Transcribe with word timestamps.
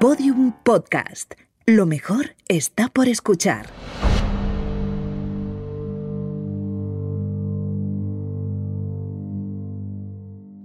Podium 0.00 0.54
Podcast. 0.64 1.34
Lo 1.66 1.84
mejor 1.84 2.34
está 2.48 2.88
por 2.88 3.06
escuchar. 3.06 3.66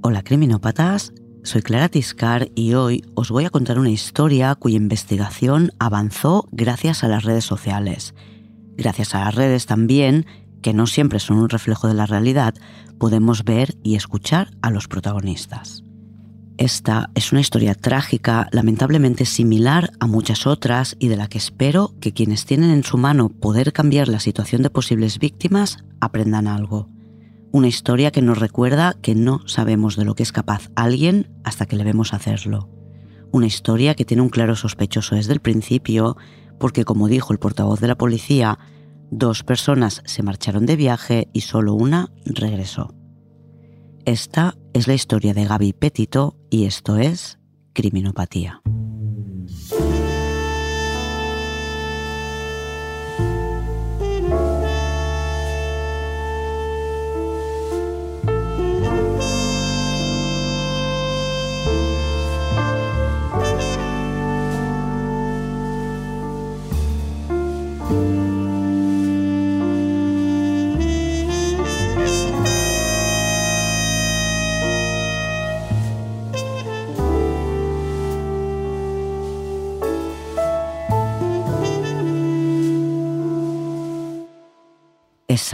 Hola 0.01 0.23
criminópatas, 0.23 1.11
soy 1.43 1.63
Clara 1.63 1.89
Tiscar 1.89 2.47
y 2.55 2.75
hoy 2.75 3.03
os 3.13 3.29
voy 3.29 3.43
a 3.43 3.49
contar 3.49 3.77
una 3.77 3.89
historia 3.89 4.55
cuya 4.55 4.77
investigación 4.77 5.73
avanzó 5.79 6.47
gracias 6.53 7.03
a 7.03 7.09
las 7.09 7.25
redes 7.25 7.43
sociales. 7.43 8.15
Gracias 8.77 9.15
a 9.15 9.25
las 9.25 9.35
redes 9.35 9.65
también, 9.65 10.27
que 10.61 10.73
no 10.73 10.87
siempre 10.87 11.19
son 11.19 11.39
un 11.39 11.49
reflejo 11.49 11.89
de 11.89 11.93
la 11.93 12.05
realidad, 12.05 12.53
podemos 12.97 13.43
ver 13.43 13.75
y 13.83 13.97
escuchar 13.97 14.51
a 14.61 14.71
los 14.71 14.87
protagonistas. 14.87 15.83
Esta 16.57 17.09
es 17.15 17.33
una 17.33 17.41
historia 17.41 17.75
trágica, 17.75 18.47
lamentablemente 18.51 19.25
similar 19.25 19.91
a 19.99 20.07
muchas 20.07 20.47
otras 20.47 20.95
y 20.99 21.09
de 21.09 21.17
la 21.17 21.27
que 21.27 21.37
espero 21.37 21.93
que 21.99 22.13
quienes 22.13 22.45
tienen 22.45 22.69
en 22.69 22.83
su 22.83 22.97
mano 22.97 23.27
poder 23.27 23.73
cambiar 23.73 24.07
la 24.07 24.21
situación 24.21 24.61
de 24.61 24.69
posibles 24.69 25.19
víctimas 25.19 25.79
aprendan 25.99 26.47
algo. 26.47 26.87
Una 27.51 27.67
historia 27.67 28.11
que 28.11 28.21
nos 28.21 28.37
recuerda 28.37 28.95
que 29.01 29.15
no 29.15 29.45
sabemos 29.47 29.97
de 29.97 30.05
lo 30.05 30.15
que 30.15 30.23
es 30.23 30.31
capaz 30.31 30.69
alguien 30.75 31.29
hasta 31.43 31.65
que 31.65 31.75
le 31.75 31.83
vemos 31.83 32.13
hacerlo. 32.13 32.69
Una 33.33 33.47
historia 33.47 33.93
que 33.93 34.05
tiene 34.05 34.23
un 34.23 34.29
claro 34.29 34.55
sospechoso 34.55 35.15
desde 35.15 35.33
el 35.33 35.41
principio, 35.41 36.15
porque 36.57 36.85
como 36.85 37.09
dijo 37.09 37.33
el 37.33 37.39
portavoz 37.39 37.81
de 37.81 37.89
la 37.89 37.97
policía, 37.97 38.59
dos 39.11 39.43
personas 39.43 40.01
se 40.05 40.23
marcharon 40.23 40.65
de 40.65 40.77
viaje 40.77 41.27
y 41.33 41.41
solo 41.41 41.73
una 41.73 42.13
regresó. 42.25 42.95
Esta 44.05 44.55
es 44.73 44.87
la 44.87 44.93
historia 44.93 45.33
de 45.33 45.45
Gaby 45.45 45.73
Petito 45.73 46.37
y 46.55 46.63
esto 46.63 46.95
es 46.95 47.37
Criminopatía. 47.73 48.61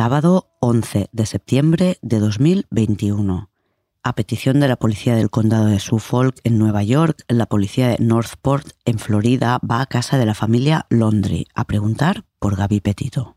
Sábado 0.01 0.49
11 0.61 1.09
de 1.11 1.25
septiembre 1.27 1.99
de 2.01 2.17
2021. 2.17 3.51
A 4.01 4.15
petición 4.15 4.59
de 4.59 4.67
la 4.67 4.75
policía 4.75 5.13
del 5.13 5.29
condado 5.29 5.67
de 5.67 5.79
Suffolk 5.79 6.39
en 6.43 6.57
Nueva 6.57 6.81
York, 6.81 7.23
la 7.27 7.45
policía 7.45 7.87
de 7.87 7.97
Northport 7.99 8.67
en 8.85 8.97
Florida 8.97 9.59
va 9.59 9.79
a 9.79 9.85
casa 9.85 10.17
de 10.17 10.25
la 10.25 10.33
familia 10.33 10.87
Laundry 10.89 11.45
a 11.53 11.65
preguntar 11.65 12.25
por 12.39 12.55
Gaby 12.55 12.79
Petito. 12.79 13.35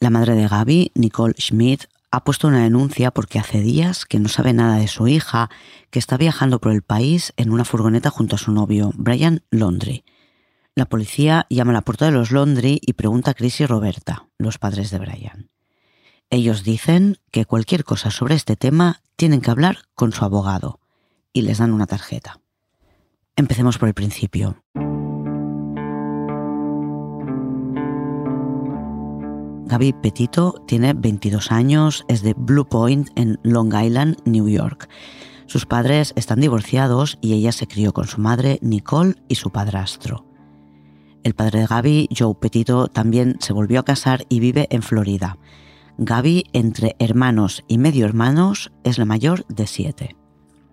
La 0.00 0.08
madre 0.08 0.34
de 0.34 0.48
Gaby, 0.48 0.92
Nicole 0.94 1.34
Schmidt, 1.38 1.90
ha 2.10 2.24
puesto 2.24 2.48
una 2.48 2.62
denuncia 2.62 3.10
porque 3.10 3.38
hace 3.38 3.60
días 3.60 4.06
que 4.06 4.18
no 4.18 4.30
sabe 4.30 4.54
nada 4.54 4.78
de 4.78 4.88
su 4.88 5.08
hija, 5.08 5.50
que 5.90 5.98
está 5.98 6.16
viajando 6.16 6.58
por 6.58 6.72
el 6.72 6.80
país 6.80 7.34
en 7.36 7.50
una 7.50 7.66
furgoneta 7.66 8.08
junto 8.08 8.36
a 8.36 8.38
su 8.38 8.50
novio, 8.50 8.92
Brian 8.94 9.42
Laundry. 9.50 10.06
La 10.74 10.86
policía 10.86 11.46
llama 11.50 11.72
a 11.72 11.74
la 11.74 11.82
puerta 11.82 12.06
de 12.06 12.12
los 12.12 12.30
Laundry 12.30 12.80
y 12.80 12.94
pregunta 12.94 13.32
a 13.32 13.34
Chris 13.34 13.60
y 13.60 13.66
Roberta, 13.66 14.30
los 14.38 14.56
padres 14.56 14.90
de 14.90 15.00
Brian. 15.00 15.50
Ellos 16.30 16.64
dicen 16.64 17.18
que 17.30 17.44
cualquier 17.44 17.84
cosa 17.84 18.10
sobre 18.10 18.34
este 18.34 18.56
tema 18.56 19.02
tienen 19.14 19.40
que 19.40 19.50
hablar 19.50 19.78
con 19.94 20.12
su 20.12 20.24
abogado 20.24 20.80
y 21.32 21.42
les 21.42 21.58
dan 21.58 21.72
una 21.72 21.86
tarjeta. 21.86 22.40
Empecemos 23.36 23.78
por 23.78 23.88
el 23.88 23.94
principio. 23.94 24.62
Gaby 29.66 29.92
Petito 29.94 30.64
tiene 30.66 30.94
22 30.94 31.52
años, 31.52 32.04
es 32.08 32.22
de 32.22 32.34
Blue 32.36 32.68
Point 32.68 33.08
en 33.16 33.38
Long 33.42 33.72
Island, 33.74 34.16
New 34.24 34.48
York. 34.48 34.88
Sus 35.46 35.66
padres 35.66 36.12
están 36.16 36.40
divorciados 36.40 37.18
y 37.20 37.34
ella 37.34 37.52
se 37.52 37.68
crió 37.68 37.92
con 37.92 38.06
su 38.06 38.20
madre 38.20 38.58
Nicole 38.62 39.14
y 39.28 39.36
su 39.36 39.50
padrastro. 39.50 40.26
El 41.22 41.34
padre 41.34 41.60
de 41.60 41.66
Gaby, 41.66 42.08
Joe 42.16 42.34
Petito, 42.34 42.88
también 42.88 43.36
se 43.40 43.52
volvió 43.52 43.80
a 43.80 43.84
casar 43.84 44.24
y 44.28 44.40
vive 44.40 44.66
en 44.70 44.82
Florida. 44.82 45.38
Gaby, 45.98 46.44
entre 46.52 46.96
hermanos 46.98 47.64
y 47.68 47.78
medio 47.78 48.04
hermanos, 48.04 48.72
es 48.84 48.98
la 48.98 49.04
mayor 49.04 49.46
de 49.48 49.66
siete. 49.66 50.16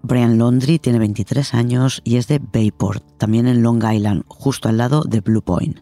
Brian 0.01 0.37
Laundry 0.37 0.79
tiene 0.79 0.99
23 0.99 1.53
años 1.53 2.01
y 2.03 2.17
es 2.17 2.27
de 2.27 2.39
Bayport, 2.39 3.03
también 3.17 3.47
en 3.47 3.63
Long 3.63 3.83
Island, 3.83 4.23
justo 4.27 4.67
al 4.67 4.77
lado 4.77 5.03
de 5.03 5.21
Blue 5.21 5.43
Point. 5.43 5.79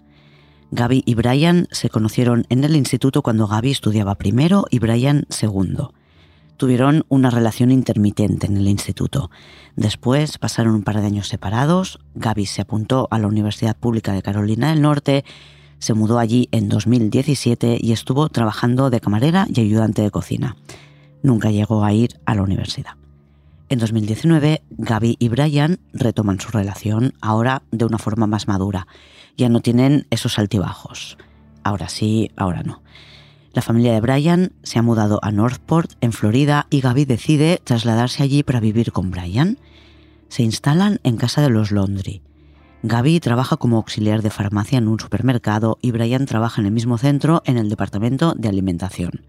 Gaby 0.71 1.03
y 1.05 1.15
Brian 1.15 1.67
se 1.71 1.89
conocieron 1.89 2.45
en 2.49 2.63
el 2.63 2.75
instituto 2.75 3.23
cuando 3.23 3.47
Gaby 3.47 3.71
estudiaba 3.71 4.15
primero 4.15 4.65
y 4.69 4.79
Brian 4.79 5.25
segundo 5.29 5.93
tuvieron 6.61 7.05
una 7.09 7.31
relación 7.31 7.71
intermitente 7.71 8.45
en 8.45 8.55
el 8.55 8.67
instituto. 8.67 9.31
Después 9.75 10.37
pasaron 10.37 10.75
un 10.75 10.83
par 10.83 11.01
de 11.01 11.07
años 11.07 11.27
separados, 11.27 11.97
Gaby 12.13 12.45
se 12.45 12.61
apuntó 12.61 13.07
a 13.09 13.17
la 13.17 13.25
Universidad 13.25 13.75
Pública 13.75 14.13
de 14.13 14.21
Carolina 14.21 14.69
del 14.69 14.83
Norte, 14.83 15.25
se 15.81 15.95
mudó 15.95 16.19
allí 16.19 16.47
en 16.51 16.69
2017 16.69 17.79
y 17.81 17.91
estuvo 17.91 18.29
trabajando 18.29 18.91
de 18.91 19.01
camarera 19.01 19.47
y 19.53 19.61
ayudante 19.61 20.03
de 20.03 20.11
cocina. 20.11 20.55
Nunca 21.23 21.49
llegó 21.49 21.83
a 21.83 21.91
ir 21.91 22.19
a 22.25 22.35
la 22.35 22.43
universidad. 22.43 22.93
En 23.67 23.79
2019, 23.79 24.61
Gaby 24.69 25.15
y 25.17 25.29
Brian 25.29 25.79
retoman 25.91 26.39
su 26.39 26.51
relación, 26.51 27.13
ahora 27.19 27.63
de 27.71 27.85
una 27.85 27.97
forma 27.97 28.27
más 28.27 28.47
madura. 28.47 28.85
Ya 29.37 29.49
no 29.49 29.61
tienen 29.61 30.05
esos 30.11 30.37
altibajos. 30.37 31.17
Ahora 31.63 31.89
sí, 31.89 32.29
ahora 32.35 32.61
no. 32.61 32.83
La 33.53 33.63
familia 33.63 33.93
de 33.93 34.01
Brian 34.01 34.53
se 34.61 34.77
ha 34.77 34.83
mudado 34.83 35.19
a 35.23 35.31
Northport, 35.31 35.93
en 36.01 36.13
Florida, 36.13 36.67
y 36.69 36.81
Gaby 36.81 37.05
decide 37.05 37.59
trasladarse 37.63 38.21
allí 38.21 38.43
para 38.43 38.59
vivir 38.59 38.91
con 38.91 39.09
Brian. 39.09 39.57
Se 40.29 40.43
instalan 40.43 40.99
en 41.03 41.17
casa 41.17 41.41
de 41.41 41.49
los 41.49 41.71
Laundry. 41.71 42.21
Gaby 42.83 43.19
trabaja 43.19 43.57
como 43.57 43.77
auxiliar 43.77 44.23
de 44.23 44.31
farmacia 44.31 44.79
en 44.79 44.87
un 44.87 44.99
supermercado 44.99 45.77
y 45.81 45.91
Brian 45.91 46.25
trabaja 46.25 46.61
en 46.61 46.67
el 46.67 46.73
mismo 46.73 46.97
centro 46.97 47.43
en 47.45 47.57
el 47.57 47.69
departamento 47.69 48.33
de 48.35 48.49
alimentación. 48.49 49.21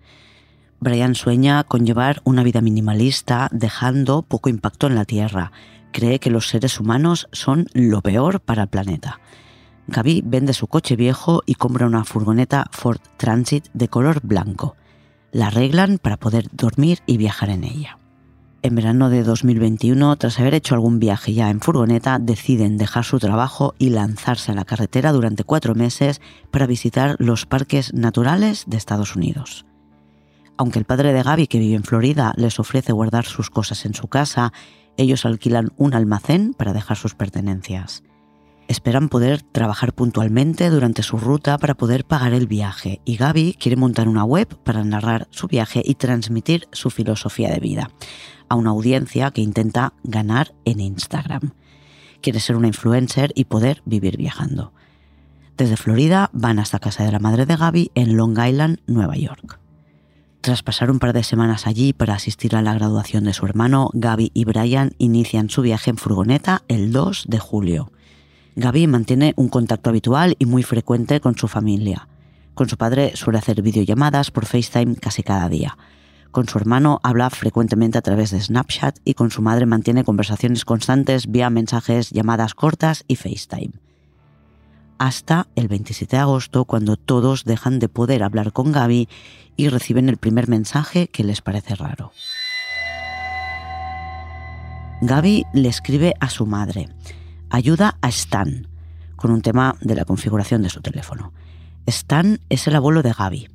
Brian 0.81 1.15
sueña 1.15 1.63
con 1.65 1.85
llevar 1.85 2.23
una 2.25 2.43
vida 2.43 2.63
minimalista, 2.63 3.49
dejando 3.53 4.23
poco 4.23 4.49
impacto 4.49 4.87
en 4.87 4.95
la 4.95 5.05
Tierra. 5.05 5.53
Cree 5.93 6.19
que 6.19 6.31
los 6.31 6.49
seres 6.49 6.81
humanos 6.81 7.29
son 7.31 7.67
lo 7.75 8.01
peor 8.01 8.41
para 8.41 8.63
el 8.63 8.69
planeta. 8.69 9.21
Gaby 9.87 10.23
vende 10.25 10.55
su 10.55 10.67
coche 10.67 10.97
viejo 10.97 11.43
y 11.45 11.55
compra 11.57 11.87
una 11.87 12.05
furgoneta 12.05 12.67
Ford 12.71 13.01
Transit 13.19 13.67
de 13.75 13.89
color 13.89 14.21
blanco. 14.23 14.77
La 15.31 15.49
arreglan 15.49 15.99
para 15.99 16.17
poder 16.17 16.49
dormir 16.53 17.01
y 17.07 17.19
viajar 17.19 17.51
en 17.51 17.65
ella. 17.65 17.99
En 18.65 18.77
verano 18.77 19.11
de 19.11 19.25
2021, 19.25 20.15
tras 20.19 20.39
haber 20.39 20.55
hecho 20.55 20.77
algún 20.77 21.01
viaje 21.01 21.35
ya 21.35 21.51
en 21.51 21.61
furgoneta, 21.61 22.21
deciden 22.21 22.77
dejar 22.77 23.05
su 23.05 23.19
trabajo 23.19 23.75
y 23.77 23.91
lanzarse 23.91 24.53
a 24.53 24.55
la 24.55 24.65
carretera 24.65 25.11
durante 25.11 25.43
cuatro 25.43 25.75
meses 25.75 26.21
para 26.53 26.69
visitar 26.69 27.17
los 27.19 27.45
parques 27.45 27.93
naturales 27.93 28.63
de 28.69 28.77
Estados 28.77 29.17
Unidos. 29.17 29.67
Aunque 30.57 30.79
el 30.79 30.85
padre 30.85 31.13
de 31.13 31.25
Gaby, 31.25 31.49
que 31.49 31.59
vive 31.59 31.75
en 31.75 31.83
Florida, 31.83 32.35
les 32.37 32.61
ofrece 32.61 32.93
guardar 32.93 33.25
sus 33.25 33.51
cosas 33.51 33.85
en 33.85 33.95
su 33.95 34.07
casa, 34.07 34.53
ellos 34.97 35.27
alquilan 35.27 35.73
un 35.77 35.93
almacén 35.93 36.55
para 36.55 36.73
dejar 36.73 36.97
sus 36.97 37.17
pertenencias. 37.17 38.05
Esperan 38.69 39.09
poder 39.09 39.43
trabajar 39.43 39.93
puntualmente 39.93 40.71
durante 40.71 41.03
su 41.03 41.19
ruta 41.19 41.59
para 41.59 41.75
poder 41.75 42.05
pagar 42.05 42.33
el 42.33 42.47
viaje 42.47 43.01
y 43.05 43.17
Gaby 43.17 43.57
quiere 43.59 43.77
montar 43.77 44.09
una 44.09 44.23
web 44.23 44.57
para 44.63 44.85
narrar 44.85 45.27
su 45.31 45.49
viaje 45.49 45.83
y 45.85 45.97
transmitir 45.97 46.69
su 46.71 46.91
filosofía 46.91 47.51
de 47.51 47.59
vida 47.59 47.91
a 48.53 48.55
una 48.55 48.71
audiencia 48.71 49.31
que 49.31 49.41
intenta 49.41 49.95
ganar 50.05 50.55
en 50.67 50.79
Instagram. 50.79 51.53
Quiere 52.21 52.39
ser 52.39 52.57
una 52.57 52.67
influencer 52.67 53.33
y 53.35 53.45
poder 53.45 53.81
vivir 53.87 54.19
viajando. 54.19 54.75
Desde 55.57 55.79
Florida 55.79 56.29
van 56.35 56.59
hasta 56.59 56.79
casa 56.79 57.03
de 57.03 57.13
la 57.13 57.19
madre 57.19 57.47
de 57.47 57.57
Gaby 57.57 57.91
en 57.95 58.15
Long 58.15 58.39
Island, 58.39 58.81
Nueva 58.87 59.17
York. 59.17 59.59
Tras 60.43 60.63
pasar 60.63 60.91
un 60.91 60.99
par 60.99 61.15
de 61.15 61.23
semanas 61.23 61.67
allí 61.67 61.95
para 61.95 62.15
asistir 62.15 62.55
a 62.55 62.61
la 62.61 62.75
graduación 62.75 63.25
de 63.25 63.33
su 63.33 63.47
hermano, 63.47 63.89
Gaby 63.95 64.33
y 64.35 64.45
Brian 64.45 64.93
inician 64.99 65.49
su 65.49 65.63
viaje 65.63 65.89
en 65.89 65.97
furgoneta 65.97 66.63
el 66.69 66.93
2 66.93 67.25
de 67.29 67.39
julio. 67.39 67.91
Gaby 68.57 68.87
mantiene 68.87 69.33
un 69.37 69.49
contacto 69.49 69.89
habitual 69.89 70.37
y 70.39 70.45
muy 70.45 70.63
frecuente 70.63 71.21
con 71.21 71.39
su 71.39 71.49
familia. 71.49 72.07
Con 72.53 72.69
su 72.69 72.77
padre 72.77 73.13
suele 73.17 73.39
hacer 73.39 73.63
videollamadas 73.63 74.31
por 74.31 74.45
FaceTime 74.45 74.97
casi 74.97 75.23
cada 75.23 75.49
día. 75.49 75.79
Con 76.33 76.49
su 76.49 76.57
hermano 76.57 76.99
habla 77.03 77.29
frecuentemente 77.29 77.99
a 77.99 78.03
través 78.03 78.31
de 78.31 78.41
Snapchat 78.41 78.99
y 79.05 79.13
con 79.13 79.31
su 79.31 79.43
madre 79.43 79.67
mantiene 79.67 80.03
conversaciones 80.03 80.65
constantes 80.65 81.31
vía 81.31 81.51
mensajes, 81.51 82.09
llamadas 82.09 82.55
cortas 82.55 83.05
y 83.07 83.17
FaceTime. 83.17 83.75
Hasta 84.99 85.47
el 85.57 85.69
27 85.69 86.17
de 86.17 86.23
agosto, 86.23 86.65
cuando 86.65 86.97
todos 86.97 87.45
dejan 87.45 87.79
de 87.79 87.91
poder 87.91 88.23
hablar 88.23 88.55
con 88.55 88.73
Gaby 88.73 89.11
y 89.57 89.69
reciben 89.69 90.09
el 90.09 90.17
primer 90.17 90.49
mensaje 90.49 91.09
que 91.09 91.23
les 91.23 91.43
parece 91.43 91.75
raro. 91.75 92.13
Gaby 95.03 95.45
le 95.53 95.69
escribe 95.69 96.15
a 96.19 96.31
su 96.31 96.47
madre, 96.47 96.89
ayuda 97.51 97.99
a 98.01 98.09
Stan, 98.09 98.69
con 99.17 99.33
un 99.33 99.43
tema 99.43 99.77
de 99.83 99.97
la 99.97 100.07
configuración 100.07 100.63
de 100.63 100.71
su 100.71 100.81
teléfono. 100.81 101.35
Stan 101.85 102.41
es 102.49 102.67
el 102.69 102.77
abuelo 102.77 103.03
de 103.03 103.13
Gaby. 103.13 103.49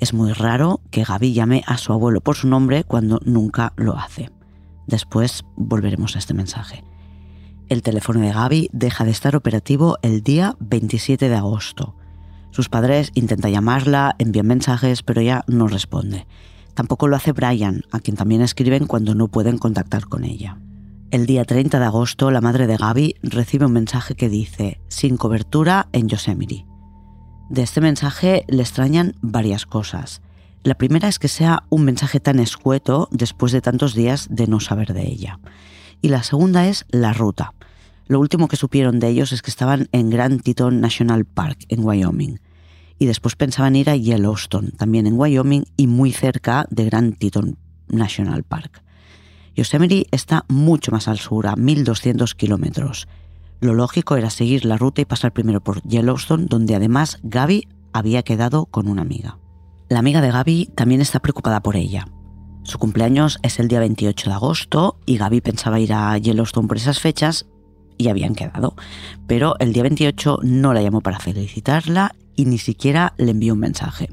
Es 0.00 0.14
muy 0.14 0.32
raro 0.32 0.80
que 0.90 1.04
Gaby 1.04 1.34
llame 1.34 1.62
a 1.66 1.76
su 1.76 1.92
abuelo 1.92 2.22
por 2.22 2.34
su 2.34 2.48
nombre 2.48 2.84
cuando 2.84 3.20
nunca 3.22 3.74
lo 3.76 3.98
hace. 3.98 4.30
Después 4.86 5.44
volveremos 5.56 6.16
a 6.16 6.18
este 6.18 6.32
mensaje. 6.32 6.82
El 7.68 7.82
teléfono 7.82 8.20
de 8.20 8.32
Gaby 8.32 8.70
deja 8.72 9.04
de 9.04 9.10
estar 9.10 9.36
operativo 9.36 9.98
el 10.00 10.22
día 10.22 10.56
27 10.58 11.28
de 11.28 11.36
agosto. 11.36 11.96
Sus 12.50 12.70
padres 12.70 13.12
intentan 13.14 13.52
llamarla, 13.52 14.16
envían 14.18 14.46
mensajes, 14.46 15.02
pero 15.02 15.20
ella 15.20 15.44
no 15.46 15.68
responde. 15.68 16.26
Tampoco 16.72 17.06
lo 17.06 17.16
hace 17.16 17.32
Brian, 17.32 17.82
a 17.92 18.00
quien 18.00 18.16
también 18.16 18.40
escriben 18.40 18.86
cuando 18.86 19.14
no 19.14 19.28
pueden 19.28 19.58
contactar 19.58 20.06
con 20.06 20.24
ella. 20.24 20.58
El 21.10 21.26
día 21.26 21.44
30 21.44 21.78
de 21.78 21.84
agosto, 21.84 22.30
la 22.30 22.40
madre 22.40 22.66
de 22.66 22.78
Gaby 22.78 23.16
recibe 23.22 23.66
un 23.66 23.72
mensaje 23.72 24.14
que 24.14 24.30
dice, 24.30 24.80
sin 24.88 25.18
cobertura 25.18 25.88
en 25.92 26.08
Yosemite. 26.08 26.69
De 27.50 27.62
este 27.62 27.80
mensaje 27.80 28.44
le 28.46 28.62
extrañan 28.62 29.16
varias 29.22 29.66
cosas. 29.66 30.22
La 30.62 30.76
primera 30.76 31.08
es 31.08 31.18
que 31.18 31.26
sea 31.26 31.64
un 31.68 31.82
mensaje 31.82 32.20
tan 32.20 32.38
escueto 32.38 33.08
después 33.10 33.50
de 33.50 33.60
tantos 33.60 33.92
días 33.92 34.28
de 34.30 34.46
no 34.46 34.60
saber 34.60 34.94
de 34.94 35.08
ella. 35.08 35.40
Y 36.00 36.10
la 36.10 36.22
segunda 36.22 36.68
es 36.68 36.86
la 36.90 37.12
ruta. 37.12 37.54
Lo 38.06 38.20
último 38.20 38.46
que 38.46 38.54
supieron 38.54 39.00
de 39.00 39.08
ellos 39.08 39.32
es 39.32 39.42
que 39.42 39.50
estaban 39.50 39.88
en 39.90 40.10
Grand 40.10 40.40
Teton 40.40 40.80
National 40.80 41.24
Park, 41.24 41.64
en 41.70 41.84
Wyoming. 41.84 42.38
Y 43.00 43.06
después 43.06 43.34
pensaban 43.34 43.74
ir 43.74 43.90
a 43.90 43.96
Yellowstone, 43.96 44.70
también 44.70 45.08
en 45.08 45.18
Wyoming 45.18 45.64
y 45.76 45.88
muy 45.88 46.12
cerca 46.12 46.68
de 46.70 46.84
Grand 46.84 47.18
Teton 47.18 47.58
National 47.88 48.44
Park. 48.44 48.80
Yosemite 49.56 50.06
está 50.12 50.44
mucho 50.46 50.92
más 50.92 51.08
al 51.08 51.18
sur, 51.18 51.48
a 51.48 51.56
1200 51.56 52.32
kilómetros. 52.36 53.08
Lo 53.60 53.74
lógico 53.74 54.16
era 54.16 54.30
seguir 54.30 54.64
la 54.64 54.78
ruta 54.78 55.02
y 55.02 55.04
pasar 55.04 55.32
primero 55.32 55.60
por 55.60 55.82
Yellowstone, 55.82 56.46
donde 56.46 56.74
además 56.74 57.18
Gaby 57.22 57.68
había 57.92 58.22
quedado 58.22 58.66
con 58.66 58.88
una 58.88 59.02
amiga. 59.02 59.38
La 59.88 59.98
amiga 59.98 60.20
de 60.20 60.30
Gaby 60.30 60.70
también 60.74 61.00
está 61.00 61.20
preocupada 61.20 61.60
por 61.60 61.76
ella. 61.76 62.06
Su 62.62 62.78
cumpleaños 62.78 63.38
es 63.42 63.58
el 63.58 63.68
día 63.68 63.80
28 63.80 64.30
de 64.30 64.34
agosto 64.34 64.98
y 65.04 65.16
Gaby 65.16 65.40
pensaba 65.40 65.80
ir 65.80 65.92
a 65.92 66.16
Yellowstone 66.16 66.68
por 66.68 66.76
esas 66.76 67.00
fechas 67.00 67.46
y 67.98 68.08
habían 68.08 68.34
quedado. 68.34 68.76
Pero 69.26 69.56
el 69.58 69.72
día 69.72 69.82
28 69.82 70.38
no 70.42 70.72
la 70.72 70.80
llamó 70.80 71.00
para 71.00 71.18
felicitarla 71.18 72.14
y 72.36 72.46
ni 72.46 72.58
siquiera 72.58 73.12
le 73.18 73.32
envió 73.32 73.52
un 73.52 73.60
mensaje. 73.60 74.08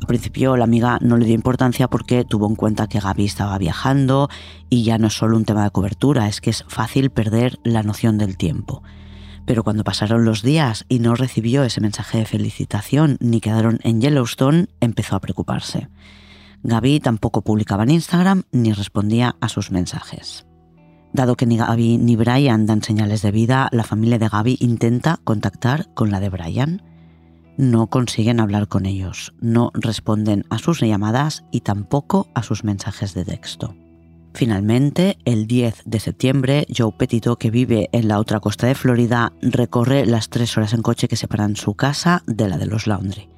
Al 0.00 0.06
principio 0.06 0.56
la 0.56 0.64
amiga 0.64 0.98
no 1.00 1.16
le 1.16 1.26
dio 1.26 1.34
importancia 1.34 1.88
porque 1.88 2.24
tuvo 2.24 2.48
en 2.48 2.56
cuenta 2.56 2.88
que 2.88 3.00
Gaby 3.00 3.24
estaba 3.24 3.56
viajando 3.58 4.28
y 4.68 4.84
ya 4.84 4.98
no 4.98 5.06
es 5.06 5.14
solo 5.14 5.36
un 5.36 5.44
tema 5.44 5.64
de 5.64 5.70
cobertura, 5.70 6.28
es 6.28 6.40
que 6.40 6.50
es 6.50 6.64
fácil 6.68 7.10
perder 7.10 7.58
la 7.64 7.82
noción 7.82 8.18
del 8.18 8.36
tiempo. 8.36 8.82
Pero 9.46 9.62
cuando 9.62 9.84
pasaron 9.84 10.24
los 10.24 10.42
días 10.42 10.84
y 10.88 10.98
no 10.98 11.14
recibió 11.14 11.64
ese 11.64 11.80
mensaje 11.80 12.18
de 12.18 12.24
felicitación 12.24 13.18
ni 13.20 13.40
quedaron 13.40 13.78
en 13.82 14.00
Yellowstone, 14.00 14.68
empezó 14.80 15.16
a 15.16 15.20
preocuparse. 15.20 15.88
Gaby 16.62 17.00
tampoco 17.00 17.42
publicaba 17.42 17.82
en 17.82 17.90
Instagram 17.90 18.44
ni 18.50 18.72
respondía 18.72 19.36
a 19.40 19.48
sus 19.48 19.70
mensajes. 19.70 20.46
Dado 21.12 21.36
que 21.36 21.46
ni 21.46 21.58
Gaby 21.58 21.98
ni 21.98 22.16
Brian 22.16 22.66
dan 22.66 22.82
señales 22.82 23.22
de 23.22 23.30
vida, 23.30 23.68
la 23.70 23.84
familia 23.84 24.18
de 24.18 24.28
Gaby 24.28 24.56
intenta 24.60 25.20
contactar 25.24 25.92
con 25.94 26.10
la 26.10 26.20
de 26.20 26.30
Brian 26.30 26.82
no 27.56 27.88
consiguen 27.88 28.40
hablar 28.40 28.68
con 28.68 28.86
ellos, 28.86 29.32
no 29.40 29.70
responden 29.74 30.44
a 30.50 30.58
sus 30.58 30.80
llamadas 30.80 31.44
y 31.50 31.60
tampoco 31.60 32.28
a 32.34 32.42
sus 32.42 32.64
mensajes 32.64 33.14
de 33.14 33.24
texto. 33.24 33.74
Finalmente, 34.34 35.16
el 35.24 35.46
10 35.46 35.82
de 35.86 36.00
septiembre, 36.00 36.66
Joe 36.76 36.90
Petito, 36.98 37.36
que 37.36 37.52
vive 37.52 37.88
en 37.92 38.08
la 38.08 38.18
otra 38.18 38.40
costa 38.40 38.66
de 38.66 38.74
Florida, 38.74 39.32
recorre 39.40 40.06
las 40.06 40.28
tres 40.28 40.56
horas 40.56 40.72
en 40.72 40.82
coche 40.82 41.06
que 41.06 41.16
separan 41.16 41.54
su 41.54 41.74
casa 41.74 42.24
de 42.26 42.48
la 42.48 42.58
de 42.58 42.66
los 42.66 42.88
Laundry. 42.88 43.28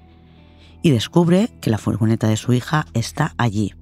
Y 0.83 0.91
descubre 0.91 1.51
que 1.61 1.69
la 1.69 1.77
furgoneta 1.77 2.29
de 2.29 2.39
su 2.39 2.55
hija 2.55 2.87
está 2.95 3.35
allí, 3.37 3.75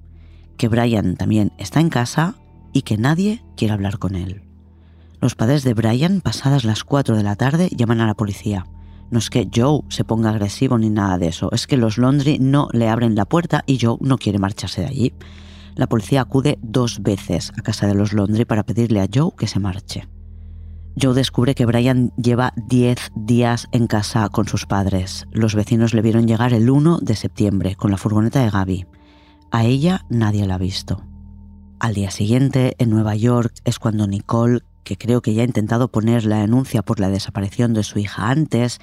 que 0.57 0.67
Brian 0.67 1.15
también 1.15 1.53
está 1.57 1.79
en 1.79 1.89
casa 1.89 2.35
y 2.73 2.81
que 2.81 2.97
nadie 2.97 3.41
quiere 3.55 3.73
hablar 3.73 3.97
con 3.97 4.15
él. 4.15 4.41
Los 5.21 5.35
padres 5.35 5.63
de 5.63 5.73
Brian, 5.73 6.19
pasadas 6.19 6.65
las 6.65 6.83
4 6.83 7.15
de 7.15 7.23
la 7.23 7.37
tarde, 7.37 7.69
llaman 7.71 8.01
a 8.01 8.07
la 8.07 8.15
policía. 8.15 8.65
No 9.11 9.19
es 9.19 9.29
que 9.29 9.49
Joe 9.53 9.81
se 9.89 10.03
ponga 10.03 10.31
agresivo 10.31 10.77
ni 10.77 10.89
nada 10.89 11.17
de 11.17 11.27
eso, 11.27 11.51
es 11.51 11.67
que 11.67 11.77
los 11.77 11.97
Laundry 11.97 12.39
no 12.39 12.67
le 12.71 12.89
abren 12.89 13.15
la 13.15 13.25
puerta 13.25 13.63
y 13.67 13.79
Joe 13.79 13.97
no 14.01 14.17
quiere 14.17 14.39
marcharse 14.39 14.81
de 14.81 14.87
allí. 14.87 15.13
La 15.75 15.87
policía 15.87 16.21
acude 16.21 16.57
dos 16.61 17.01
veces 17.03 17.51
a 17.57 17.61
casa 17.61 17.87
de 17.87 17.95
los 17.95 18.13
Laundry 18.13 18.45
para 18.45 18.63
pedirle 18.63 19.01
a 19.01 19.07
Joe 19.13 19.31
que 19.37 19.47
se 19.47 19.59
marche. 19.59 20.07
Joe 20.99 21.13
descubre 21.13 21.55
que 21.55 21.65
Brian 21.65 22.13
lleva 22.15 22.53
10 22.55 23.11
días 23.15 23.67
en 23.73 23.87
casa 23.87 24.29
con 24.29 24.47
sus 24.47 24.65
padres. 24.65 25.25
Los 25.31 25.53
vecinos 25.53 25.93
le 25.93 26.01
vieron 26.01 26.25
llegar 26.25 26.53
el 26.53 26.69
1 26.69 26.99
de 27.01 27.15
septiembre 27.15 27.75
con 27.75 27.91
la 27.91 27.97
furgoneta 27.97 28.41
de 28.41 28.49
Gaby. 28.49 28.85
A 29.51 29.65
ella 29.65 30.05
nadie 30.09 30.47
la 30.47 30.55
ha 30.55 30.57
visto. 30.57 31.03
Al 31.79 31.93
día 31.93 32.11
siguiente, 32.11 32.75
en 32.77 32.89
Nueva 32.89 33.15
York, 33.15 33.53
es 33.65 33.77
cuando 33.77 34.07
Nicole, 34.07 34.61
que 34.85 34.97
creo 34.97 35.21
que 35.21 35.33
ya 35.33 35.41
ha 35.41 35.45
intentado 35.45 35.89
poner 35.91 36.25
la 36.25 36.37
denuncia 36.37 36.81
por 36.81 37.01
la 37.01 37.09
desaparición 37.09 37.73
de 37.73 37.83
su 37.83 37.99
hija 37.99 38.29
antes, 38.29 38.79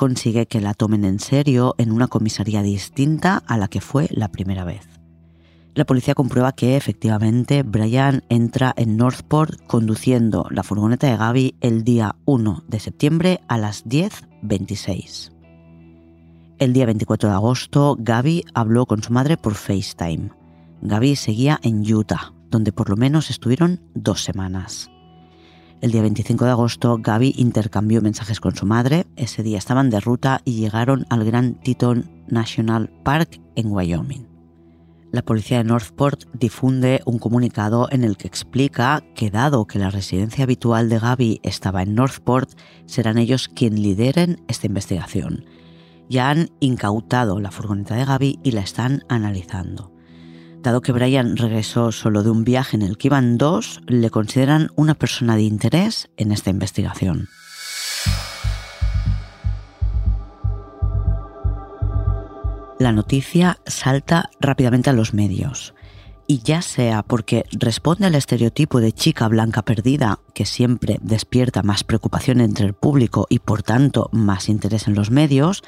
consigue 0.00 0.46
que 0.46 0.62
la 0.62 0.72
tomen 0.72 1.04
en 1.04 1.20
serio 1.20 1.74
en 1.76 1.92
una 1.92 2.08
comisaría 2.08 2.62
distinta 2.62 3.42
a 3.46 3.58
la 3.58 3.68
que 3.68 3.82
fue 3.82 4.08
la 4.10 4.28
primera 4.28 4.64
vez. 4.64 4.88
La 5.74 5.84
policía 5.84 6.14
comprueba 6.14 6.52
que 6.52 6.78
efectivamente 6.78 7.62
Brian 7.62 8.24
entra 8.30 8.72
en 8.78 8.96
Northport 8.96 9.60
conduciendo 9.66 10.46
la 10.48 10.62
furgoneta 10.62 11.06
de 11.06 11.18
Gaby 11.18 11.54
el 11.60 11.84
día 11.84 12.16
1 12.24 12.64
de 12.66 12.80
septiembre 12.80 13.40
a 13.46 13.58
las 13.58 13.84
10.26. 13.84 15.32
El 16.58 16.72
día 16.72 16.86
24 16.86 17.28
de 17.28 17.34
agosto, 17.34 17.94
Gaby 18.00 18.46
habló 18.54 18.86
con 18.86 19.02
su 19.02 19.12
madre 19.12 19.36
por 19.36 19.54
FaceTime. 19.54 20.30
Gaby 20.80 21.14
seguía 21.14 21.60
en 21.62 21.82
Utah, 21.92 22.32
donde 22.48 22.72
por 22.72 22.88
lo 22.88 22.96
menos 22.96 23.28
estuvieron 23.28 23.82
dos 23.92 24.24
semanas. 24.24 24.90
El 25.80 25.92
día 25.92 26.02
25 26.02 26.44
de 26.44 26.50
agosto, 26.50 26.98
Gaby 26.98 27.34
intercambió 27.38 28.02
mensajes 28.02 28.38
con 28.38 28.54
su 28.54 28.66
madre. 28.66 29.06
Ese 29.16 29.42
día 29.42 29.56
estaban 29.56 29.88
de 29.88 29.98
ruta 29.98 30.42
y 30.44 30.56
llegaron 30.56 31.06
al 31.08 31.24
Gran 31.24 31.54
Teton 31.54 32.10
National 32.28 32.92
Park 33.02 33.40
en 33.56 33.72
Wyoming. 33.72 34.28
La 35.10 35.22
policía 35.22 35.56
de 35.56 35.64
Northport 35.64 36.24
difunde 36.34 37.00
un 37.06 37.18
comunicado 37.18 37.88
en 37.90 38.04
el 38.04 38.18
que 38.18 38.28
explica 38.28 39.02
que 39.14 39.30
dado 39.30 39.66
que 39.66 39.78
la 39.78 39.88
residencia 39.88 40.44
habitual 40.44 40.90
de 40.90 40.98
Gaby 40.98 41.40
estaba 41.42 41.82
en 41.82 41.94
Northport, 41.94 42.50
serán 42.84 43.16
ellos 43.16 43.48
quienes 43.48 43.80
lideren 43.80 44.42
esta 44.48 44.66
investigación. 44.66 45.46
Ya 46.10 46.28
han 46.28 46.50
incautado 46.60 47.40
la 47.40 47.50
furgoneta 47.50 47.94
de 47.94 48.04
Gaby 48.04 48.38
y 48.42 48.50
la 48.50 48.60
están 48.60 49.02
analizando. 49.08 49.92
Dado 50.62 50.82
que 50.82 50.92
Brian 50.92 51.38
regresó 51.38 51.90
solo 51.90 52.22
de 52.22 52.30
un 52.30 52.44
viaje 52.44 52.76
en 52.76 52.82
el 52.82 52.98
que 52.98 53.08
iban 53.08 53.38
dos, 53.38 53.80
le 53.86 54.10
consideran 54.10 54.70
una 54.76 54.94
persona 54.94 55.36
de 55.36 55.42
interés 55.42 56.10
en 56.18 56.32
esta 56.32 56.50
investigación. 56.50 57.28
La 62.78 62.92
noticia 62.92 63.58
salta 63.66 64.30
rápidamente 64.38 64.90
a 64.90 64.92
los 64.92 65.14
medios. 65.14 65.74
Y 66.26 66.42
ya 66.42 66.62
sea 66.62 67.02
porque 67.02 67.44
responde 67.52 68.06
al 68.06 68.14
estereotipo 68.14 68.80
de 68.80 68.92
chica 68.92 69.28
blanca 69.28 69.62
perdida, 69.62 70.20
que 70.34 70.46
siempre 70.46 70.98
despierta 71.02 71.62
más 71.62 71.84
preocupación 71.84 72.40
entre 72.40 72.66
el 72.66 72.74
público 72.74 73.26
y 73.28 73.40
por 73.40 73.62
tanto 73.62 74.08
más 74.12 74.48
interés 74.48 74.88
en 74.88 74.94
los 74.94 75.10
medios, 75.10 75.62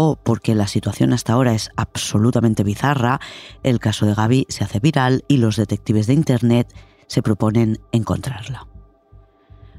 o 0.00 0.14
porque 0.14 0.54
la 0.54 0.68
situación 0.68 1.12
hasta 1.12 1.32
ahora 1.32 1.54
es 1.54 1.70
absolutamente 1.74 2.62
bizarra, 2.62 3.20
el 3.64 3.80
caso 3.80 4.06
de 4.06 4.14
Gaby 4.14 4.46
se 4.48 4.62
hace 4.62 4.78
viral 4.78 5.24
y 5.26 5.38
los 5.38 5.56
detectives 5.56 6.06
de 6.06 6.14
Internet 6.14 6.72
se 7.08 7.20
proponen 7.20 7.80
encontrarla. 7.90 8.68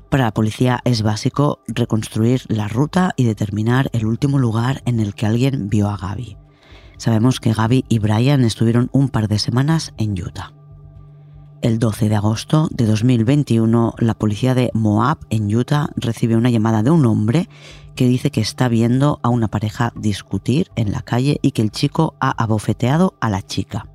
Para 0.09 0.25
la 0.25 0.33
policía 0.33 0.81
es 0.83 1.03
básico 1.03 1.61
reconstruir 1.67 2.41
la 2.49 2.67
ruta 2.67 3.13
y 3.15 3.23
determinar 3.23 3.89
el 3.93 4.05
último 4.05 4.39
lugar 4.39 4.81
en 4.85 4.99
el 4.99 5.15
que 5.15 5.25
alguien 5.25 5.69
vio 5.69 5.87
a 5.87 5.95
Gaby. 5.95 6.35
Sabemos 6.97 7.39
que 7.39 7.53
Gaby 7.53 7.85
y 7.87 7.99
Brian 7.99 8.43
estuvieron 8.43 8.89
un 8.91 9.07
par 9.07 9.29
de 9.29 9.39
semanas 9.39 9.93
en 9.97 10.21
Utah. 10.21 10.51
El 11.61 11.79
12 11.79 12.09
de 12.09 12.15
agosto 12.15 12.67
de 12.71 12.85
2021, 12.85 13.93
la 13.99 14.15
policía 14.15 14.53
de 14.53 14.69
Moab, 14.73 15.19
en 15.29 15.53
Utah, 15.55 15.89
recibe 15.95 16.35
una 16.35 16.49
llamada 16.49 16.83
de 16.83 16.91
un 16.91 17.05
hombre 17.05 17.47
que 17.99 18.07
dice 18.07 18.31
que 18.31 18.39
está 18.39 18.69
viendo 18.69 19.19
a 19.23 19.27
una 19.27 19.49
pareja 19.49 19.91
discutir 19.93 20.71
en 20.77 20.93
la 20.93 21.01
calle 21.01 21.37
y 21.41 21.51
que 21.51 21.61
el 21.61 21.69
chico 21.69 22.15
ha 22.21 22.31
abofeteado 22.41 23.15
a 23.19 23.29
la 23.29 23.41
chica. 23.41 23.87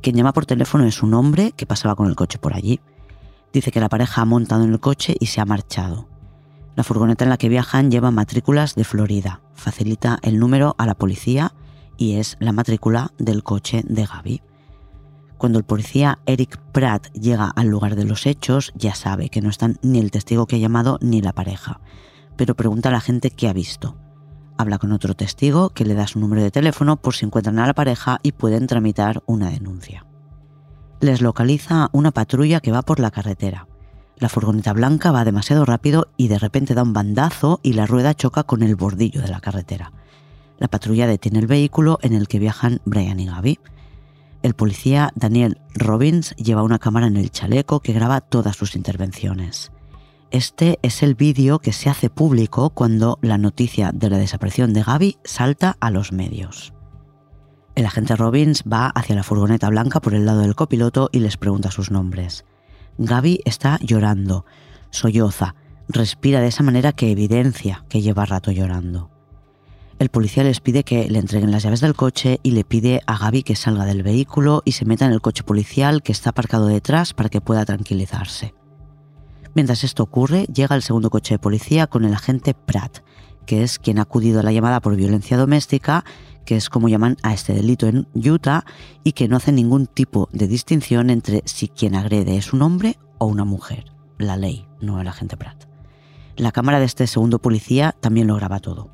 Quien 0.00 0.14
llama 0.14 0.32
por 0.32 0.46
teléfono 0.46 0.84
es 0.84 1.02
un 1.02 1.12
hombre 1.12 1.50
que 1.50 1.66
pasaba 1.66 1.96
con 1.96 2.06
el 2.06 2.14
coche 2.14 2.38
por 2.38 2.54
allí. 2.54 2.78
Dice 3.52 3.72
que 3.72 3.80
la 3.80 3.88
pareja 3.88 4.22
ha 4.22 4.26
montado 4.26 4.62
en 4.62 4.70
el 4.70 4.78
coche 4.78 5.16
y 5.18 5.26
se 5.26 5.40
ha 5.40 5.44
marchado. 5.44 6.06
La 6.76 6.84
furgoneta 6.84 7.24
en 7.24 7.30
la 7.30 7.36
que 7.36 7.48
viajan 7.48 7.90
lleva 7.90 8.12
matrículas 8.12 8.76
de 8.76 8.84
Florida. 8.84 9.40
Facilita 9.54 10.20
el 10.22 10.38
número 10.38 10.76
a 10.78 10.86
la 10.86 10.94
policía 10.94 11.52
y 11.96 12.18
es 12.18 12.36
la 12.38 12.52
matrícula 12.52 13.10
del 13.18 13.42
coche 13.42 13.82
de 13.88 14.06
Gaby. 14.06 14.42
Cuando 15.36 15.58
el 15.58 15.64
policía 15.64 16.20
Eric 16.26 16.60
Pratt 16.70 17.08
llega 17.12 17.50
al 17.56 17.66
lugar 17.66 17.96
de 17.96 18.04
los 18.04 18.24
hechos, 18.24 18.72
ya 18.76 18.94
sabe 18.94 19.30
que 19.30 19.40
no 19.40 19.50
están 19.50 19.78
ni 19.82 19.98
el 19.98 20.12
testigo 20.12 20.46
que 20.46 20.54
ha 20.54 20.60
llamado 20.60 21.00
ni 21.02 21.20
la 21.22 21.32
pareja, 21.32 21.80
pero 22.36 22.54
pregunta 22.54 22.88
a 22.88 22.92
la 22.92 23.00
gente 23.00 23.30
qué 23.30 23.48
ha 23.48 23.52
visto. 23.52 23.96
Habla 24.58 24.78
con 24.78 24.92
otro 24.92 25.14
testigo 25.14 25.70
que 25.70 25.84
le 25.84 25.94
da 25.94 26.06
su 26.06 26.18
número 26.18 26.42
de 26.42 26.50
teléfono 26.50 26.96
por 26.96 27.14
si 27.14 27.26
encuentran 27.26 27.58
a 27.58 27.66
la 27.66 27.74
pareja 27.74 28.18
y 28.22 28.32
pueden 28.32 28.66
tramitar 28.66 29.22
una 29.26 29.50
denuncia. 29.50 30.06
Les 31.00 31.20
localiza 31.20 31.90
una 31.92 32.10
patrulla 32.10 32.60
que 32.60 32.72
va 32.72 32.82
por 32.82 33.00
la 33.00 33.10
carretera. 33.10 33.68
La 34.16 34.30
furgoneta 34.30 34.72
blanca 34.72 35.12
va 35.12 35.26
demasiado 35.26 35.66
rápido 35.66 36.08
y 36.16 36.28
de 36.28 36.38
repente 36.38 36.74
da 36.74 36.82
un 36.82 36.94
bandazo 36.94 37.60
y 37.62 37.74
la 37.74 37.86
rueda 37.86 38.14
choca 38.14 38.44
con 38.44 38.62
el 38.62 38.76
bordillo 38.76 39.20
de 39.20 39.28
la 39.28 39.40
carretera. 39.40 39.92
La 40.58 40.68
patrulla 40.68 41.06
detiene 41.06 41.38
el 41.38 41.46
vehículo 41.46 41.98
en 42.00 42.14
el 42.14 42.28
que 42.28 42.38
viajan 42.38 42.80
Brian 42.86 43.20
y 43.20 43.26
Gaby. 43.26 43.60
El 44.42 44.54
policía 44.54 45.12
Daniel 45.14 45.60
Robbins 45.74 46.34
lleva 46.36 46.62
una 46.62 46.78
cámara 46.78 47.08
en 47.08 47.18
el 47.18 47.30
chaleco 47.30 47.80
que 47.80 47.92
graba 47.92 48.22
todas 48.22 48.56
sus 48.56 48.74
intervenciones. 48.74 49.70
Este 50.36 50.78
es 50.82 51.02
el 51.02 51.14
vídeo 51.14 51.60
que 51.60 51.72
se 51.72 51.88
hace 51.88 52.10
público 52.10 52.68
cuando 52.68 53.18
la 53.22 53.38
noticia 53.38 53.90
de 53.94 54.10
la 54.10 54.18
desaparición 54.18 54.74
de 54.74 54.82
Gaby 54.82 55.16
salta 55.24 55.78
a 55.80 55.90
los 55.90 56.12
medios. 56.12 56.74
El 57.74 57.86
agente 57.86 58.14
Robbins 58.14 58.62
va 58.70 58.88
hacia 58.88 59.16
la 59.16 59.22
furgoneta 59.22 59.70
blanca 59.70 59.98
por 59.98 60.12
el 60.12 60.26
lado 60.26 60.40
del 60.40 60.54
copiloto 60.54 61.08
y 61.10 61.20
les 61.20 61.38
pregunta 61.38 61.70
sus 61.70 61.90
nombres. 61.90 62.44
Gaby 62.98 63.40
está 63.46 63.78
llorando, 63.80 64.44
solloza, 64.90 65.54
respira 65.88 66.42
de 66.42 66.48
esa 66.48 66.62
manera 66.62 66.92
que 66.92 67.10
evidencia 67.10 67.86
que 67.88 68.02
lleva 68.02 68.26
rato 68.26 68.52
llorando. 68.52 69.10
El 69.98 70.10
policía 70.10 70.44
les 70.44 70.60
pide 70.60 70.84
que 70.84 71.08
le 71.08 71.18
entreguen 71.18 71.50
las 71.50 71.62
llaves 71.62 71.80
del 71.80 71.96
coche 71.96 72.40
y 72.42 72.50
le 72.50 72.64
pide 72.64 73.00
a 73.06 73.16
Gaby 73.16 73.42
que 73.42 73.56
salga 73.56 73.86
del 73.86 74.02
vehículo 74.02 74.60
y 74.66 74.72
se 74.72 74.84
meta 74.84 75.06
en 75.06 75.12
el 75.12 75.22
coche 75.22 75.44
policial 75.44 76.02
que 76.02 76.12
está 76.12 76.28
aparcado 76.28 76.66
detrás 76.66 77.14
para 77.14 77.30
que 77.30 77.40
pueda 77.40 77.64
tranquilizarse. 77.64 78.52
Mientras 79.56 79.84
esto 79.84 80.02
ocurre, 80.02 80.44
llega 80.52 80.76
el 80.76 80.82
segundo 80.82 81.08
coche 81.08 81.32
de 81.32 81.38
policía 81.38 81.86
con 81.86 82.04
el 82.04 82.12
agente 82.12 82.52
Pratt, 82.52 82.98
que 83.46 83.62
es 83.62 83.78
quien 83.78 83.98
ha 83.98 84.02
acudido 84.02 84.40
a 84.40 84.42
la 84.42 84.52
llamada 84.52 84.82
por 84.82 84.94
violencia 84.96 85.38
doméstica, 85.38 86.04
que 86.44 86.56
es 86.56 86.68
como 86.68 86.90
llaman 86.90 87.16
a 87.22 87.32
este 87.32 87.54
delito 87.54 87.86
en 87.86 88.06
Utah, 88.12 88.66
y 89.02 89.12
que 89.12 89.28
no 89.28 89.38
hace 89.38 89.52
ningún 89.52 89.86
tipo 89.86 90.28
de 90.30 90.46
distinción 90.46 91.08
entre 91.08 91.40
si 91.46 91.68
quien 91.68 91.94
agrede 91.94 92.36
es 92.36 92.52
un 92.52 92.60
hombre 92.60 92.98
o 93.16 93.24
una 93.24 93.46
mujer. 93.46 93.86
La 94.18 94.36
ley, 94.36 94.66
no 94.82 95.00
el 95.00 95.08
agente 95.08 95.38
Pratt. 95.38 95.64
La 96.36 96.52
cámara 96.52 96.78
de 96.78 96.84
este 96.84 97.06
segundo 97.06 97.38
policía 97.38 97.96
también 97.98 98.26
lo 98.26 98.36
graba 98.36 98.60
todo. 98.60 98.90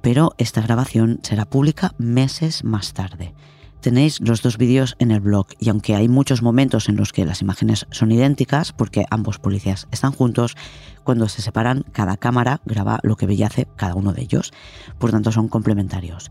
Pero 0.00 0.32
esta 0.36 0.62
grabación 0.62 1.20
será 1.22 1.44
pública 1.44 1.94
meses 1.96 2.64
más 2.64 2.92
tarde, 2.92 3.34
Tenéis 3.82 4.20
los 4.20 4.42
dos 4.42 4.58
vídeos 4.58 4.94
en 5.00 5.10
el 5.10 5.18
blog 5.18 5.48
y 5.58 5.68
aunque 5.68 5.96
hay 5.96 6.08
muchos 6.08 6.40
momentos 6.40 6.88
en 6.88 6.94
los 6.94 7.12
que 7.12 7.24
las 7.24 7.42
imágenes 7.42 7.88
son 7.90 8.12
idénticas, 8.12 8.72
porque 8.72 9.06
ambos 9.10 9.40
policías 9.40 9.88
están 9.90 10.12
juntos, 10.12 10.54
cuando 11.02 11.28
se 11.28 11.42
separan 11.42 11.84
cada 11.90 12.16
cámara 12.16 12.60
graba 12.64 13.00
lo 13.02 13.16
que 13.16 13.26
hace 13.44 13.66
cada 13.74 13.96
uno 13.96 14.12
de 14.12 14.22
ellos, 14.22 14.52
por 15.00 15.10
tanto 15.10 15.32
son 15.32 15.48
complementarios. 15.48 16.30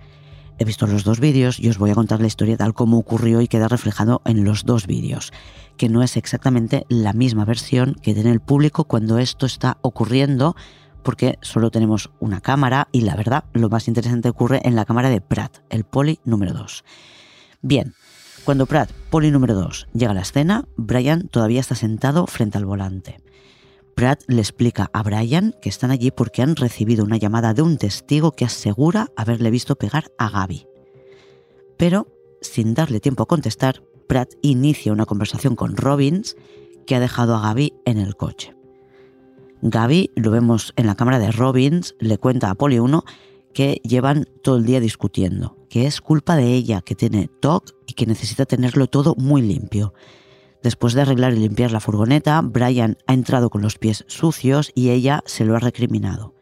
He 0.59 0.63
visto 0.63 0.87
los 0.87 1.03
dos 1.03 1.19
vídeos 1.19 1.59
y 1.59 1.67
os 1.67 1.77
voy 1.77 1.91
a 1.91 1.95
contar 1.95 2.21
la 2.21 2.27
historia 2.27 2.55
tal 2.55 2.73
como 2.73 2.97
ocurrió 2.97 3.41
y 3.41 3.49
queda 3.49 3.67
reflejado 3.67 4.21
en 4.23 4.45
los 4.45 4.63
dos 4.63 4.87
vídeos, 4.87 5.33
que 5.75 5.89
no 5.89 6.03
es 6.03 6.15
exactamente 6.15 6.85
la 6.87 7.11
misma 7.11 7.43
versión 7.43 7.95
que 8.01 8.13
tiene 8.13 8.31
el 8.31 8.39
público 8.39 8.85
cuando 8.85 9.17
esto 9.17 9.45
está 9.45 9.77
ocurriendo, 9.81 10.55
porque 11.03 11.37
solo 11.41 11.69
tenemos 11.69 12.11
una 12.21 12.39
cámara 12.39 12.87
y 12.93 13.01
la 13.01 13.17
verdad 13.17 13.43
lo 13.51 13.67
más 13.67 13.89
interesante 13.89 14.29
ocurre 14.29 14.61
en 14.63 14.77
la 14.77 14.85
cámara 14.85 15.09
de 15.09 15.19
Pratt, 15.19 15.57
el 15.69 15.83
poli 15.83 16.21
número 16.23 16.53
2. 16.53 16.85
Bien, 17.61 17.93
cuando 18.43 18.65
Pratt, 18.65 18.91
poli 19.11 19.29
número 19.29 19.53
2, 19.53 19.87
llega 19.93 20.11
a 20.11 20.15
la 20.15 20.21
escena, 20.21 20.65
Brian 20.77 21.27
todavía 21.27 21.59
está 21.59 21.75
sentado 21.75 22.25
frente 22.25 22.57
al 22.57 22.65
volante. 22.65 23.19
Pratt 23.93 24.23
le 24.27 24.41
explica 24.41 24.89
a 24.93 25.03
Brian 25.03 25.53
que 25.61 25.69
están 25.69 25.91
allí 25.91 26.09
porque 26.09 26.41
han 26.41 26.55
recibido 26.55 27.03
una 27.05 27.17
llamada 27.17 27.53
de 27.53 27.61
un 27.61 27.77
testigo 27.77 28.31
que 28.31 28.45
asegura 28.45 29.09
haberle 29.15 29.51
visto 29.51 29.75
pegar 29.75 30.11
a 30.17 30.29
Gaby. 30.29 30.65
Pero, 31.77 32.07
sin 32.41 32.73
darle 32.73 32.99
tiempo 32.99 33.23
a 33.23 33.27
contestar, 33.27 33.83
Pratt 34.07 34.33
inicia 34.41 34.91
una 34.91 35.05
conversación 35.05 35.55
con 35.55 35.77
Robbins 35.77 36.35
que 36.87 36.95
ha 36.95 36.99
dejado 36.99 37.35
a 37.35 37.41
Gaby 37.41 37.73
en 37.85 37.99
el 37.99 38.15
coche. 38.15 38.55
Gaby, 39.61 40.09
lo 40.15 40.31
vemos 40.31 40.73
en 40.77 40.87
la 40.87 40.95
cámara 40.95 41.19
de 41.19 41.31
Robbins, 41.31 41.93
le 41.99 42.17
cuenta 42.17 42.49
a 42.49 42.55
Poli 42.55 42.79
1 42.79 43.03
que 43.53 43.81
llevan 43.83 44.25
todo 44.43 44.57
el 44.57 44.65
día 44.65 44.79
discutiendo, 44.79 45.57
que 45.69 45.85
es 45.85 46.01
culpa 46.01 46.35
de 46.35 46.53
ella, 46.53 46.81
que 46.81 46.95
tiene 46.95 47.29
TOC 47.39 47.71
y 47.87 47.93
que 47.93 48.05
necesita 48.05 48.45
tenerlo 48.45 48.87
todo 48.87 49.15
muy 49.15 49.41
limpio. 49.41 49.93
Después 50.63 50.93
de 50.93 51.01
arreglar 51.01 51.33
y 51.33 51.39
limpiar 51.39 51.71
la 51.71 51.79
furgoneta, 51.79 52.41
Brian 52.41 52.97
ha 53.07 53.13
entrado 53.13 53.49
con 53.49 53.61
los 53.61 53.77
pies 53.77 54.05
sucios 54.07 54.71
y 54.75 54.89
ella 54.89 55.23
se 55.25 55.43
lo 55.45 55.55
ha 55.55 55.59
recriminado. 55.59 56.35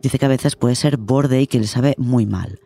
Dice 0.00 0.18
que 0.18 0.26
a 0.26 0.28
veces 0.28 0.56
puede 0.56 0.74
ser 0.74 0.96
borde 0.96 1.40
y 1.40 1.46
que 1.46 1.58
le 1.58 1.66
sabe 1.66 1.94
muy 1.98 2.26
mal. 2.26 2.60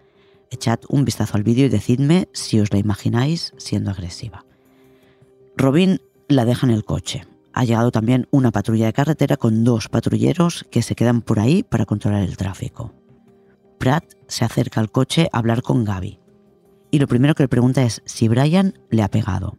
Echad 0.50 0.80
un 0.88 1.04
vistazo 1.04 1.36
al 1.36 1.42
vídeo 1.42 1.66
y 1.66 1.70
decidme 1.70 2.28
si 2.32 2.60
os 2.60 2.72
la 2.72 2.78
imagináis 2.78 3.52
siendo 3.56 3.90
agresiva. 3.90 4.44
Robin 5.56 6.00
la 6.28 6.44
deja 6.44 6.66
en 6.66 6.72
el 6.72 6.84
coche. 6.84 7.26
Ha 7.52 7.64
llegado 7.64 7.90
también 7.90 8.28
una 8.30 8.50
patrulla 8.50 8.86
de 8.86 8.92
carretera 8.92 9.38
con 9.38 9.64
dos 9.64 9.88
patrulleros 9.88 10.66
que 10.70 10.82
se 10.82 10.94
quedan 10.94 11.22
por 11.22 11.40
ahí 11.40 11.62
para 11.62 11.86
controlar 11.86 12.22
el 12.22 12.36
tráfico. 12.36 12.92
Pratt 13.78 14.04
se 14.28 14.44
acerca 14.44 14.80
al 14.80 14.90
coche 14.90 15.28
a 15.32 15.38
hablar 15.38 15.62
con 15.62 15.84
Gaby. 15.84 16.18
Y 16.90 16.98
lo 16.98 17.06
primero 17.06 17.34
que 17.34 17.44
le 17.44 17.48
pregunta 17.48 17.82
es 17.82 18.02
si 18.04 18.28
Brian 18.28 18.74
le 18.90 19.02
ha 19.02 19.08
pegado. 19.08 19.58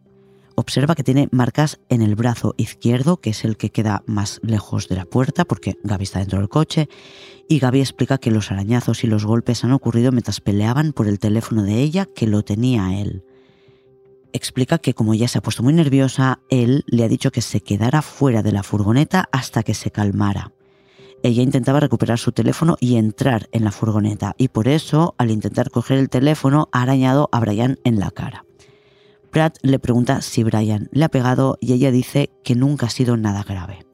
Observa 0.56 0.96
que 0.96 1.04
tiene 1.04 1.30
marcas 1.32 1.80
en 1.88 2.02
el 2.02 2.16
brazo 2.16 2.56
izquierdo, 2.58 3.18
que 3.18 3.30
es 3.30 3.46
el 3.46 3.58
que 3.58 3.70
queda 3.70 4.04
más 4.08 4.40
lejos 4.42 4.88
de 4.88 4.96
la 4.96 5.06
puerta, 5.06 5.46
porque 5.46 5.78
Gaby 5.84 6.04
está 6.04 6.20
dentro 6.20 6.40
del 6.40 6.50
coche, 6.50 6.90
y 7.48 7.60
Gaby 7.60 7.80
explica 7.80 8.18
que 8.18 8.32
los 8.32 8.52
arañazos 8.52 9.04
y 9.04 9.08
los 9.08 9.24
golpes 9.24 9.64
han 9.64 9.72
ocurrido 9.72 10.12
mientras 10.12 10.42
peleaban 10.42 10.94
por 10.94 11.08
el 11.08 11.20
teléfono 11.20 11.62
de 11.62 11.76
ella, 11.76 12.08
que 12.08 12.26
lo 12.26 12.44
tenía 12.44 13.00
él. 13.00 13.24
Explica 14.34 14.80
que 14.80 14.96
como 14.96 15.14
ella 15.14 15.28
se 15.28 15.38
ha 15.38 15.42
puesto 15.42 15.62
muy 15.62 15.74
nerviosa, 15.74 16.40
él 16.50 16.84
le 16.88 17.04
ha 17.04 17.08
dicho 17.08 17.32
que 17.32 17.42
se 17.42 17.62
quedara 17.62 18.02
fuera 18.02 18.42
de 18.42 18.52
la 18.52 18.64
furgoneta 18.64 19.30
hasta 19.32 19.62
que 19.62 19.76
se 19.76 19.92
calmara 19.92 20.57
ella 21.24 21.44
intentaba 21.44 21.80
recuperar 21.80 22.20
su 22.20 22.32
teléfono 22.32 22.78
y 22.80 22.96
entrar 22.96 23.50
en 23.52 23.64
la 23.64 23.72
furgoneta, 23.72 24.36
y 24.38 24.50
por 24.50 24.68
eso, 24.68 25.16
al 25.18 25.32
intentar 25.32 25.72
coger 25.72 25.98
el 25.98 26.10
teléfono, 26.10 26.70
ha 26.72 26.84
arañado 26.84 27.30
a 27.32 27.40
Brian 27.40 27.80
en 27.84 28.00
la 28.00 28.12
cara. 28.12 28.46
Pratt 29.32 29.58
le 29.62 29.80
pregunta 29.80 30.22
si 30.22 30.44
Brian 30.44 30.90
le 30.92 31.06
ha 31.06 31.10
pegado 31.10 31.58
y 31.60 31.74
ella 31.74 31.92
dice 31.92 32.30
que 32.44 32.56
nunca 32.56 32.88
ha 32.88 32.90
sido 32.90 33.18
nada 33.18 33.44
grave. 33.44 33.86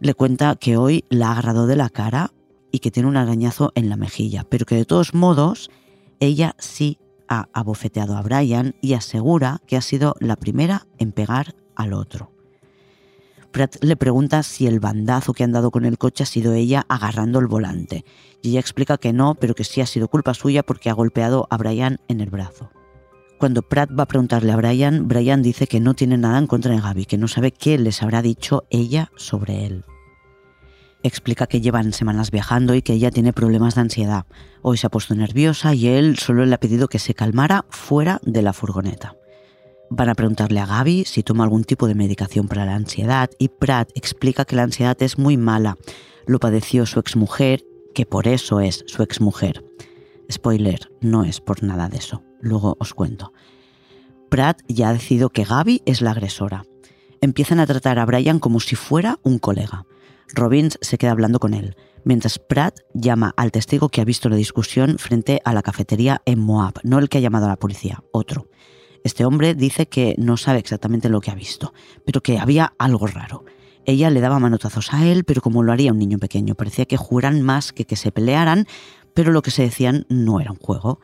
Le 0.00 0.14
cuenta 0.14 0.56
que 0.56 0.76
hoy 0.76 1.04
la 1.08 1.28
ha 1.28 1.32
agarrado 1.32 1.66
de 1.66 1.76
la 1.76 1.88
cara 1.88 2.32
y 2.70 2.80
que 2.80 2.90
tiene 2.90 3.08
un 3.08 3.16
arañazo 3.16 3.72
en 3.74 3.88
la 3.88 3.96
mejilla, 3.96 4.44
pero 4.48 4.66
que 4.66 4.74
de 4.74 4.84
todos 4.84 5.14
modos 5.14 5.70
ella 6.20 6.54
sí 6.58 6.98
ha 7.28 7.48
abofeteado 7.52 8.16
a 8.16 8.22
Brian 8.22 8.74
y 8.80 8.94
asegura 8.94 9.60
que 9.66 9.76
ha 9.76 9.82
sido 9.82 10.14
la 10.20 10.36
primera 10.36 10.86
en 10.98 11.12
pegar 11.12 11.54
al 11.74 11.92
otro. 11.92 12.35
Pratt 13.56 13.82
le 13.82 13.96
pregunta 13.96 14.42
si 14.42 14.66
el 14.66 14.80
bandazo 14.80 15.32
que 15.32 15.42
han 15.42 15.52
dado 15.52 15.70
con 15.70 15.86
el 15.86 15.96
coche 15.96 16.24
ha 16.24 16.26
sido 16.26 16.52
ella 16.52 16.84
agarrando 16.90 17.38
el 17.38 17.46
volante. 17.46 18.04
Y 18.42 18.50
ella 18.50 18.60
explica 18.60 18.98
que 18.98 19.14
no, 19.14 19.34
pero 19.34 19.54
que 19.54 19.64
sí 19.64 19.80
ha 19.80 19.86
sido 19.86 20.08
culpa 20.08 20.34
suya 20.34 20.62
porque 20.62 20.90
ha 20.90 20.92
golpeado 20.92 21.46
a 21.48 21.56
Brian 21.56 21.98
en 22.06 22.20
el 22.20 22.28
brazo. 22.28 22.70
Cuando 23.38 23.62
Pratt 23.62 23.98
va 23.98 24.02
a 24.02 24.08
preguntarle 24.08 24.52
a 24.52 24.56
Brian, 24.56 25.08
Brian 25.08 25.42
dice 25.42 25.66
que 25.66 25.80
no 25.80 25.94
tiene 25.94 26.18
nada 26.18 26.36
en 26.36 26.46
contra 26.46 26.70
de 26.74 26.82
Gaby, 26.82 27.06
que 27.06 27.16
no 27.16 27.28
sabe 27.28 27.50
qué 27.50 27.78
les 27.78 28.02
habrá 28.02 28.20
dicho 28.20 28.66
ella 28.68 29.10
sobre 29.16 29.64
él. 29.64 29.86
Explica 31.02 31.46
que 31.46 31.62
llevan 31.62 31.94
semanas 31.94 32.30
viajando 32.30 32.74
y 32.74 32.82
que 32.82 32.92
ella 32.92 33.10
tiene 33.10 33.32
problemas 33.32 33.76
de 33.76 33.80
ansiedad. 33.80 34.26
Hoy 34.60 34.76
se 34.76 34.88
ha 34.88 34.90
puesto 34.90 35.14
nerviosa 35.14 35.72
y 35.72 35.88
él 35.88 36.18
solo 36.18 36.44
le 36.44 36.54
ha 36.54 36.60
pedido 36.60 36.88
que 36.88 36.98
se 36.98 37.14
calmara 37.14 37.64
fuera 37.70 38.20
de 38.22 38.42
la 38.42 38.52
furgoneta. 38.52 39.16
Van 39.88 40.08
a 40.08 40.14
preguntarle 40.14 40.60
a 40.60 40.66
Gaby 40.66 41.04
si 41.04 41.22
toma 41.22 41.44
algún 41.44 41.64
tipo 41.64 41.86
de 41.86 41.94
medicación 41.94 42.48
para 42.48 42.64
la 42.64 42.74
ansiedad 42.74 43.30
y 43.38 43.48
Pratt 43.48 43.90
explica 43.94 44.44
que 44.44 44.56
la 44.56 44.64
ansiedad 44.64 45.00
es 45.00 45.16
muy 45.16 45.36
mala. 45.36 45.76
Lo 46.26 46.40
padeció 46.40 46.86
su 46.86 46.98
exmujer, 46.98 47.64
que 47.94 48.04
por 48.04 48.26
eso 48.26 48.60
es 48.60 48.84
su 48.88 49.02
exmujer. 49.02 49.64
Spoiler, 50.30 50.90
no 51.00 51.24
es 51.24 51.40
por 51.40 51.62
nada 51.62 51.88
de 51.88 51.98
eso. 51.98 52.22
Luego 52.40 52.76
os 52.80 52.94
cuento. 52.94 53.32
Pratt 54.28 54.60
ya 54.66 54.88
ha 54.88 54.92
decidido 54.92 55.30
que 55.30 55.44
Gaby 55.44 55.82
es 55.86 56.02
la 56.02 56.10
agresora. 56.10 56.64
Empiezan 57.20 57.60
a 57.60 57.66
tratar 57.66 58.00
a 58.00 58.04
Brian 58.04 58.40
como 58.40 58.58
si 58.58 58.74
fuera 58.74 59.20
un 59.22 59.38
colega. 59.38 59.86
Robbins 60.34 60.78
se 60.80 60.98
queda 60.98 61.12
hablando 61.12 61.38
con 61.38 61.54
él, 61.54 61.76
mientras 62.04 62.40
Pratt 62.40 62.80
llama 62.92 63.32
al 63.36 63.52
testigo 63.52 63.88
que 63.88 64.00
ha 64.00 64.04
visto 64.04 64.28
la 64.28 64.36
discusión 64.36 64.98
frente 64.98 65.40
a 65.44 65.54
la 65.54 65.62
cafetería 65.62 66.20
en 66.26 66.40
Moab, 66.40 66.74
no 66.82 66.98
el 66.98 67.08
que 67.08 67.18
ha 67.18 67.20
llamado 67.20 67.46
a 67.46 67.50
la 67.50 67.58
policía, 67.58 68.02
otro. 68.10 68.48
Este 69.06 69.24
hombre 69.24 69.54
dice 69.54 69.86
que 69.86 70.16
no 70.18 70.36
sabe 70.36 70.58
exactamente 70.58 71.08
lo 71.08 71.20
que 71.20 71.30
ha 71.30 71.36
visto, 71.36 71.72
pero 72.04 72.24
que 72.24 72.40
había 72.40 72.72
algo 72.76 73.06
raro. 73.06 73.44
Ella 73.84 74.10
le 74.10 74.18
daba 74.18 74.40
manotazos 74.40 74.92
a 74.92 75.06
él, 75.06 75.22
pero 75.22 75.40
como 75.40 75.62
lo 75.62 75.70
haría 75.70 75.92
un 75.92 76.00
niño 76.00 76.18
pequeño, 76.18 76.56
parecía 76.56 76.86
que 76.86 76.96
juran 76.96 77.40
más 77.40 77.72
que 77.72 77.84
que 77.84 77.94
se 77.94 78.10
pelearan, 78.10 78.66
pero 79.14 79.30
lo 79.30 79.42
que 79.42 79.52
se 79.52 79.62
decían 79.62 80.06
no 80.08 80.40
era 80.40 80.50
un 80.50 80.58
juego. 80.58 80.98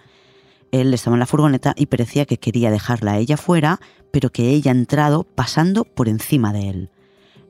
Él 0.73 0.93
estaba 0.93 1.15
en 1.15 1.21
la 1.21 1.27
furgoneta 1.27 1.75
y 1.77 1.87
parecía 1.87 2.27
que 2.27 2.39
quería 2.39 2.73
dejarla 2.73 3.13
a 3.13 3.19
ella 3.19 3.37
fuera, 3.37 3.79
pero 4.11 4.31
que 4.31 4.51
ella 4.51 4.73
ha 4.73 4.75
entrado 4.75 5.23
pasando 5.23 5.85
por 5.85 6.09
encima 6.09 6.53
de 6.53 6.71
él. 6.71 6.91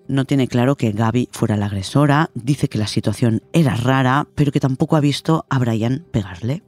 No 0.06 0.26
tiene 0.26 0.48
claro 0.48 0.76
que 0.76 0.92
Gaby 0.92 1.30
fuera 1.32 1.56
la 1.56 1.64
agresora, 1.64 2.30
dice 2.34 2.68
que 2.68 2.76
la 2.76 2.88
situación 2.88 3.42
era 3.54 3.74
rara, 3.74 4.28
pero 4.34 4.52
que 4.52 4.60
tampoco 4.60 4.96
ha 4.96 5.00
visto 5.00 5.46
a 5.48 5.58
Brian 5.58 6.04
pegarle. 6.10 6.62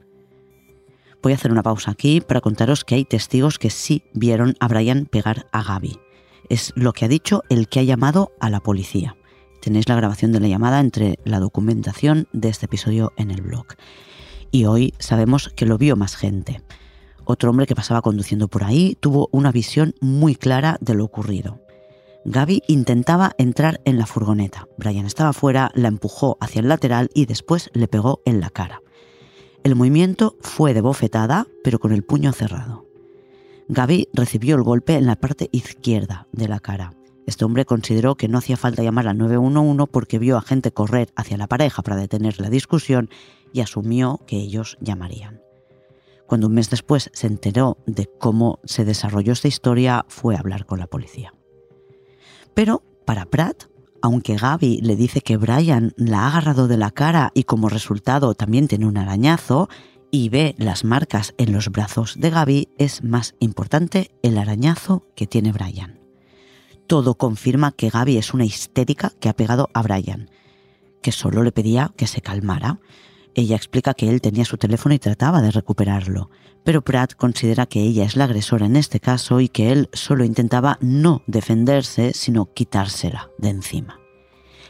Voy 1.25 1.33
a 1.33 1.37
hacer 1.37 1.51
una 1.51 1.63
pausa 1.63 1.89
aquí 1.89 2.21
para 2.21 2.39
contaros 2.39 2.83
que 2.83 2.93
hay 2.93 3.03
testigos 3.03 3.57
que 3.57 3.71
sí 3.71 4.03
vieron 4.13 4.55
a 4.59 4.67
Brian 4.67 5.07
pegar 5.07 5.47
a 5.51 5.63
Gaby. 5.63 5.97
Es 6.49 6.71
lo 6.75 6.93
que 6.93 7.03
ha 7.03 7.07
dicho 7.07 7.41
el 7.49 7.67
que 7.67 7.79
ha 7.79 7.83
llamado 7.83 8.31
a 8.39 8.51
la 8.51 8.59
policía. 8.59 9.15
Tenéis 9.59 9.89
la 9.89 9.95
grabación 9.95 10.31
de 10.33 10.39
la 10.39 10.47
llamada 10.47 10.79
entre 10.79 11.17
la 11.23 11.39
documentación 11.39 12.27
de 12.31 12.49
este 12.49 12.67
episodio 12.67 13.11
en 13.17 13.31
el 13.31 13.41
blog. 13.41 13.65
Y 14.51 14.65
hoy 14.65 14.93
sabemos 14.99 15.49
que 15.49 15.65
lo 15.65 15.79
vio 15.79 15.95
más 15.95 16.15
gente. 16.15 16.61
Otro 17.23 17.49
hombre 17.49 17.65
que 17.65 17.73
pasaba 17.73 18.03
conduciendo 18.03 18.47
por 18.47 18.63
ahí 18.63 18.95
tuvo 18.99 19.27
una 19.31 19.51
visión 19.51 19.95
muy 20.01 20.35
clara 20.35 20.77
de 20.79 20.93
lo 20.93 21.05
ocurrido. 21.05 21.59
Gaby 22.25 22.61
intentaba 22.67 23.33
entrar 23.39 23.81
en 23.85 23.97
la 23.97 24.05
furgoneta. 24.05 24.67
Brian 24.77 25.07
estaba 25.07 25.33
fuera, 25.33 25.71
la 25.73 25.87
empujó 25.87 26.37
hacia 26.39 26.59
el 26.59 26.67
lateral 26.67 27.09
y 27.15 27.25
después 27.25 27.71
le 27.73 27.87
pegó 27.87 28.21
en 28.25 28.41
la 28.41 28.51
cara. 28.51 28.83
El 29.65 29.75
movimiento 29.75 30.35
fue 30.41 30.75
de 30.75 30.81
bofetada, 30.81 31.47
pero 31.63 31.79
con 31.79 31.91
el 31.91 32.03
puño 32.03 32.31
cerrado. 32.33 32.85
Gaby 33.67 34.09
recibió 34.13 34.55
el 34.57 34.61
golpe 34.61 34.93
en 34.93 35.07
la 35.07 35.15
parte 35.15 35.49
izquierda 35.51 36.27
de 36.31 36.47
la 36.47 36.59
cara. 36.59 36.93
Este 37.25 37.45
hombre 37.45 37.65
consideró 37.65 38.13
que 38.13 38.27
no 38.27 38.37
hacía 38.37 38.57
falta 38.57 38.83
llamar 38.83 39.07
al 39.07 39.17
911 39.17 39.87
porque 39.91 40.19
vio 40.19 40.37
a 40.37 40.43
gente 40.43 40.71
correr 40.71 41.09
hacia 41.15 41.37
la 41.37 41.47
pareja 41.47 41.81
para 41.81 41.95
detener 41.95 42.39
la 42.39 42.51
discusión 42.51 43.09
y 43.53 43.61
asumió 43.61 44.21
que 44.27 44.37
ellos 44.37 44.77
llamarían. 44.81 45.41
Cuando 46.27 46.45
un 46.45 46.53
mes 46.53 46.69
después 46.69 47.09
se 47.11 47.25
enteró 47.25 47.79
de 47.87 48.07
cómo 48.19 48.59
se 48.65 48.85
desarrolló 48.85 49.33
esta 49.33 49.47
historia, 49.47 50.05
fue 50.09 50.35
a 50.35 50.41
hablar 50.41 50.67
con 50.67 50.77
la 50.77 50.85
policía. 50.85 51.33
Pero 52.53 52.83
para 53.03 53.25
Pratt, 53.25 53.63
aunque 54.05 54.37
Gaby 54.37 54.81
le 54.83 54.95
dice 54.95 55.21
que 55.21 55.35
Brian 55.35 55.91
la 55.97 56.19
ha 56.19 56.27
agarrado 56.27 56.67
de 56.67 56.77
la 56.77 56.91
cara 56.91 57.31
y 57.33 57.45
como 57.45 57.69
resultado 57.69 58.35
también 58.35 58.67
tiene 58.67 58.85
un 58.85 58.97
arañazo, 58.97 59.67
y 60.11 60.29
ve 60.29 60.53
las 60.59 60.83
marcas 60.83 61.33
en 61.39 61.51
los 61.51 61.69
brazos 61.69 62.13
de 62.19 62.29
Gaby, 62.29 62.69
es 62.77 63.03
más 63.03 63.33
importante 63.39 64.11
el 64.21 64.37
arañazo 64.37 65.07
que 65.15 65.25
tiene 65.25 65.51
Brian. 65.51 65.99
Todo 66.85 67.15
confirma 67.15 67.71
que 67.71 67.89
Gaby 67.89 68.17
es 68.17 68.33
una 68.35 68.45
histérica 68.45 69.11
que 69.19 69.27
ha 69.27 69.35
pegado 69.35 69.69
a 69.73 69.81
Brian, 69.81 70.29
que 71.01 71.11
solo 71.11 71.41
le 71.41 71.51
pedía 71.51 71.91
que 71.97 72.05
se 72.05 72.21
calmara. 72.21 72.79
Ella 73.35 73.57
explica 73.57 73.93
que 73.93 74.09
él 74.09 74.21
tenía 74.21 74.45
su 74.45 74.57
teléfono 74.57 74.95
y 74.95 74.99
trataba 74.99 75.41
de 75.41 75.51
recuperarlo, 75.51 76.29
pero 76.63 76.81
Pratt 76.81 77.15
considera 77.15 77.65
que 77.65 77.81
ella 77.81 78.05
es 78.05 78.15
la 78.15 78.23
agresora 78.23 78.65
en 78.65 78.77
este 78.77 79.01
caso 79.01 79.41
y 79.41 79.49
que 79.49 79.73
él 79.73 79.89
solo 79.91 80.23
intentaba 80.23 80.77
no 80.79 81.21
defenderse, 81.27 82.13
sino 82.13 82.53
quitársela 82.53 83.29
de 83.37 83.49
encima. 83.49 83.99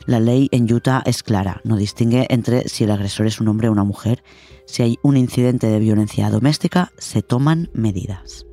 La 0.07 0.19
ley 0.19 0.49
en 0.51 0.71
Utah 0.71 1.03
es 1.05 1.21
clara, 1.21 1.61
no 1.63 1.77
distingue 1.77 2.25
entre 2.29 2.67
si 2.67 2.83
el 2.83 2.91
agresor 2.91 3.27
es 3.27 3.39
un 3.39 3.47
hombre 3.47 3.69
o 3.69 3.71
una 3.71 3.83
mujer. 3.83 4.23
Si 4.65 4.81
hay 4.83 4.97
un 5.03 5.15
incidente 5.15 5.67
de 5.67 5.79
violencia 5.79 6.29
doméstica, 6.29 6.91
se 6.97 7.21
toman 7.21 7.69
medidas. 7.73 8.45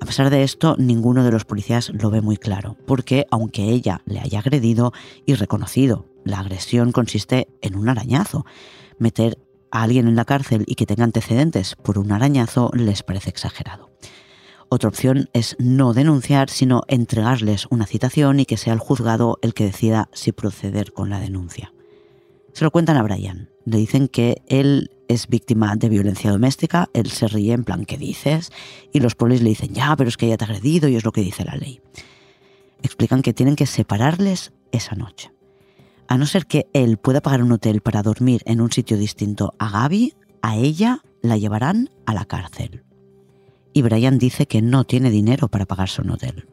A 0.00 0.04
pesar 0.04 0.30
de 0.30 0.42
esto, 0.42 0.74
ninguno 0.78 1.22
de 1.22 1.30
los 1.30 1.44
policías 1.44 1.90
lo 1.90 2.10
ve 2.10 2.20
muy 2.20 2.36
claro, 2.36 2.76
porque 2.86 3.26
aunque 3.30 3.70
ella 3.70 4.02
le 4.04 4.18
haya 4.18 4.40
agredido 4.40 4.92
y 5.26 5.34
reconocido, 5.34 6.06
la 6.24 6.40
agresión 6.40 6.90
consiste 6.90 7.46
en 7.60 7.76
un 7.76 7.88
arañazo. 7.88 8.44
Meter 9.02 9.38
a 9.72 9.82
alguien 9.82 10.06
en 10.06 10.16
la 10.16 10.24
cárcel 10.24 10.64
y 10.66 10.76
que 10.76 10.86
tenga 10.86 11.04
antecedentes 11.04 11.74
por 11.74 11.98
un 11.98 12.12
arañazo 12.12 12.70
les 12.72 13.02
parece 13.02 13.30
exagerado. 13.30 13.90
Otra 14.68 14.88
opción 14.88 15.28
es 15.32 15.56
no 15.58 15.92
denunciar, 15.92 16.48
sino 16.48 16.82
entregarles 16.88 17.66
una 17.68 17.84
citación 17.84 18.40
y 18.40 18.46
que 18.46 18.56
sea 18.56 18.72
el 18.72 18.78
juzgado 18.78 19.38
el 19.42 19.54
que 19.54 19.64
decida 19.64 20.08
si 20.12 20.32
proceder 20.32 20.92
con 20.92 21.10
la 21.10 21.20
denuncia. 21.20 21.74
Se 22.52 22.64
lo 22.64 22.70
cuentan 22.70 22.96
a 22.96 23.02
Brian. 23.02 23.50
Le 23.64 23.76
dicen 23.76 24.08
que 24.08 24.42
él 24.46 24.90
es 25.08 25.28
víctima 25.28 25.74
de 25.76 25.88
violencia 25.88 26.30
doméstica, 26.30 26.88
él 26.94 27.10
se 27.10 27.26
ríe 27.26 27.52
en 27.52 27.64
plan, 27.64 27.84
¿qué 27.84 27.98
dices? 27.98 28.50
Y 28.92 29.00
los 29.00 29.14
polis 29.14 29.42
le 29.42 29.50
dicen, 29.50 29.74
ya, 29.74 29.94
pero 29.96 30.08
es 30.08 30.16
que 30.16 30.26
ella 30.26 30.36
te 30.36 30.44
ha 30.44 30.48
agredido 30.48 30.88
y 30.88 30.96
es 30.96 31.04
lo 31.04 31.12
que 31.12 31.22
dice 31.22 31.44
la 31.44 31.56
ley. 31.56 31.80
Explican 32.82 33.22
que 33.22 33.34
tienen 33.34 33.56
que 33.56 33.66
separarles 33.66 34.52
esa 34.70 34.94
noche. 34.94 35.32
A 36.12 36.18
no 36.18 36.26
ser 36.26 36.44
que 36.44 36.66
él 36.74 36.98
pueda 36.98 37.22
pagar 37.22 37.42
un 37.42 37.52
hotel 37.52 37.80
para 37.80 38.02
dormir 38.02 38.42
en 38.44 38.60
un 38.60 38.70
sitio 38.70 38.98
distinto 38.98 39.54
a 39.58 39.70
Gaby, 39.70 40.12
a 40.42 40.58
ella 40.58 41.00
la 41.22 41.38
llevarán 41.38 41.88
a 42.04 42.12
la 42.12 42.26
cárcel. 42.26 42.84
Y 43.72 43.80
Brian 43.80 44.18
dice 44.18 44.44
que 44.44 44.60
no 44.60 44.84
tiene 44.84 45.08
dinero 45.08 45.48
para 45.48 45.64
pagarse 45.64 46.02
un 46.02 46.10
hotel. 46.10 46.50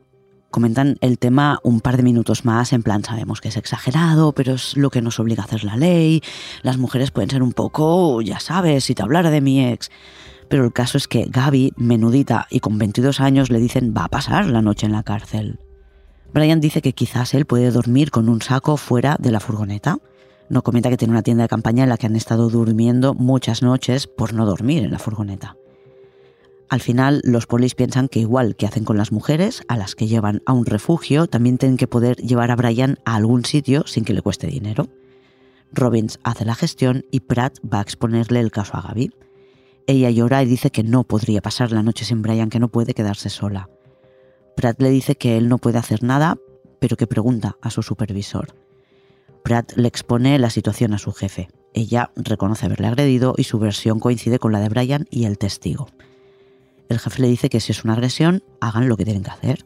Comentan 0.49 0.95
el 1.01 1.19
tema 1.19 1.59
un 1.61 1.81
par 1.81 1.97
de 1.97 2.03
minutos 2.03 2.45
más, 2.45 2.71
en 2.71 2.83
plan, 2.83 3.03
sabemos 3.03 3.41
que 3.41 3.49
es 3.49 3.57
exagerado, 3.57 4.31
pero 4.31 4.53
es 4.53 4.77
lo 4.77 4.91
que 4.91 5.01
nos 5.01 5.19
obliga 5.19 5.43
a 5.43 5.45
hacer 5.47 5.65
la 5.65 5.75
ley. 5.75 6.21
Las 6.61 6.77
mujeres 6.77 7.11
pueden 7.11 7.29
ser 7.29 7.43
un 7.43 7.51
poco, 7.51 8.21
ya 8.21 8.39
sabes, 8.39 8.85
si 8.85 8.95
te 8.95 9.03
hablara 9.03 9.29
de 9.29 9.41
mi 9.41 9.67
ex. 9.67 9.91
Pero 10.47 10.63
el 10.63 10.71
caso 10.71 10.97
es 10.97 11.09
que 11.09 11.25
Gaby, 11.29 11.73
menudita 11.75 12.47
y 12.49 12.61
con 12.61 12.77
22 12.77 13.19
años, 13.19 13.49
le 13.49 13.59
dicen 13.59 13.93
va 13.93 14.05
a 14.05 14.09
pasar 14.09 14.45
la 14.45 14.61
noche 14.61 14.85
en 14.85 14.93
la 14.93 15.03
cárcel. 15.03 15.59
Brian 16.33 16.61
dice 16.61 16.81
que 16.81 16.93
quizás 16.93 17.33
él 17.33 17.45
puede 17.45 17.71
dormir 17.71 18.11
con 18.11 18.29
un 18.29 18.41
saco 18.41 18.77
fuera 18.77 19.17
de 19.19 19.31
la 19.31 19.39
furgoneta. 19.39 19.97
No 20.47 20.63
comenta 20.63 20.89
que 20.89 20.97
tiene 20.97 21.11
una 21.11 21.23
tienda 21.23 21.43
de 21.43 21.49
campaña 21.49 21.83
en 21.83 21.89
la 21.89 21.97
que 21.97 22.05
han 22.05 22.15
estado 22.15 22.49
durmiendo 22.49 23.13
muchas 23.13 23.63
noches 23.63 24.07
por 24.07 24.33
no 24.33 24.45
dormir 24.45 24.83
en 24.83 24.91
la 24.91 24.99
furgoneta. 24.99 25.57
Al 26.69 26.81
final, 26.81 27.21
los 27.23 27.47
polis 27.47 27.73
piensan 27.73 28.07
que 28.09 28.19
igual 28.19 28.55
que 28.55 28.67
hacen 28.67 28.83
con 28.83 28.95
las 28.95 29.11
mujeres, 29.11 29.63
a 29.67 29.75
las 29.75 29.95
que 29.95 30.07
llevan 30.07 30.43
a 30.45 30.53
un 30.53 30.67
refugio, 30.67 31.25
también 31.25 31.57
tienen 31.57 31.77
que 31.77 31.87
poder 31.87 32.17
llevar 32.17 32.51
a 32.51 32.55
Brian 32.55 32.99
a 33.05 33.15
algún 33.15 33.43
sitio 33.43 33.87
sin 33.87 34.05
que 34.05 34.13
le 34.13 34.21
cueste 34.21 34.45
dinero. 34.45 34.87
Robbins 35.71 36.19
hace 36.23 36.45
la 36.45 36.53
gestión 36.53 37.05
y 37.09 37.21
Pratt 37.21 37.57
va 37.61 37.79
a 37.79 37.81
exponerle 37.81 38.39
el 38.39 38.51
caso 38.51 38.77
a 38.77 38.81
Gaby. 38.81 39.11
Ella 39.87 40.11
llora 40.11 40.43
y 40.43 40.45
dice 40.45 40.69
que 40.69 40.83
no 40.83 41.03
podría 41.05 41.41
pasar 41.41 41.71
la 41.71 41.81
noche 41.81 42.05
sin 42.05 42.21
Brian, 42.21 42.51
que 42.51 42.59
no 42.59 42.69
puede 42.69 42.93
quedarse 42.93 43.29
sola. 43.29 43.69
Pratt 44.59 44.81
le 44.81 44.89
dice 44.89 45.15
que 45.15 45.37
él 45.37 45.47
no 45.47 45.57
puede 45.57 45.77
hacer 45.77 46.03
nada, 46.03 46.37
pero 46.81 46.97
que 46.97 47.07
pregunta 47.07 47.55
a 47.61 47.69
su 47.69 47.81
supervisor. 47.81 48.53
Pratt 49.41 49.71
le 49.77 49.87
expone 49.87 50.37
la 50.37 50.49
situación 50.49 50.93
a 50.93 50.97
su 50.97 51.13
jefe. 51.13 51.47
Ella 51.73 52.11
reconoce 52.17 52.65
haberle 52.65 52.87
agredido 52.87 53.35
y 53.37 53.45
su 53.45 53.57
versión 53.57 54.01
coincide 54.01 54.37
con 54.37 54.51
la 54.51 54.59
de 54.59 54.67
Brian 54.67 55.07
y 55.09 55.23
el 55.23 55.37
testigo. 55.37 55.87
El 56.89 56.99
jefe 56.99 57.21
le 57.21 57.29
dice 57.29 57.47
que 57.47 57.61
si 57.61 57.71
es 57.71 57.85
una 57.85 57.93
agresión, 57.93 58.43
hagan 58.59 58.89
lo 58.89 58.97
que 58.97 59.05
tienen 59.05 59.23
que 59.23 59.31
hacer. 59.31 59.65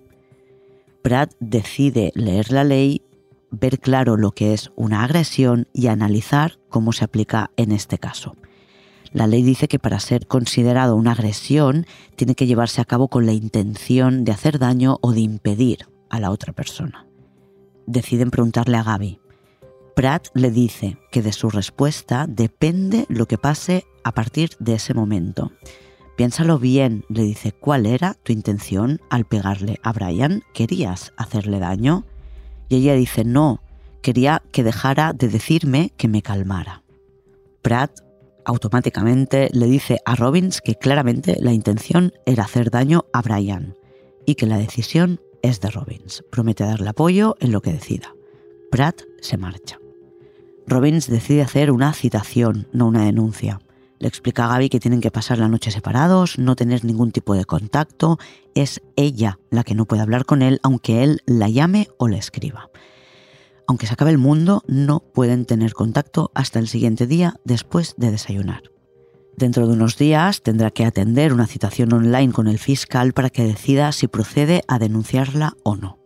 Pratt 1.01 1.33
decide 1.39 2.11
leer 2.13 2.51
la 2.51 2.63
ley, 2.63 3.01
ver 3.49 3.79
claro 3.79 4.15
lo 4.15 4.29
que 4.29 4.53
es 4.53 4.71
una 4.75 5.03
agresión 5.03 5.67
y 5.73 5.87
analizar 5.87 6.59
cómo 6.69 6.93
se 6.93 7.05
aplica 7.05 7.49
en 7.57 7.71
este 7.71 7.97
caso. 7.97 8.35
La 9.13 9.27
ley 9.27 9.43
dice 9.43 9.67
que 9.67 9.77
para 9.77 9.99
ser 9.99 10.25
considerado 10.25 10.95
una 10.95 11.11
agresión 11.11 11.85
tiene 12.15 12.33
que 12.33 12.47
llevarse 12.47 12.81
a 12.81 12.85
cabo 12.85 13.07
con 13.07 13.27
la 13.27 13.33
intención 13.33 14.25
de 14.25 14.31
hacer 14.31 14.57
daño 14.57 14.97
o 15.01 15.13
de 15.13 15.21
impedir 15.21 15.87
a 16.09 16.19
la 16.19 16.31
otra 16.31 16.51
persona. 16.51 17.07
Deciden 17.85 18.31
preguntarle 18.31 18.77
a 18.77 18.83
Gaby. 18.83 19.19
Pratt 19.95 20.29
le 20.33 20.49
dice 20.49 20.97
que 21.11 21.21
de 21.21 21.31
su 21.31 21.51
respuesta 21.51 22.25
depende 22.27 23.05
lo 23.07 23.27
que 23.27 23.37
pase 23.37 23.85
a 24.03 24.13
partir 24.13 24.49
de 24.59 24.73
ese 24.73 24.95
momento. 24.95 25.51
Piénsalo 26.17 26.57
bien, 26.57 27.05
le 27.09 27.21
dice, 27.23 27.51
¿cuál 27.51 27.85
era 27.85 28.15
tu 28.15 28.33
intención 28.33 28.99
al 29.11 29.25
pegarle 29.25 29.79
a 29.83 29.93
Brian? 29.93 30.43
¿Querías 30.53 31.13
hacerle 31.17 31.59
daño? 31.59 32.05
Y 32.69 32.77
ella 32.77 32.95
dice, 32.95 33.23
no, 33.23 33.61
quería 34.01 34.41
que 34.51 34.63
dejara 34.63 35.13
de 35.13 35.27
decirme 35.27 35.91
que 35.97 36.07
me 36.07 36.23
calmara. 36.23 36.83
Pratt 37.61 37.99
automáticamente 38.45 39.49
le 39.53 39.67
dice 39.67 39.99
a 40.05 40.15
Robbins 40.15 40.61
que 40.61 40.75
claramente 40.75 41.37
la 41.39 41.53
intención 41.53 42.13
era 42.25 42.43
hacer 42.43 42.69
daño 42.71 43.05
a 43.13 43.21
Brian 43.21 43.75
y 44.25 44.35
que 44.35 44.45
la 44.45 44.57
decisión 44.57 45.19
es 45.41 45.59
de 45.61 45.69
Robbins. 45.69 46.23
Promete 46.31 46.63
darle 46.63 46.89
apoyo 46.89 47.35
en 47.39 47.51
lo 47.51 47.61
que 47.61 47.73
decida. 47.73 48.13
Pratt 48.71 49.01
se 49.21 49.37
marcha. 49.37 49.79
Robbins 50.65 51.07
decide 51.07 51.41
hacer 51.41 51.71
una 51.71 51.93
citación, 51.93 52.67
no 52.71 52.87
una 52.87 53.05
denuncia. 53.05 53.59
Le 53.99 54.07
explica 54.07 54.45
a 54.45 54.47
Gaby 54.49 54.69
que 54.69 54.79
tienen 54.79 55.01
que 55.01 55.11
pasar 55.11 55.37
la 55.37 55.49
noche 55.49 55.71
separados, 55.71 56.39
no 56.39 56.55
tener 56.55 56.83
ningún 56.83 57.11
tipo 57.11 57.35
de 57.35 57.45
contacto. 57.45 58.17
Es 58.55 58.81
ella 58.95 59.39
la 59.49 59.63
que 59.63 59.75
no 59.75 59.85
puede 59.85 60.01
hablar 60.01 60.25
con 60.25 60.41
él, 60.41 60.59
aunque 60.63 61.03
él 61.03 61.21
la 61.25 61.49
llame 61.49 61.89
o 61.97 62.07
le 62.07 62.17
escriba 62.17 62.69
aunque 63.67 63.87
se 63.87 63.93
acabe 63.93 64.11
el 64.11 64.17
mundo, 64.17 64.63
no 64.67 64.99
pueden 64.99 65.45
tener 65.45 65.73
contacto 65.73 66.31
hasta 66.33 66.59
el 66.59 66.67
siguiente 66.67 67.07
día 67.07 67.35
después 67.43 67.95
de 67.97 68.11
desayunar. 68.11 68.63
Dentro 69.35 69.67
de 69.67 69.73
unos 69.73 69.97
días 69.97 70.41
tendrá 70.43 70.69
que 70.71 70.85
atender 70.85 71.33
una 71.33 71.47
citación 71.47 71.91
online 71.93 72.33
con 72.33 72.47
el 72.47 72.59
fiscal 72.59 73.13
para 73.13 73.29
que 73.29 73.43
decida 73.43 73.91
si 73.91 74.07
procede 74.07 74.63
a 74.67 74.77
denunciarla 74.77 75.57
o 75.63 75.75
no. 75.75 75.97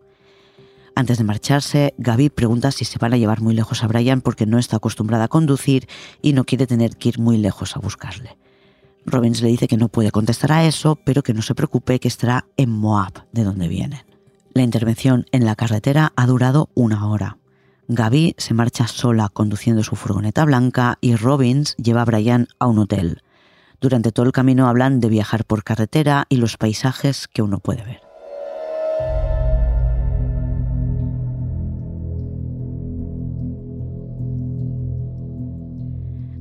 Antes 0.96 1.18
de 1.18 1.26
marcharse, 1.26 1.94
Gaby 1.98 2.30
pregunta 2.30 2.72
si 2.72 2.86
se 2.86 2.98
van 2.98 3.14
a 3.14 3.18
llevar 3.18 3.42
muy 3.42 3.54
lejos 3.54 3.84
a 3.84 3.88
Brian 3.88 4.22
porque 4.22 4.46
no 4.46 4.58
está 4.58 4.78
acostumbrada 4.78 5.26
a 5.26 5.28
conducir 5.28 5.88
y 6.22 6.34
no 6.34 6.44
quiere 6.44 6.66
tener 6.66 6.96
que 6.96 7.10
ir 7.10 7.20
muy 7.20 7.38
lejos 7.38 7.76
a 7.76 7.80
buscarle. 7.80 8.38
Robbins 9.06 9.42
le 9.42 9.50
dice 9.50 9.68
que 9.68 9.78
no 9.78 9.90
puede 9.90 10.12
contestar 10.12 10.52
a 10.52 10.66
eso, 10.66 10.96
pero 10.96 11.22
que 11.22 11.34
no 11.34 11.42
se 11.42 11.54
preocupe 11.54 12.00
que 12.00 12.08
estará 12.08 12.48
en 12.58 12.72
Moab, 12.72 13.26
de 13.32 13.44
donde 13.44 13.68
vienen. 13.68 14.02
La 14.54 14.64
intervención 14.64 15.26
en 15.32 15.46
la 15.46 15.56
carretera 15.56 16.14
ha 16.16 16.26
durado 16.26 16.70
una 16.74 17.08
hora. 17.08 17.38
Gaby 17.90 18.36
se 18.38 18.54
marcha 18.54 18.86
sola 18.88 19.30
conduciendo 19.30 19.82
su 19.82 19.96
furgoneta 19.96 20.44
blanca 20.44 20.98
y 21.00 21.16
Robbins 21.16 21.76
lleva 21.78 22.02
a 22.02 22.06
Brian 22.06 22.50
a 22.60 22.68
un 22.68 22.80
hotel. 22.80 23.22
Durante 23.80 24.12
todo 24.12 24.26
el 24.26 24.34
camino 24.34 24.68
hablan 24.68 25.00
de 25.00 25.08
viajar 25.08 25.46
por 25.46 25.64
carretera 25.64 26.26
y 26.28 26.36
los 26.36 26.58
paisajes 26.58 27.30
que 27.30 27.42
uno 27.42 27.60
puede 27.60 27.84
ver. 27.84 28.02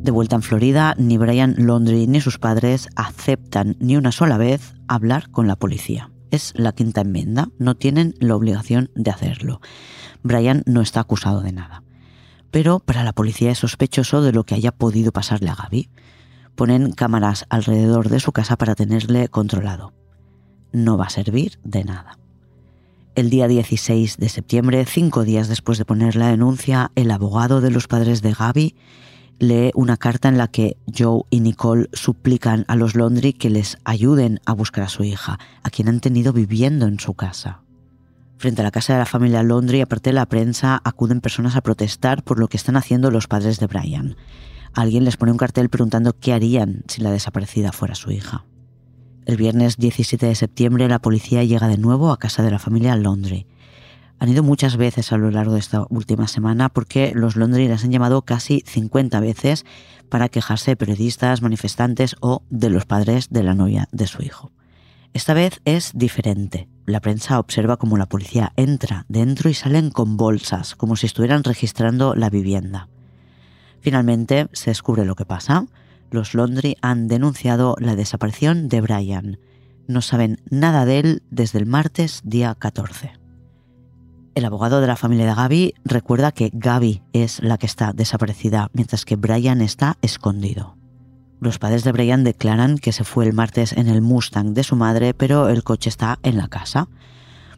De 0.02 0.10
vuelta 0.10 0.36
en 0.36 0.42
Florida, 0.42 0.94
ni 0.98 1.16
Brian 1.16 1.54
Laundrie 1.58 2.06
ni 2.08 2.20
sus 2.20 2.38
padres 2.38 2.88
aceptan 2.96 3.76
ni 3.78 3.96
una 3.96 4.10
sola 4.10 4.36
vez 4.36 4.74
hablar 4.88 5.30
con 5.30 5.46
la 5.46 5.56
policía. 5.56 6.10
Es 6.32 6.52
la 6.56 6.72
quinta 6.72 7.02
enmienda, 7.02 7.48
no 7.58 7.76
tienen 7.76 8.14
la 8.18 8.34
obligación 8.34 8.90
de 8.94 9.10
hacerlo. 9.10 9.60
Brian 10.22 10.62
no 10.66 10.80
está 10.80 11.00
acusado 11.00 11.40
de 11.40 11.52
nada. 11.52 11.82
Pero 12.50 12.80
para 12.80 13.04
la 13.04 13.12
policía 13.12 13.50
es 13.50 13.58
sospechoso 13.58 14.22
de 14.22 14.32
lo 14.32 14.44
que 14.44 14.54
haya 14.54 14.72
podido 14.72 15.12
pasarle 15.12 15.50
a 15.50 15.54
Gaby. 15.54 15.90
Ponen 16.54 16.92
cámaras 16.92 17.46
alrededor 17.50 18.08
de 18.08 18.20
su 18.20 18.32
casa 18.32 18.56
para 18.56 18.74
tenerle 18.74 19.28
controlado. 19.28 19.92
No 20.72 20.96
va 20.96 21.06
a 21.06 21.10
servir 21.10 21.58
de 21.64 21.84
nada. 21.84 22.18
El 23.14 23.30
día 23.30 23.48
16 23.48 24.18
de 24.18 24.28
septiembre, 24.28 24.84
cinco 24.84 25.24
días 25.24 25.48
después 25.48 25.78
de 25.78 25.84
poner 25.84 26.16
la 26.16 26.28
denuncia, 26.28 26.92
el 26.94 27.10
abogado 27.10 27.60
de 27.60 27.70
los 27.70 27.88
padres 27.88 28.20
de 28.22 28.34
Gaby 28.34 28.74
lee 29.38 29.70
una 29.74 29.96
carta 29.96 30.28
en 30.28 30.38
la 30.38 30.48
que 30.48 30.76
Joe 30.96 31.22
y 31.30 31.40
Nicole 31.40 31.88
suplican 31.92 32.64
a 32.68 32.76
los 32.76 32.94
Londri 32.94 33.32
que 33.32 33.50
les 33.50 33.78
ayuden 33.84 34.40
a 34.46 34.52
buscar 34.52 34.84
a 34.84 34.88
su 34.88 35.04
hija, 35.04 35.38
a 35.62 35.70
quien 35.70 35.88
han 35.88 36.00
tenido 36.00 36.32
viviendo 36.32 36.86
en 36.86 37.00
su 37.00 37.14
casa. 37.14 37.62
Frente 38.38 38.60
a 38.60 38.64
la 38.64 38.70
casa 38.70 38.92
de 38.92 38.98
la 38.98 39.06
familia 39.06 39.42
Laundrie, 39.42 39.82
aparte 39.82 40.10
de 40.10 40.14
la 40.14 40.26
prensa, 40.26 40.80
acuden 40.84 41.22
personas 41.22 41.56
a 41.56 41.62
protestar 41.62 42.22
por 42.22 42.38
lo 42.38 42.48
que 42.48 42.58
están 42.58 42.76
haciendo 42.76 43.10
los 43.10 43.28
padres 43.28 43.58
de 43.58 43.66
Brian. 43.66 44.16
Alguien 44.74 45.04
les 45.04 45.16
pone 45.16 45.32
un 45.32 45.38
cartel 45.38 45.70
preguntando 45.70 46.18
qué 46.18 46.34
harían 46.34 46.84
si 46.86 47.00
la 47.00 47.10
desaparecida 47.10 47.72
fuera 47.72 47.94
su 47.94 48.10
hija. 48.10 48.44
El 49.24 49.38
viernes 49.38 49.78
17 49.78 50.26
de 50.26 50.34
septiembre 50.34 50.86
la 50.86 51.00
policía 51.00 51.44
llega 51.44 51.66
de 51.66 51.78
nuevo 51.78 52.12
a 52.12 52.18
casa 52.18 52.42
de 52.42 52.50
la 52.50 52.58
familia 52.58 52.94
Laundrie. 52.94 53.46
Han 54.18 54.28
ido 54.28 54.42
muchas 54.42 54.76
veces 54.76 55.12
a 55.12 55.16
lo 55.16 55.30
largo 55.30 55.54
de 55.54 55.58
esta 55.58 55.86
última 55.88 56.28
semana 56.28 56.68
porque 56.68 57.12
los 57.14 57.36
Londres 57.36 57.68
les 57.68 57.84
han 57.84 57.90
llamado 57.90 58.22
casi 58.22 58.62
50 58.66 59.18
veces 59.20 59.64
para 60.10 60.28
quejarse 60.28 60.72
de 60.72 60.76
periodistas, 60.76 61.42
manifestantes 61.42 62.16
o 62.20 62.42
de 62.50 62.70
los 62.70 62.84
padres 62.84 63.28
de 63.30 63.42
la 63.42 63.54
novia 63.54 63.88
de 63.92 64.06
su 64.06 64.22
hijo. 64.22 64.52
Esta 65.12 65.34
vez 65.34 65.60
es 65.64 65.92
diferente. 65.94 66.68
La 66.84 67.00
prensa 67.00 67.38
observa 67.38 67.76
cómo 67.76 67.96
la 67.96 68.06
policía 68.06 68.52
entra 68.56 69.06
dentro 69.08 69.50
y 69.50 69.54
salen 69.54 69.90
con 69.90 70.16
bolsas, 70.16 70.74
como 70.74 70.96
si 70.96 71.06
estuvieran 71.06 71.42
registrando 71.42 72.14
la 72.14 72.30
vivienda. 72.30 72.88
Finalmente 73.80 74.48
se 74.52 74.70
descubre 74.70 75.04
lo 75.04 75.14
que 75.14 75.24
pasa. 75.24 75.66
Los 76.10 76.34
Londri 76.34 76.76
han 76.82 77.08
denunciado 77.08 77.76
la 77.78 77.96
desaparición 77.96 78.68
de 78.68 78.80
Brian. 78.80 79.38
No 79.88 80.02
saben 80.02 80.40
nada 80.50 80.84
de 80.84 80.98
él 80.98 81.22
desde 81.30 81.58
el 81.58 81.66
martes 81.66 82.20
día 82.24 82.54
14. 82.54 83.12
El 84.36 84.44
abogado 84.44 84.80
de 84.80 84.86
la 84.86 84.96
familia 84.96 85.26
de 85.26 85.34
Gaby 85.34 85.74
recuerda 85.84 86.30
que 86.30 86.50
Gaby 86.52 87.02
es 87.12 87.42
la 87.42 87.56
que 87.56 87.64
está 87.64 87.92
desaparecida, 87.94 88.70
mientras 88.74 89.04
que 89.04 89.16
Brian 89.16 89.62
está 89.62 89.96
escondido. 90.02 90.75
Los 91.38 91.58
padres 91.58 91.84
de 91.84 91.92
Brian 91.92 92.24
declaran 92.24 92.78
que 92.78 92.92
se 92.92 93.04
fue 93.04 93.26
el 93.26 93.34
martes 93.34 93.72
en 93.72 93.88
el 93.88 94.00
Mustang 94.00 94.54
de 94.54 94.64
su 94.64 94.74
madre, 94.74 95.12
pero 95.12 95.50
el 95.50 95.64
coche 95.64 95.90
está 95.90 96.18
en 96.22 96.38
la 96.38 96.48
casa. 96.48 96.88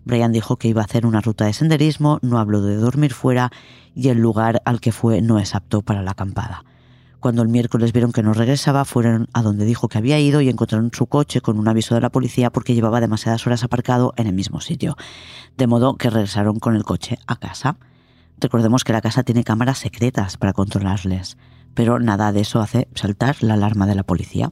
Brian 0.05 0.33
dijo 0.33 0.57
que 0.57 0.67
iba 0.67 0.83
a 0.83 0.85
hacer 0.85 1.07
una 1.07 1.21
ruta 1.21 1.45
de 1.45 1.53
senderismo, 1.53 2.19
no 2.21 2.39
habló 2.39 2.61
de 2.61 2.75
dormir 2.75 3.13
fuera 3.13 3.53
y 3.95 4.09
el 4.09 4.19
lugar 4.19 4.63
al 4.65 4.81
que 4.81 4.91
fue 4.91 5.23
no 5.23 5.39
es 5.39 5.55
apto 5.55 5.83
para 5.83 6.03
la 6.03 6.11
acampada. 6.11 6.65
Cuando 7.21 7.43
el 7.43 7.49
miércoles 7.49 7.93
vieron 7.93 8.13
que 8.13 8.23
no 8.23 8.33
regresaba, 8.33 8.85
fueron 8.85 9.29
a 9.33 9.43
donde 9.43 9.65
dijo 9.65 9.89
que 9.89 9.99
había 9.99 10.19
ido 10.19 10.41
y 10.41 10.49
encontraron 10.49 10.91
su 10.93 11.07
coche 11.07 11.41
con 11.41 11.59
un 11.59 11.69
aviso 11.69 11.95
de 11.95 12.01
la 12.01 12.11
policía 12.11 12.51
porque 12.51 12.75
llevaba 12.75 13.01
demasiadas 13.01 13.47
horas 13.47 13.63
aparcado 13.63 14.13
en 14.17 14.27
el 14.27 14.35
mismo 14.35 14.61
sitio. 14.61 14.97
De 15.57 15.67
modo 15.69 15.97
que 15.97 16.11
regresaron 16.11 16.59
con 16.59 16.75
el 16.75 16.85
coche 16.85 17.19
a 17.27 17.37
casa. 17.37 17.77
Recordemos 18.41 18.83
que 18.83 18.93
la 18.93 19.01
casa 19.01 19.25
tiene 19.25 19.45
cámaras 19.45 19.79
secretas 19.79 20.37
para 20.37 20.53
controlarles 20.53 21.37
pero 21.79 22.01
nada 22.01 22.33
de 22.33 22.41
eso 22.41 22.61
hace 22.61 22.89
saltar 22.97 23.37
la 23.41 23.55
alarma 23.55 23.87
de 23.87 23.95
la 23.95 24.03
policía. 24.03 24.51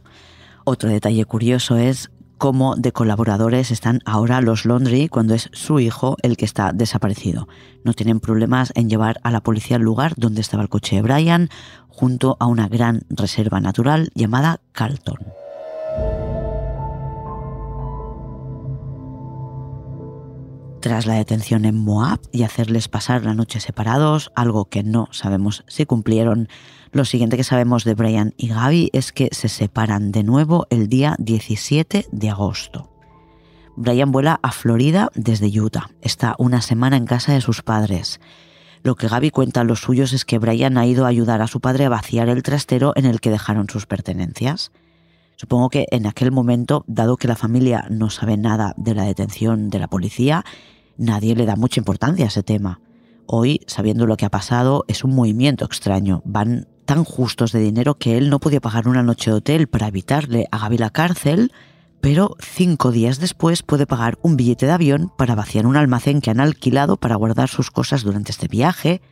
Otro 0.64 0.88
detalle 0.88 1.24
curioso 1.24 1.76
es 1.76 2.12
cómo 2.38 2.76
de 2.76 2.92
colaboradores 2.92 3.72
están 3.72 3.98
ahora 4.04 4.40
los 4.40 4.64
Laundry 4.64 5.08
cuando 5.08 5.34
es 5.34 5.50
su 5.52 5.80
hijo 5.80 6.16
el 6.22 6.36
que 6.36 6.44
está 6.44 6.70
desaparecido. 6.72 7.48
No 7.82 7.94
tienen 7.94 8.20
problemas 8.20 8.70
en 8.76 8.88
llevar 8.88 9.18
a 9.24 9.32
la 9.32 9.40
policía 9.40 9.74
al 9.74 9.82
lugar 9.82 10.14
donde 10.16 10.40
estaba 10.40 10.62
el 10.62 10.68
coche 10.68 10.94
de 10.94 11.02
Brian, 11.02 11.48
junto 11.88 12.36
a 12.38 12.46
una 12.46 12.68
gran 12.68 13.00
reserva 13.10 13.58
natural 13.58 14.12
llamada 14.14 14.60
Carlton. 14.70 15.18
tras 20.86 21.04
la 21.04 21.14
detención 21.14 21.64
en 21.64 21.76
Moab 21.76 22.20
y 22.30 22.44
hacerles 22.44 22.86
pasar 22.86 23.24
la 23.24 23.34
noche 23.34 23.58
separados, 23.58 24.30
algo 24.36 24.66
que 24.66 24.84
no 24.84 25.08
sabemos 25.10 25.64
si 25.66 25.84
cumplieron. 25.84 26.48
Lo 26.96 27.04
siguiente 27.04 27.36
que 27.36 27.44
sabemos 27.44 27.84
de 27.84 27.92
Brian 27.92 28.32
y 28.38 28.48
Gaby 28.48 28.88
es 28.94 29.12
que 29.12 29.28
se 29.30 29.50
separan 29.50 30.12
de 30.12 30.22
nuevo 30.22 30.66
el 30.70 30.88
día 30.88 31.14
17 31.18 32.06
de 32.10 32.30
agosto. 32.30 32.88
Brian 33.76 34.12
vuela 34.12 34.40
a 34.42 34.50
Florida 34.50 35.10
desde 35.14 35.60
Utah. 35.60 35.90
Está 36.00 36.34
una 36.38 36.62
semana 36.62 36.96
en 36.96 37.04
casa 37.04 37.34
de 37.34 37.42
sus 37.42 37.60
padres. 37.60 38.18
Lo 38.82 38.94
que 38.94 39.08
Gaby 39.08 39.30
cuenta 39.30 39.60
a 39.60 39.64
los 39.64 39.80
suyos 39.80 40.14
es 40.14 40.24
que 40.24 40.38
Brian 40.38 40.78
ha 40.78 40.86
ido 40.86 41.04
a 41.04 41.08
ayudar 41.08 41.42
a 41.42 41.48
su 41.48 41.60
padre 41.60 41.84
a 41.84 41.90
vaciar 41.90 42.30
el 42.30 42.42
trastero 42.42 42.94
en 42.96 43.04
el 43.04 43.20
que 43.20 43.28
dejaron 43.28 43.68
sus 43.68 43.84
pertenencias. 43.84 44.72
Supongo 45.36 45.68
que 45.68 45.84
en 45.90 46.06
aquel 46.06 46.32
momento, 46.32 46.82
dado 46.86 47.18
que 47.18 47.28
la 47.28 47.36
familia 47.36 47.84
no 47.90 48.08
sabe 48.08 48.38
nada 48.38 48.72
de 48.78 48.94
la 48.94 49.04
detención 49.04 49.68
de 49.68 49.80
la 49.80 49.88
policía, 49.88 50.46
nadie 50.96 51.36
le 51.36 51.44
da 51.44 51.56
mucha 51.56 51.78
importancia 51.78 52.24
a 52.24 52.28
ese 52.28 52.42
tema. 52.42 52.80
Hoy, 53.26 53.60
sabiendo 53.66 54.06
lo 54.06 54.16
que 54.16 54.24
ha 54.24 54.30
pasado, 54.30 54.86
es 54.88 55.04
un 55.04 55.14
movimiento 55.14 55.66
extraño. 55.66 56.22
Van 56.24 56.68
tan 56.86 57.04
justos 57.04 57.52
de 57.52 57.60
dinero 57.60 57.98
que 57.98 58.16
él 58.16 58.30
no 58.30 58.40
podía 58.40 58.60
pagar 58.60 58.88
una 58.88 59.02
noche 59.02 59.30
de 59.30 59.36
hotel 59.36 59.66
para 59.66 59.88
evitarle 59.88 60.48
a 60.50 60.58
Gaby 60.58 60.78
la 60.78 60.90
cárcel, 60.90 61.52
pero 62.00 62.36
cinco 62.40 62.92
días 62.92 63.18
después 63.18 63.62
puede 63.62 63.86
pagar 63.86 64.18
un 64.22 64.36
billete 64.36 64.64
de 64.66 64.72
avión 64.72 65.12
para 65.16 65.34
vaciar 65.34 65.66
un 65.66 65.76
almacén 65.76 66.20
que 66.20 66.30
han 66.30 66.40
alquilado 66.40 66.96
para 66.96 67.16
guardar 67.16 67.48
sus 67.48 67.70
cosas 67.70 68.02
durante 68.02 68.32
este 68.32 68.48
viaje, 68.48 69.02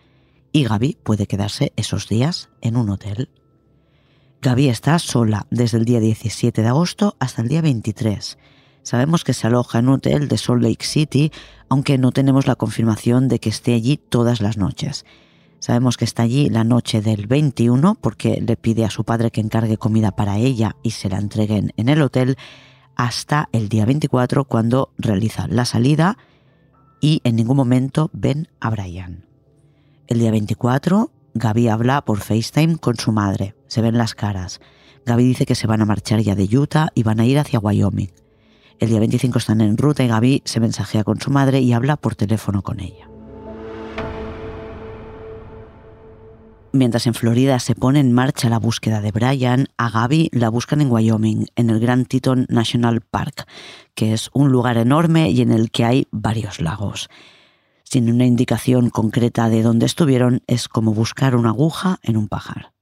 y 0.52 0.64
Gaby 0.64 0.96
puede 1.02 1.26
quedarse 1.26 1.72
esos 1.76 2.08
días 2.08 2.48
en 2.62 2.76
un 2.76 2.88
hotel. 2.88 3.28
Gaby 4.40 4.68
está 4.68 4.98
sola 4.98 5.46
desde 5.50 5.78
el 5.78 5.84
día 5.84 6.00
17 6.00 6.62
de 6.62 6.68
agosto 6.68 7.16
hasta 7.18 7.42
el 7.42 7.48
día 7.48 7.60
23 7.60 8.38
Sabemos 8.84 9.24
que 9.24 9.32
se 9.32 9.46
aloja 9.46 9.78
en 9.78 9.88
un 9.88 9.94
hotel 9.94 10.28
de 10.28 10.36
Salt 10.36 10.62
Lake 10.62 10.84
City, 10.84 11.32
aunque 11.70 11.96
no 11.96 12.12
tenemos 12.12 12.46
la 12.46 12.54
confirmación 12.54 13.28
de 13.28 13.40
que 13.40 13.48
esté 13.48 13.72
allí 13.72 13.96
todas 13.96 14.42
las 14.42 14.58
noches. 14.58 15.06
Sabemos 15.64 15.96
que 15.96 16.04
está 16.04 16.24
allí 16.24 16.50
la 16.50 16.62
noche 16.62 17.00
del 17.00 17.26
21 17.26 17.94
porque 17.94 18.38
le 18.46 18.54
pide 18.54 18.84
a 18.84 18.90
su 18.90 19.04
padre 19.04 19.30
que 19.30 19.40
encargue 19.40 19.78
comida 19.78 20.10
para 20.10 20.36
ella 20.36 20.76
y 20.82 20.90
se 20.90 21.08
la 21.08 21.16
entreguen 21.16 21.72
en 21.78 21.88
el 21.88 22.02
hotel 22.02 22.36
hasta 22.96 23.48
el 23.50 23.70
día 23.70 23.86
24 23.86 24.44
cuando 24.44 24.92
realiza 24.98 25.46
la 25.48 25.64
salida 25.64 26.18
y 27.00 27.22
en 27.24 27.36
ningún 27.36 27.56
momento 27.56 28.10
ven 28.12 28.48
a 28.60 28.68
Brian. 28.68 29.24
El 30.06 30.18
día 30.18 30.32
24 30.32 31.10
Gaby 31.32 31.68
habla 31.68 32.04
por 32.04 32.18
FaceTime 32.18 32.76
con 32.76 32.96
su 32.96 33.12
madre, 33.12 33.54
se 33.66 33.80
ven 33.80 33.96
las 33.96 34.14
caras. 34.14 34.60
Gaby 35.06 35.24
dice 35.24 35.46
que 35.46 35.54
se 35.54 35.66
van 35.66 35.80
a 35.80 35.86
marchar 35.86 36.20
ya 36.20 36.34
de 36.34 36.44
Utah 36.58 36.90
y 36.94 37.04
van 37.04 37.20
a 37.20 37.24
ir 37.24 37.38
hacia 37.38 37.58
Wyoming. 37.58 38.12
El 38.80 38.90
día 38.90 39.00
25 39.00 39.38
están 39.38 39.62
en 39.62 39.78
ruta 39.78 40.04
y 40.04 40.08
Gaby 40.08 40.42
se 40.44 40.60
mensajea 40.60 41.04
con 41.04 41.22
su 41.22 41.30
madre 41.30 41.60
y 41.60 41.72
habla 41.72 41.96
por 41.96 42.16
teléfono 42.16 42.60
con 42.60 42.80
ella. 42.80 43.08
Mientras 46.74 47.06
en 47.06 47.14
Florida 47.14 47.60
se 47.60 47.76
pone 47.76 48.00
en 48.00 48.12
marcha 48.12 48.48
la 48.48 48.58
búsqueda 48.58 49.00
de 49.00 49.12
Brian, 49.12 49.68
a 49.78 49.90
Gaby 49.90 50.28
la 50.32 50.48
buscan 50.48 50.80
en 50.80 50.90
Wyoming, 50.90 51.46
en 51.54 51.70
el 51.70 51.78
Grand 51.78 52.08
Teton 52.08 52.46
National 52.48 53.00
Park, 53.00 53.46
que 53.94 54.12
es 54.12 54.28
un 54.32 54.50
lugar 54.50 54.76
enorme 54.76 55.30
y 55.30 55.40
en 55.40 55.52
el 55.52 55.70
que 55.70 55.84
hay 55.84 56.08
varios 56.10 56.60
lagos. 56.60 57.08
Sin 57.84 58.10
una 58.10 58.26
indicación 58.26 58.90
concreta 58.90 59.48
de 59.48 59.62
dónde 59.62 59.86
estuvieron, 59.86 60.42
es 60.48 60.66
como 60.66 60.92
buscar 60.92 61.36
una 61.36 61.50
aguja 61.50 62.00
en 62.02 62.16
un 62.16 62.26
pajar. 62.26 62.72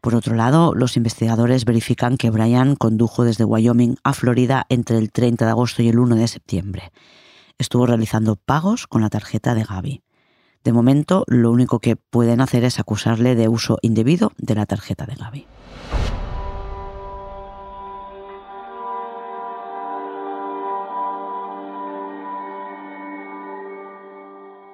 Por 0.00 0.14
otro 0.14 0.36
lado, 0.36 0.72
los 0.72 0.96
investigadores 0.96 1.64
verifican 1.64 2.16
que 2.16 2.30
Brian 2.30 2.76
condujo 2.76 3.24
desde 3.24 3.44
Wyoming 3.44 3.96
a 4.04 4.12
Florida 4.12 4.64
entre 4.68 4.96
el 4.98 5.10
30 5.10 5.44
de 5.44 5.50
agosto 5.50 5.82
y 5.82 5.88
el 5.88 5.98
1 5.98 6.14
de 6.14 6.28
septiembre. 6.28 6.92
Estuvo 7.58 7.84
realizando 7.84 8.36
pagos 8.36 8.86
con 8.86 9.02
la 9.02 9.10
tarjeta 9.10 9.56
de 9.56 9.64
Gaby. 9.64 10.03
De 10.64 10.72
momento, 10.72 11.24
lo 11.28 11.50
único 11.50 11.78
que 11.78 11.94
pueden 11.94 12.40
hacer 12.40 12.64
es 12.64 12.80
acusarle 12.80 13.34
de 13.34 13.48
uso 13.48 13.78
indebido 13.82 14.32
de 14.38 14.54
la 14.54 14.64
tarjeta 14.64 15.04
de 15.04 15.14
Gaby. 15.14 15.46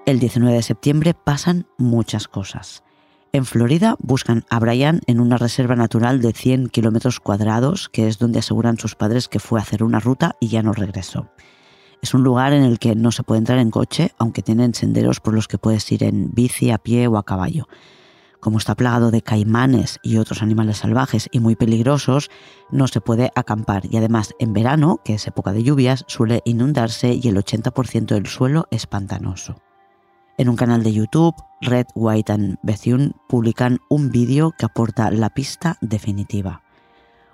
El 0.07 0.21
19 0.21 0.55
de 0.55 0.63
septiembre 0.63 1.15
pasan 1.15 1.67
muchas 1.77 2.29
cosas. 2.29 2.85
En 3.33 3.45
Florida 3.45 3.97
buscan 4.01 4.45
a 4.49 4.59
Brian 4.59 5.01
en 5.07 5.21
una 5.21 5.39
reserva 5.39 5.77
natural 5.77 6.21
de 6.21 6.33
100 6.33 6.69
kilómetros 6.69 7.21
cuadrados, 7.21 7.89
que 7.89 8.09
es 8.09 8.19
donde 8.19 8.41
aseguran 8.41 8.79
sus 8.79 8.95
padres 8.97 9.29
que 9.29 9.39
fue 9.39 9.59
a 9.61 9.63
hacer 9.63 9.83
una 9.83 10.01
ruta 10.01 10.37
y 10.41 10.49
ya 10.49 10.63
no 10.63 10.73
regresó. 10.73 11.31
Es 12.03 12.15
un 12.15 12.23
lugar 12.23 12.53
en 12.55 12.63
el 12.63 12.79
que 12.79 12.95
no 12.95 13.13
se 13.13 13.23
puede 13.23 13.41
entrar 13.41 13.59
en 13.59 13.71
coche, 13.71 14.13
aunque 14.19 14.43
tienen 14.43 14.75
senderos 14.75 15.21
por 15.21 15.35
los 15.35 15.49
que 15.49 15.59
puedes 15.59 15.91
ir 15.93 16.03
en 16.03 16.31
bici, 16.33 16.71
a 16.71 16.79
pie 16.79 17.07
o 17.07 17.19
a 17.19 17.25
caballo. 17.25 17.69
Como 18.41 18.57
está 18.57 18.75
plagado 18.75 19.11
de 19.11 19.21
caimanes 19.21 19.99
y 20.03 20.17
otros 20.17 20.41
animales 20.41 20.79
salvajes 20.79 21.29
y 21.31 21.41
muy 21.41 21.57
peligrosos, 21.57 22.31
no 22.71 22.89
se 22.89 23.03
puede 23.03 23.31
acampar 23.35 23.83
y 23.91 23.99
además 23.99 24.35
en 24.39 24.55
verano, 24.55 25.03
que 25.05 25.15
es 25.15 25.27
época 25.27 25.53
de 25.53 25.63
lluvias, 25.63 26.05
suele 26.09 26.41
inundarse 26.47 27.13
y 27.13 27.29
el 27.29 27.37
80% 27.37 28.15
del 28.15 28.27
suelo 28.27 28.67
es 28.71 28.87
pantanoso. 28.87 29.57
En 30.39 30.49
un 30.49 30.57
canal 30.57 30.83
de 30.83 30.95
YouTube, 30.95 31.35
Red, 31.61 31.85
White 31.95 32.33
and 32.33 32.57
Bethune 32.63 33.13
publican 33.29 33.79
un 33.91 34.11
vídeo 34.11 34.55
que 34.59 34.65
aporta 34.65 35.11
la 35.11 35.29
pista 35.29 35.77
definitiva. 35.83 36.63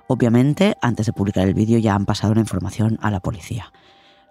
Obviamente, 0.09 0.77
antes 0.83 1.07
de 1.07 1.13
publicar 1.13 1.47
el 1.47 1.55
vídeo 1.55 1.79
ya 1.79 1.95
han 1.95 2.05
pasado 2.05 2.35
la 2.35 2.41
información 2.41 2.99
a 3.01 3.13
la 3.13 3.21
policía. 3.21 3.73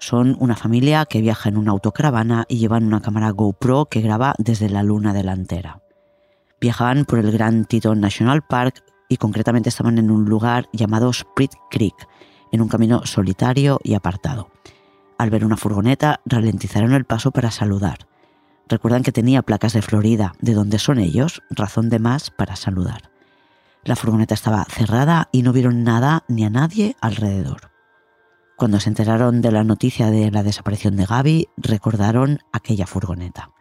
Son 0.06 0.38
una 0.40 0.56
familia 0.56 1.08
que 1.08 1.20
viaja 1.20 1.50
en 1.50 1.58
una 1.58 1.72
autocaravana 1.72 2.46
y 2.48 2.60
llevan 2.60 2.86
una 2.86 3.02
cámara 3.02 3.32
GoPro 3.32 3.88
que 3.88 4.02
graba 4.02 4.36
desde 4.38 4.70
la 4.70 4.84
luna 4.84 5.14
delantera. 5.14 5.82
Viajaban 6.62 7.06
por 7.06 7.18
el 7.18 7.32
Grand 7.32 7.66
Teton 7.66 8.02
National 8.02 8.44
Park 8.44 8.84
y 9.10 9.18
concretamente 9.18 9.70
estaban 9.70 9.98
en 9.98 10.12
un 10.12 10.26
lugar 10.26 10.70
llamado 10.74 11.12
Sprit 11.12 11.54
Creek, 11.72 11.96
en 12.52 12.62
un 12.62 12.68
camino 12.68 13.04
solitario 13.08 13.80
y 13.84 13.96
apartado. 13.96 14.52
Al 15.18 15.32
ver 15.32 15.44
una 15.44 15.58
furgoneta, 15.58 16.22
ralentizaron 16.28 16.94
el 16.94 17.06
paso 17.06 17.32
para 17.32 17.50
saludar. 17.50 18.08
Recuerdan 18.70 19.02
que 19.02 19.12
tenía 19.12 19.42
placas 19.42 19.74
de 19.74 19.82
Florida, 19.82 20.36
de 20.40 20.54
donde 20.54 20.78
son 20.78 21.00
ellos, 21.00 21.42
razón 21.50 21.90
de 21.90 21.98
más 21.98 22.30
para 22.30 22.56
saludar. 22.56 23.10
La 23.84 23.96
furgoneta 23.96 24.36
estaba 24.36 24.66
cerrada 24.66 25.30
y 25.32 25.42
no 25.42 25.52
vieron 25.52 25.84
nada 25.84 26.26
ni 26.28 26.46
a 26.46 26.52
nadie 26.52 26.96
alrededor. 27.02 27.75
Cuando 28.58 28.80
se 28.80 28.88
enteraron 28.88 29.42
de 29.42 29.52
la 29.52 29.66
noticia 29.66 30.10
de 30.12 30.32
la 30.32 30.42
desaparición 30.42 30.96
de 30.96 31.06
Gaby, 31.06 31.50
recordaron 31.58 32.40
aquella 32.54 32.88
furgoneta. 32.88 33.52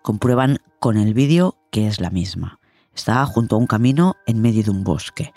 Comprueban 0.00 0.58
con 0.80 0.96
el 0.96 1.12
vídeo 1.12 1.58
que 1.70 1.86
es 1.86 2.00
la 2.00 2.08
misma. 2.08 2.58
Está 2.94 3.24
junto 3.26 3.56
a 3.56 3.58
un 3.58 3.66
camino 3.66 4.16
en 4.26 4.40
medio 4.40 4.62
de 4.62 4.70
un 4.70 4.84
bosque. 4.84 5.34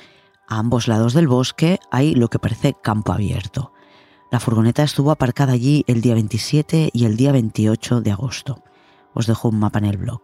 A 0.47 0.59
ambos 0.59 0.87
lados 0.87 1.13
del 1.13 1.27
bosque 1.27 1.77
hay 1.91 2.15
lo 2.15 2.29
que 2.29 2.39
parece 2.39 2.73
campo 2.73 3.11
abierto. 3.11 3.73
La 4.31 4.39
furgoneta 4.39 4.83
estuvo 4.83 5.11
aparcada 5.11 5.51
allí 5.51 5.83
el 5.87 6.01
día 6.01 6.13
27 6.13 6.89
y 6.93 7.05
el 7.05 7.17
día 7.17 7.33
28 7.33 7.99
de 7.99 8.11
agosto. 8.11 8.63
Os 9.13 9.27
dejo 9.27 9.49
un 9.49 9.59
mapa 9.59 9.79
en 9.79 9.85
el 9.85 9.97
blog. 9.97 10.21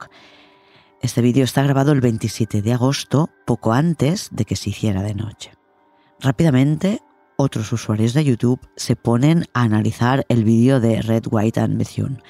Este 1.02 1.22
vídeo 1.22 1.44
está 1.44 1.62
grabado 1.64 1.92
el 1.92 2.00
27 2.00 2.62
de 2.62 2.74
agosto, 2.74 3.30
poco 3.46 3.74
antes 3.74 4.30
de 4.32 4.46
que 4.46 4.56
se 4.56 4.70
hiciera 4.70 5.02
de 5.02 5.16
noche. 5.16 5.52
Rápidamente, 6.20 7.02
otros 7.42 7.72
usuarios 7.74 8.14
de 8.14 8.24
YouTube 8.24 8.60
se 8.76 8.96
ponen 8.96 9.46
a 9.54 9.64
analizar 9.64 10.26
el 10.30 10.44
vídeo 10.44 10.80
de 10.80 11.02
Red, 11.02 11.24
White 11.30 11.60
and 11.60 11.78
Bethune. 11.78 12.22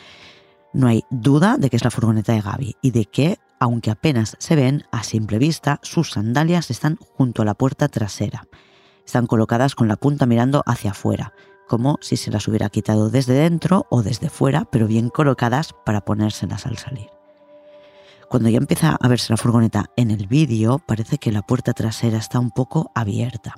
No 0.74 0.88
hay 0.88 1.04
duda 1.10 1.58
de 1.58 1.70
que 1.70 1.76
es 1.76 1.84
la 1.84 1.92
furgoneta 1.92 2.32
de 2.32 2.40
Gaby 2.40 2.78
y 2.82 2.92
de 2.92 3.06
que, 3.06 3.38
aunque 3.60 3.92
apenas 3.92 4.38
se 4.40 4.56
ven 4.56 4.86
a 4.90 5.04
simple 5.04 5.38
vista, 5.38 5.80
sus 5.84 6.12
sandalias 6.12 6.72
están 6.72 6.96
junto 6.96 7.42
a 7.42 7.46
la 7.46 7.56
puerta 7.56 7.90
trasera. 7.90 8.48
Están 9.06 9.28
colocadas 9.28 9.76
con 9.76 9.90
la 9.90 9.98
punta 9.98 10.26
mirando 10.26 10.64
hacia 10.66 10.92
afuera, 10.92 11.34
como 11.68 11.98
si 12.00 12.16
se 12.16 12.32
las 12.32 12.48
hubiera 12.48 12.70
quitado 12.70 13.10
desde 13.10 13.34
dentro 13.34 13.88
o 13.90 14.04
desde 14.04 14.30
fuera, 14.30 14.64
pero 14.72 14.88
bien 14.88 15.10
colocadas 15.10 15.76
para 15.86 16.06
ponérselas 16.06 16.66
al 16.66 16.78
salir. 16.78 17.10
Cuando 18.30 18.48
ya 18.48 18.60
empieza 18.60 18.96
a 18.98 19.08
verse 19.10 19.34
la 19.34 19.38
furgoneta 19.38 19.88
en 19.98 20.10
el 20.10 20.28
vídeo, 20.28 20.80
parece 20.80 21.18
que 21.18 21.34
la 21.34 21.42
puerta 21.42 21.74
trasera 21.74 22.18
está 22.18 22.40
un 22.40 22.52
poco 22.52 22.90
abierta. 22.96 23.56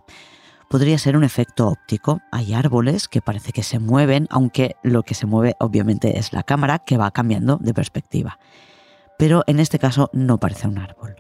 Podría 0.74 0.98
ser 0.98 1.16
un 1.16 1.24
efecto 1.24 1.68
óptico. 1.68 2.22
Hay 2.32 2.56
árboles 2.56 3.08
que 3.08 3.22
parece 3.22 3.52
que 3.52 3.62
se 3.62 3.78
mueven, 3.78 4.26
aunque 4.32 4.76
lo 4.82 5.04
que 5.04 5.14
se 5.14 5.28
mueve 5.28 5.56
obviamente 5.60 6.18
es 6.18 6.34
la 6.34 6.42
cámara 6.42 6.80
que 6.80 6.98
va 6.98 7.12
cambiando 7.12 7.58
de 7.58 7.76
perspectiva. 7.76 8.40
Pero 9.20 9.44
en 9.46 9.60
este 9.60 9.78
caso 9.78 10.10
no 10.14 10.40
parece 10.40 10.68
un 10.68 10.80
árbol. 10.80 11.18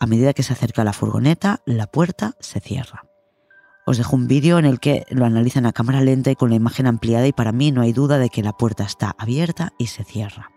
A 0.00 0.06
medida 0.06 0.32
que 0.32 0.42
se 0.42 0.54
acerca 0.54 0.84
la 0.84 0.94
furgoneta, 0.94 1.60
la 1.66 1.86
puerta 1.86 2.32
se 2.40 2.60
cierra. 2.60 3.04
Os 3.84 3.98
dejo 3.98 4.16
un 4.16 4.26
vídeo 4.26 4.58
en 4.58 4.64
el 4.64 4.80
que 4.80 5.04
lo 5.10 5.26
analizan 5.26 5.66
a 5.66 5.74
cámara 5.74 6.00
lenta 6.00 6.30
y 6.30 6.34
con 6.34 6.48
la 6.48 6.56
imagen 6.56 6.86
ampliada 6.86 7.26
y 7.26 7.32
para 7.32 7.52
mí 7.52 7.72
no 7.72 7.82
hay 7.82 7.92
duda 7.92 8.16
de 8.16 8.30
que 8.30 8.42
la 8.42 8.54
puerta 8.54 8.84
está 8.84 9.14
abierta 9.18 9.74
y 9.78 9.88
se 9.88 10.02
cierra, 10.02 10.50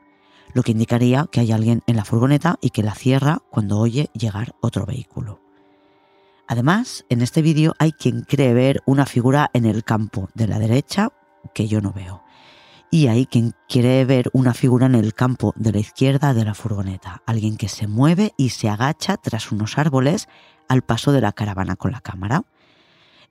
lo 0.53 0.63
que 0.63 0.71
indicaría 0.71 1.27
que 1.29 1.41
hay 1.41 1.51
alguien 1.51 1.81
en 1.85 1.97
la 1.97 2.05
furgoneta 2.05 2.57
y 2.61 2.69
que 2.69 2.81
la 2.81 2.95
cierra 2.95 3.39
cuando 3.49 3.77
oye 3.77 4.09
llegar 4.13 4.55
otro 4.61 4.85
vehículo. 4.85 5.40
Además, 6.47 7.05
en 7.09 7.21
este 7.21 7.41
vídeo 7.41 7.73
hay 7.79 7.91
quien 7.91 8.21
cree 8.21 8.53
ver 8.53 8.81
una 8.85 9.05
figura 9.05 9.49
en 9.53 9.65
el 9.65 9.83
campo 9.83 10.29
de 10.33 10.47
la 10.47 10.59
derecha 10.59 11.09
que 11.53 11.67
yo 11.67 11.81
no 11.81 11.93
veo. 11.93 12.23
Y 12.89 13.07
hay 13.07 13.25
quien 13.25 13.53
quiere 13.69 14.03
ver 14.03 14.29
una 14.33 14.53
figura 14.53 14.85
en 14.85 14.95
el 14.95 15.13
campo 15.13 15.53
de 15.55 15.71
la 15.71 15.79
izquierda 15.79 16.33
de 16.33 16.43
la 16.43 16.53
furgoneta, 16.53 17.21
alguien 17.25 17.55
que 17.55 17.69
se 17.69 17.87
mueve 17.87 18.33
y 18.35 18.49
se 18.49 18.69
agacha 18.69 19.15
tras 19.15 19.51
unos 19.51 19.77
árboles 19.77 20.27
al 20.67 20.81
paso 20.81 21.13
de 21.13 21.21
la 21.21 21.31
caravana 21.31 21.77
con 21.77 21.91
la 21.91 22.01
cámara. 22.01 22.43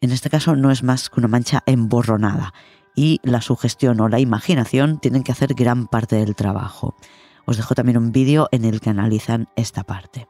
En 0.01 0.13
este 0.13 0.31
caso 0.31 0.57
no 0.57 0.71
es 0.71 0.83
más 0.83 1.11
que 1.11 1.21
una 1.21 1.29
mancha 1.29 1.63
emborronada 1.67 2.55
y 2.97 3.21
la 3.23 3.43
sugestión 3.43 4.01
o 4.01 4.09
la 4.09 4.19
imaginación 4.19 4.99
tienen 4.99 5.23
que 5.23 5.33
hacer 5.33 5.55
gran 5.55 5.87
parte 5.87 6.17
del 6.17 6.35
trabajo. 6.35 6.97
Os 7.45 7.57
dejo 7.57 7.75
también 7.75 7.99
un 7.99 8.13
vídeo 8.13 8.49
en 8.53 8.65
el 8.65 8.81
que 8.81 8.91
analizan 8.91 9.49
esta 9.57 9.85
parte. 9.85 10.27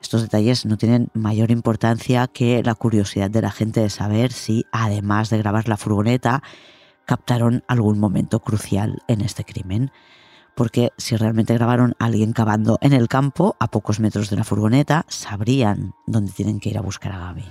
Estos 0.00 0.22
detalles 0.22 0.64
no 0.64 0.76
tienen 0.76 1.10
mayor 1.12 1.50
importancia 1.50 2.26
que 2.28 2.62
la 2.62 2.74
curiosidad 2.74 3.30
de 3.30 3.42
la 3.42 3.50
gente 3.50 3.80
de 3.80 3.90
saber 3.90 4.32
si, 4.32 4.64
además 4.72 5.28
de 5.30 5.38
grabar 5.38 5.68
la 5.68 5.76
furgoneta, 5.76 6.42
captaron 7.04 7.64
algún 7.66 7.98
momento 7.98 8.40
crucial 8.40 9.02
en 9.08 9.20
este 9.20 9.44
crimen. 9.44 9.90
Porque 10.54 10.92
si 10.98 11.16
realmente 11.16 11.54
grabaron 11.54 11.94
a 11.98 12.06
alguien 12.06 12.32
cavando 12.32 12.78
en 12.80 12.92
el 12.92 13.08
campo, 13.08 13.56
a 13.60 13.68
pocos 13.68 14.00
metros 14.00 14.30
de 14.30 14.36
la 14.36 14.44
furgoneta, 14.44 15.04
sabrían 15.08 15.94
dónde 16.06 16.32
tienen 16.32 16.60
que 16.60 16.70
ir 16.70 16.78
a 16.78 16.82
buscar 16.82 17.12
a 17.12 17.18
Gaby. 17.18 17.44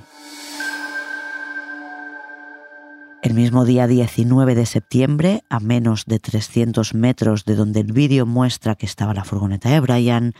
El 3.24 3.34
mismo 3.34 3.66
día 3.66 3.88
19 3.88 4.56
de 4.56 4.66
septiembre, 4.66 5.44
a 5.50 5.60
menos 5.60 6.06
de 6.06 6.20
300 6.20 6.94
metros 6.94 7.46
de 7.46 7.56
donde 7.56 7.80
el 7.80 7.92
vídeo 7.92 8.26
muestra 8.26 8.76
que 8.76 8.86
estaba 8.86 9.14
la 9.14 9.24
furgoneta 9.24 9.70
de 9.70 9.80
Brian, 9.80 10.34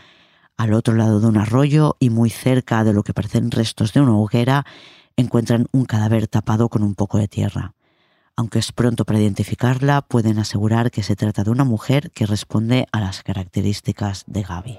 al 0.58 0.74
otro 0.74 0.94
lado 0.94 1.20
de 1.20 1.28
un 1.28 1.38
arroyo 1.38 1.96
y 2.00 2.10
muy 2.10 2.28
cerca 2.28 2.84
de 2.84 2.92
lo 2.92 3.04
que 3.04 3.14
parecen 3.14 3.50
restos 3.50 3.92
de 3.92 4.00
una 4.00 4.18
hoguera, 4.18 4.66
encuentran 5.16 5.68
un 5.72 5.84
cadáver 5.84 6.26
tapado 6.26 6.68
con 6.68 6.82
un 6.82 6.94
poco 6.94 7.16
de 7.16 7.28
tierra. 7.28 7.74
Aunque 8.36 8.58
es 8.58 8.72
pronto 8.72 9.04
para 9.04 9.20
identificarla, 9.20 10.02
pueden 10.02 10.38
asegurar 10.38 10.90
que 10.90 11.02
se 11.02 11.16
trata 11.16 11.44
de 11.44 11.50
una 11.50 11.64
mujer 11.64 12.10
que 12.10 12.26
responde 12.26 12.86
a 12.92 13.00
las 13.00 13.22
características 13.22 14.24
de 14.26 14.42
Gaby. 14.42 14.78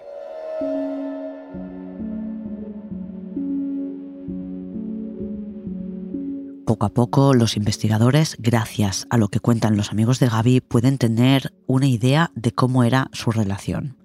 Poco 6.65 6.85
a 6.85 6.89
poco 6.89 7.33
los 7.33 7.57
investigadores, 7.57 8.35
gracias 8.37 9.07
a 9.09 9.17
lo 9.17 9.29
que 9.29 9.39
cuentan 9.39 9.75
los 9.75 9.91
amigos 9.91 10.19
de 10.19 10.29
Gaby, 10.29 10.61
pueden 10.61 10.97
tener 10.97 11.53
una 11.67 11.87
idea 11.87 12.31
de 12.35 12.51
cómo 12.51 12.83
era 12.83 13.09
su 13.11 13.31
relación. 13.31 13.98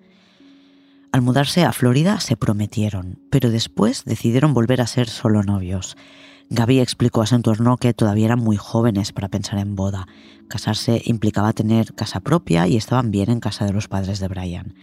Al 1.15 1.23
mudarse 1.23 1.63
a 1.63 1.73
Florida 1.73 2.19
se 2.19 2.37
prometieron, 2.37 3.21
pero 3.31 3.53
después 3.53 4.05
decidieron 4.05 4.53
volver 4.53 4.81
a 4.81 4.89
ser 4.89 5.09
solo 5.09 5.45
novios. 5.45 5.97
Gaby 6.51 6.81
explicó 6.81 7.23
a 7.23 7.27
su 7.27 7.37
entorno 7.37 7.77
que 7.77 7.95
todavía 7.95 8.25
eran 8.25 8.41
muy 8.41 8.57
jóvenes 8.57 9.13
para 9.13 9.29
pensar 9.29 9.61
en 9.61 9.77
boda. 9.77 10.09
Casarse 10.49 11.03
implicaba 11.05 11.53
tener 11.53 11.95
casa 11.95 12.19
propia 12.19 12.67
y 12.67 12.77
estaban 12.77 13.13
bien 13.13 13.31
en 13.31 13.39
casa 13.39 13.65
de 13.65 13.73
los 13.73 13.87
padres 13.87 14.19
de 14.19 14.27
Brian. 14.27 14.75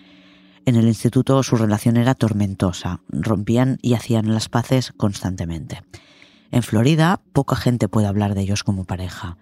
En 0.65 0.77
el 0.77 0.87
instituto 0.87 1.43
su 1.43 1.57
relación 1.57 1.97
era 1.97 2.15
tormentosa, 2.15 3.01
rompían 3.09 3.77
y 3.81 3.95
hacían 3.95 4.33
las 4.33 4.47
paces 4.47 4.93
constantemente. 4.95 5.83
En 6.49 6.63
Florida, 6.63 7.19
poca 7.33 7.57
gente 7.57 7.89
puede 7.89 8.07
hablar 8.07 8.35
de 8.35 8.41
ellos 8.43 8.63
como 8.63 8.85
pareja. 8.85 9.35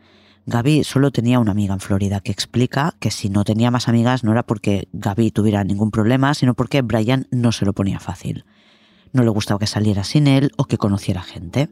Gaby 0.49 0.83
solo 0.83 1.11
tenía 1.11 1.37
una 1.37 1.51
amiga 1.51 1.75
en 1.75 1.79
Florida 1.79 2.21
que 2.21 2.31
explica 2.31 2.95
que 2.99 3.11
si 3.11 3.29
no 3.29 3.43
tenía 3.43 3.69
más 3.69 3.87
amigas 3.87 4.23
no 4.23 4.31
era 4.31 4.41
porque 4.41 4.87
Gaby 4.93 5.29
tuviera 5.29 5.63
ningún 5.63 5.91
problema, 5.91 6.33
sino 6.33 6.55
porque 6.55 6.81
Brian 6.81 7.27
no 7.29 7.51
se 7.51 7.65
lo 7.65 7.73
ponía 7.73 7.99
fácil. 7.99 8.45
No 9.13 9.21
le 9.21 9.29
gustaba 9.29 9.59
que 9.59 9.67
saliera 9.67 10.03
sin 10.03 10.25
él 10.25 10.51
o 10.57 10.65
que 10.65 10.79
conociera 10.79 11.21
gente. 11.21 11.69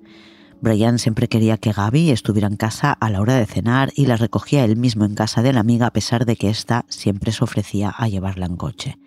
Brian 0.61 0.99
siempre 0.99 1.27
quería 1.27 1.57
que 1.57 1.71
Gaby 1.71 2.11
estuviera 2.11 2.47
en 2.47 2.55
casa 2.55 2.91
a 2.91 3.09
la 3.09 3.19
hora 3.19 3.33
de 3.33 3.47
cenar 3.47 3.91
y 3.95 4.05
la 4.05 4.15
recogía 4.15 4.63
él 4.63 4.77
mismo 4.77 5.05
en 5.05 5.15
casa 5.15 5.41
de 5.41 5.53
la 5.53 5.61
amiga 5.61 5.87
a 5.87 5.93
pesar 5.93 6.25
de 6.25 6.35
que 6.35 6.51
ésta 6.51 6.85
siempre 6.87 7.31
se 7.31 7.43
ofrecía 7.43 7.89
a 7.89 8.07
llevarla 8.07 8.45
en 8.45 8.57
coche. 8.57 8.99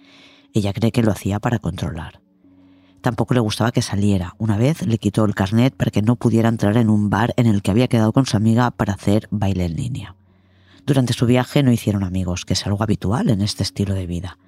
Ella 0.53 0.73
cree 0.73 0.91
que 0.91 1.05
lo 1.05 1.13
hacía 1.13 1.39
para 1.39 1.61
controlar. 1.61 2.20
Tampoco 3.01 3.35
le 3.35 3.41
gustaba 3.41 3.73
que 3.73 3.83
saliera. 3.83 4.35
Una 4.39 4.57
vez 4.57 4.87
le 4.87 4.99
quitó 4.99 5.25
el 5.25 5.35
carnet 5.35 5.75
para 5.75 5.91
que 5.91 6.03
no 6.03 6.17
pudiera 6.17 6.49
entrar 6.49 6.77
en 6.77 6.91
un 6.91 7.09
bar 7.09 7.33
en 7.37 7.47
el 7.47 7.63
que 7.63 7.71
había 7.71 7.89
quedado 7.89 8.13
con 8.13 8.27
su 8.27 8.37
amiga 8.37 8.71
para 8.71 8.95
hacer 8.95 9.27
baile 9.31 9.65
en 9.65 9.77
línea. 9.77 10.17
Durante 10.87 11.13
su 11.13 11.27
viaje 11.27 11.63
no 11.63 11.73
hicieron 11.73 12.05
amigos, 12.05 12.45
que 12.45 12.55
es 12.55 12.67
algo 12.67 12.83
habitual 12.83 13.31
en 13.31 13.41
este 13.41 13.63
estilo 13.63 13.95
de 13.95 14.07
vida. 14.07 14.39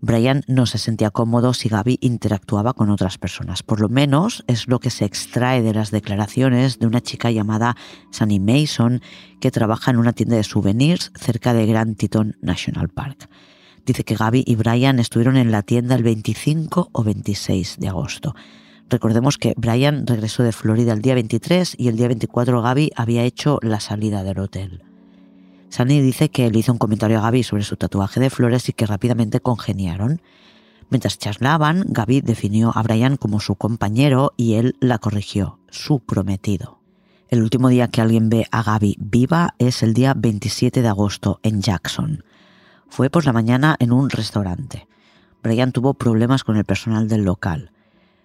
Brian 0.00 0.42
no 0.48 0.66
se 0.66 0.76
sentía 0.76 1.10
cómodo 1.10 1.54
si 1.54 1.70
Gaby 1.70 1.98
interactuaba 2.02 2.74
con 2.74 2.90
otras 2.90 3.16
personas. 3.16 3.62
Por 3.62 3.80
lo 3.80 3.88
menos 3.88 4.44
es 4.46 4.68
lo 4.68 4.78
que 4.78 4.90
se 4.90 5.06
extrae 5.06 5.62
de 5.62 5.72
las 5.72 5.90
declaraciones 5.90 6.78
de 6.78 6.86
una 6.86 7.00
chica 7.00 7.30
llamada 7.30 7.74
Sunny 8.10 8.38
Mason 8.38 9.00
que 9.40 9.50
trabaja 9.50 9.90
en 9.90 9.96
una 9.96 10.12
tienda 10.12 10.36
de 10.36 10.44
souvenirs 10.44 11.10
cerca 11.18 11.54
de 11.54 11.64
Grand 11.64 11.96
Teton 11.96 12.36
National 12.42 12.90
Park. 12.90 13.30
Dice 13.86 14.04
que 14.04 14.16
Gaby 14.16 14.44
y 14.46 14.56
Brian 14.56 14.98
estuvieron 14.98 15.36
en 15.36 15.50
la 15.50 15.62
tienda 15.62 15.94
el 15.94 16.02
25 16.02 16.88
o 16.92 17.04
26 17.04 17.76
de 17.78 17.88
agosto. 17.88 18.34
Recordemos 18.88 19.36
que 19.36 19.54
Brian 19.56 20.06
regresó 20.06 20.42
de 20.42 20.52
Florida 20.52 20.92
el 20.92 21.02
día 21.02 21.14
23 21.14 21.76
y 21.78 21.88
el 21.88 21.96
día 21.96 22.08
24 22.08 22.62
Gaby 22.62 22.92
había 22.96 23.24
hecho 23.24 23.58
la 23.62 23.80
salida 23.80 24.22
del 24.22 24.38
hotel. 24.38 24.82
Sunny 25.68 26.00
dice 26.00 26.30
que 26.30 26.50
le 26.50 26.58
hizo 26.60 26.72
un 26.72 26.78
comentario 26.78 27.18
a 27.18 27.22
Gaby 27.22 27.42
sobre 27.42 27.64
su 27.64 27.76
tatuaje 27.76 28.20
de 28.20 28.30
flores 28.30 28.68
y 28.68 28.72
que 28.72 28.86
rápidamente 28.86 29.40
congeniaron. 29.40 30.22
Mientras 30.88 31.18
charlaban, 31.18 31.84
Gaby 31.88 32.20
definió 32.20 32.70
a 32.74 32.82
Brian 32.82 33.16
como 33.16 33.40
su 33.40 33.56
compañero 33.56 34.32
y 34.36 34.54
él 34.54 34.76
la 34.80 34.98
corrigió, 34.98 35.58
su 35.70 36.00
prometido. 36.00 36.78
El 37.28 37.42
último 37.42 37.68
día 37.68 37.88
que 37.88 38.00
alguien 38.00 38.28
ve 38.28 38.46
a 38.52 38.62
Gaby 38.62 38.96
viva 39.00 39.54
es 39.58 39.82
el 39.82 39.94
día 39.94 40.14
27 40.14 40.80
de 40.80 40.88
agosto 40.88 41.40
en 41.42 41.60
Jackson. 41.60 42.22
Fue 42.94 43.10
por 43.10 43.26
la 43.26 43.32
mañana 43.32 43.74
en 43.80 43.90
un 43.90 44.08
restaurante. 44.08 44.86
Brian 45.42 45.72
tuvo 45.72 45.94
problemas 45.94 46.44
con 46.44 46.56
el 46.56 46.64
personal 46.64 47.08
del 47.08 47.24
local. 47.24 47.72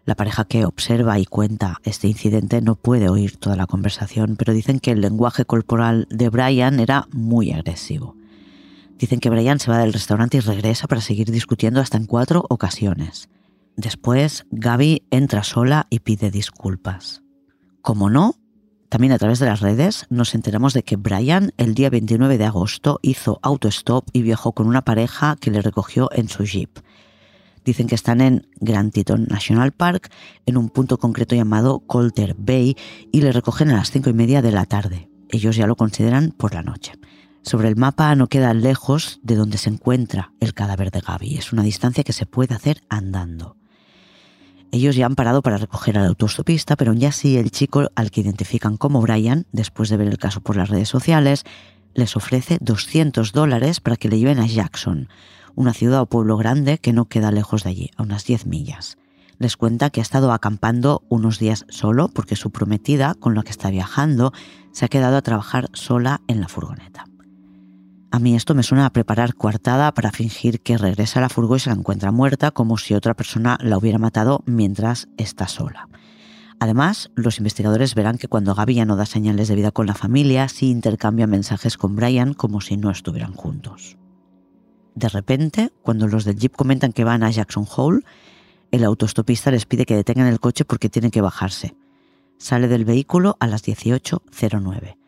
La 0.06 0.14
pareja 0.14 0.46
que 0.46 0.64
observa 0.64 1.18
y 1.18 1.26
cuenta 1.26 1.80
este 1.86 2.08
incidente 2.08 2.62
no 2.62 2.76
puede 2.76 3.10
oír 3.10 3.38
toda 3.38 3.56
la 3.56 3.66
conversación, 3.66 4.36
pero 4.38 4.54
dicen 4.54 4.80
que 4.80 4.92
el 4.92 5.02
lenguaje 5.02 5.44
corporal 5.44 6.06
de 6.12 6.30
Brian 6.30 6.80
era 6.80 7.08
muy 7.12 7.52
agresivo. 7.52 8.16
Dicen 9.00 9.20
que 9.20 9.32
Brian 9.32 9.60
se 9.60 9.72
va 9.72 9.80
del 9.80 9.92
restaurante 9.92 10.38
y 10.38 10.42
regresa 10.42 10.86
para 10.86 11.02
seguir 11.02 11.32
discutiendo 11.32 11.82
hasta 11.82 11.98
en 11.98 12.06
cuatro 12.06 12.46
ocasiones. 12.48 13.28
Después, 13.76 14.46
Gaby 14.52 15.02
entra 15.10 15.42
sola 15.42 15.88
y 15.90 16.02
pide 16.02 16.30
disculpas. 16.30 17.24
Como 17.82 18.12
no, 18.12 18.36
también 18.90 19.14
a 19.14 19.20
través 19.20 19.38
de 19.38 19.46
las 19.46 19.60
redes 19.60 20.08
nos 20.10 20.34
enteramos 20.34 20.74
de 20.74 20.82
que 20.82 20.96
Brian 20.96 21.54
el 21.58 21.76
día 21.76 21.92
29 21.92 22.40
de 22.40 22.46
agosto 22.46 23.00
hizo 23.04 23.40
autostop 23.44 24.08
y 24.14 24.24
viajó 24.24 24.54
con 24.54 24.66
una 24.68 24.84
pareja 24.84 25.36
que 25.40 25.52
le 25.52 25.62
recogió 25.62 26.10
en 26.12 26.28
su 26.28 26.44
jeep. 26.44 26.80
Dicen 27.64 27.86
que 27.86 27.94
están 27.94 28.20
en 28.20 28.48
Grand 28.60 28.92
Teton 28.92 29.28
National 29.30 29.74
Park, 29.74 30.10
en 30.48 30.58
un 30.58 30.70
punto 30.70 30.98
concreto 30.98 31.36
llamado 31.36 31.82
Colter 31.82 32.36
Bay, 32.36 32.76
y 33.12 33.22
le 33.22 33.32
recogen 33.32 33.70
a 33.70 33.76
las 33.76 33.92
cinco 33.92 34.10
y 34.10 34.14
media 34.14 34.42
de 34.42 34.52
la 34.52 34.66
tarde. 34.66 35.08
Ellos 35.30 35.56
ya 35.56 35.68
lo 35.68 35.76
consideran 35.76 36.32
por 36.32 36.56
la 36.56 36.64
noche. 36.64 36.94
Sobre 37.44 37.68
el 37.68 37.76
mapa 37.76 38.16
no 38.16 38.28
queda 38.28 38.56
lejos 38.56 39.20
de 39.22 39.36
donde 39.36 39.60
se 39.60 39.70
encuentra 39.70 40.34
el 40.40 40.56
cadáver 40.56 40.90
de 40.90 41.02
Gaby. 41.02 41.36
Es 41.36 41.54
una 41.54 41.62
distancia 41.62 42.04
que 42.04 42.14
se 42.14 42.26
puede 42.26 42.56
hacer 42.56 42.82
andando. 42.90 43.56
Ellos 44.72 44.96
ya 44.96 45.08
han 45.08 45.16
parado 45.16 45.42
para 45.42 45.58
recoger 45.58 45.98
al 45.98 46.06
autostopista, 46.06 46.76
pero 46.76 46.94
ya 46.94 47.10
así 47.10 47.38
el 47.38 47.50
chico 47.50 47.90
al 47.96 48.12
que 48.12 48.22
identifican 48.22 48.78
como 48.78 49.02
Brian, 49.02 49.48
después 49.52 49.90
de 49.90 49.98
ver 49.98 50.08
el 50.08 50.20
caso 50.20 50.42
por 50.42 50.56
las 50.56 50.70
redes 50.70 50.90
sociales, 50.90 51.44
les 51.96 52.16
ofrece 52.16 52.60
200 52.62 53.32
dólares 53.32 53.80
para 53.80 53.96
que 53.96 54.10
le 54.10 54.20
lleven 54.20 54.40
a 54.40 54.46
Jackson, 54.46 55.10
una 55.56 55.74
ciudad 55.74 56.02
o 56.02 56.06
pueblo 56.06 56.38
grande 56.38 56.78
que 56.78 56.94
no 56.94 57.06
queda 57.06 57.32
lejos 57.32 57.64
de 57.64 57.72
allí, 57.72 57.92
a 57.98 58.04
unas 58.04 58.26
10 58.26 58.46
millas. 58.46 58.98
Les 59.40 59.58
cuenta 59.58 59.90
que 59.90 60.02
ha 60.02 60.04
estado 60.04 60.32
acampando 60.32 61.02
unos 61.10 61.40
días 61.40 61.66
solo 61.70 62.08
porque 62.08 62.36
su 62.36 62.52
prometida, 62.52 63.16
con 63.16 63.34
la 63.34 63.42
que 63.42 63.52
está 63.52 63.72
viajando, 63.72 64.34
se 64.72 64.86
ha 64.86 64.90
quedado 64.90 65.18
a 65.18 65.22
trabajar 65.22 65.70
sola 65.74 66.22
en 66.28 66.42
la 66.42 66.48
furgoneta. 66.48 67.09
A 68.12 68.20
mí 68.20 68.36
esto 68.36 68.56
me 68.56 68.64
suena 68.64 68.88
a 68.88 68.90
preparar 68.94 69.36
coartada 69.36 69.94
para 69.94 70.12
fingir 70.12 70.62
que 70.62 70.78
regresa 70.78 71.20
a 71.20 71.22
la 71.22 71.30
furgo 71.30 71.56
y 71.56 71.60
se 71.60 71.70
la 71.70 71.76
encuentra 71.76 72.12
muerta 72.12 72.50
como 72.50 72.78
si 72.78 72.96
otra 72.96 73.14
persona 73.14 73.58
la 73.62 73.78
hubiera 73.78 74.00
matado 74.00 74.42
mientras 74.46 75.10
está 75.18 75.48
sola. 75.48 75.90
Además, 76.60 77.12
los 77.16 77.38
investigadores 77.38 77.96
verán 77.96 78.18
que 78.18 78.28
cuando 78.28 78.56
Gaby 78.56 78.76
ya 78.76 78.86
no 78.86 78.96
da 78.96 79.06
señales 79.06 79.48
de 79.48 79.56
vida 79.56 79.72
con 79.72 79.86
la 79.86 79.94
familia, 79.94 80.50
sí 80.50 80.70
intercambia 80.70 81.28
mensajes 81.28 81.78
con 81.78 81.96
Brian 81.96 82.34
como 82.34 82.62
si 82.62 82.78
no 82.78 82.90
estuvieran 82.90 83.34
juntos. 83.34 83.98
De 84.96 85.08
repente, 85.08 85.72
cuando 85.84 86.08
los 86.08 86.26
del 86.26 86.36
jeep 86.36 86.56
comentan 86.56 86.92
que 86.92 87.06
van 87.06 87.24
a 87.24 87.32
Jackson 87.32 87.66
Hole, 87.74 88.04
el 88.72 88.84
autostopista 88.84 89.52
les 89.52 89.66
pide 89.66 89.86
que 89.86 89.96
detengan 89.96 90.28
el 90.28 90.42
coche 90.42 90.66
porque 90.66 90.90
tienen 90.90 91.12
que 91.12 91.22
bajarse. 91.22 91.76
Sale 92.38 92.68
del 92.68 92.86
vehículo 92.86 93.38
a 93.40 93.48
las 93.48 93.64
18.09. 93.64 94.99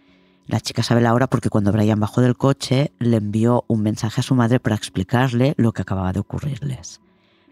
La 0.51 0.59
chica 0.59 0.83
sabe 0.83 0.99
la 0.99 1.13
hora 1.13 1.27
porque 1.27 1.49
cuando 1.49 1.71
Brian 1.71 2.01
bajó 2.01 2.19
del 2.19 2.35
coche 2.35 2.91
le 2.99 3.15
envió 3.15 3.63
un 3.69 3.83
mensaje 3.83 4.19
a 4.19 4.23
su 4.23 4.35
madre 4.35 4.59
para 4.59 4.75
explicarle 4.75 5.53
lo 5.55 5.71
que 5.71 5.81
acababa 5.81 6.11
de 6.11 6.19
ocurrirles. 6.19 6.99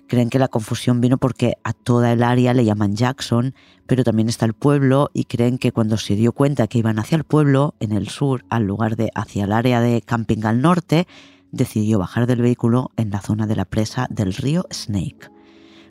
Creen 0.07 0.29
que 0.29 0.37
la 0.37 0.49
confusión 0.49 0.99
vino 0.99 1.17
porque 1.17 1.55
a 1.63 1.71
toda 1.71 2.11
el 2.11 2.23
área 2.23 2.53
le 2.53 2.65
llaman 2.65 2.97
Jackson, 2.97 3.55
pero 3.87 4.03
también 4.03 4.27
está 4.27 4.45
el 4.45 4.53
pueblo 4.53 5.11
y 5.13 5.23
creen 5.23 5.59
que 5.59 5.71
cuando 5.71 5.95
se 5.95 6.15
dio 6.15 6.33
cuenta 6.33 6.67
que 6.67 6.79
iban 6.79 6.99
hacia 6.99 7.15
el 7.15 7.23
pueblo, 7.23 7.73
en 7.79 7.93
el 7.93 8.09
sur, 8.09 8.43
al 8.49 8.65
lugar 8.65 8.97
de 8.97 9.11
hacia 9.15 9.45
el 9.45 9.53
área 9.53 9.79
de 9.79 10.01
camping 10.01 10.43
al 10.43 10.61
norte, 10.61 11.07
decidió 11.53 11.99
bajar 11.99 12.27
del 12.27 12.41
vehículo 12.41 12.91
en 12.97 13.11
la 13.11 13.21
zona 13.21 13.47
de 13.47 13.55
la 13.55 13.63
presa 13.63 14.07
del 14.09 14.33
río 14.33 14.65
Snake. 14.73 15.31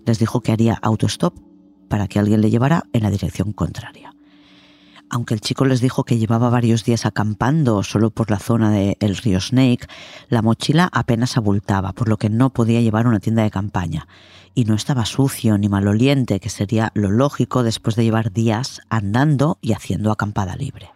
Les 0.04 0.18
dijo 0.18 0.42
que 0.42 0.52
haría 0.52 0.78
autostop 0.82 1.34
para 1.88 2.06
que 2.06 2.18
alguien 2.18 2.42
le 2.42 2.50
llevara 2.50 2.82
en 2.92 3.02
la 3.02 3.10
dirección 3.10 3.54
contraria. 3.54 4.12
Aunque 5.10 5.34
el 5.34 5.40
chico 5.40 5.64
les 5.64 5.80
dijo 5.80 6.04
que 6.04 6.18
llevaba 6.18 6.50
varios 6.50 6.84
días 6.84 7.06
acampando 7.06 7.82
solo 7.82 8.10
por 8.10 8.30
la 8.30 8.38
zona 8.38 8.70
del 8.70 9.16
río 9.16 9.40
Snake, 9.40 9.86
la 10.28 10.42
mochila 10.42 10.88
apenas 10.92 11.36
abultaba, 11.36 11.92
por 11.92 12.08
lo 12.08 12.18
que 12.18 12.28
no 12.28 12.50
podía 12.50 12.80
llevar 12.80 13.06
una 13.06 13.20
tienda 13.20 13.42
de 13.42 13.50
campaña. 13.50 14.06
Y 14.54 14.64
no 14.64 14.74
estaba 14.74 15.06
sucio 15.06 15.56
ni 15.56 15.68
maloliente, 15.68 16.40
que 16.40 16.50
sería 16.50 16.90
lo 16.94 17.10
lógico 17.10 17.62
después 17.62 17.96
de 17.96 18.04
llevar 18.04 18.32
días 18.32 18.80
andando 18.90 19.58
y 19.62 19.72
haciendo 19.72 20.12
acampada 20.12 20.56
libre. 20.56 20.90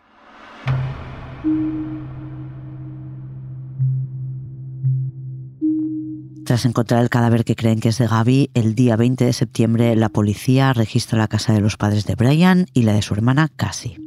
Tras 6.45 6.65
encontrar 6.65 7.03
el 7.03 7.11
cadáver 7.11 7.45
que 7.45 7.55
creen 7.55 7.79
que 7.79 7.91
es 7.91 7.99
de 7.99 8.09
Gaby, 8.09 8.51
el 8.55 8.75
día 8.75 8.97
20 8.97 9.25
de 9.25 9.33
septiembre 9.33 9.95
la 9.95 10.09
policía 10.09 10.73
registra 10.73 11.19
la 11.19 11.29
casa 11.29 11.53
de 11.53 11.61
los 11.61 11.77
padres 11.77 12.05
de 12.05 12.17
Brian 12.17 12.67
y 12.75 12.83
la 12.83 12.93
de 12.95 13.03
su 13.03 13.15
hermana 13.15 13.49
Cassie. 13.49 14.01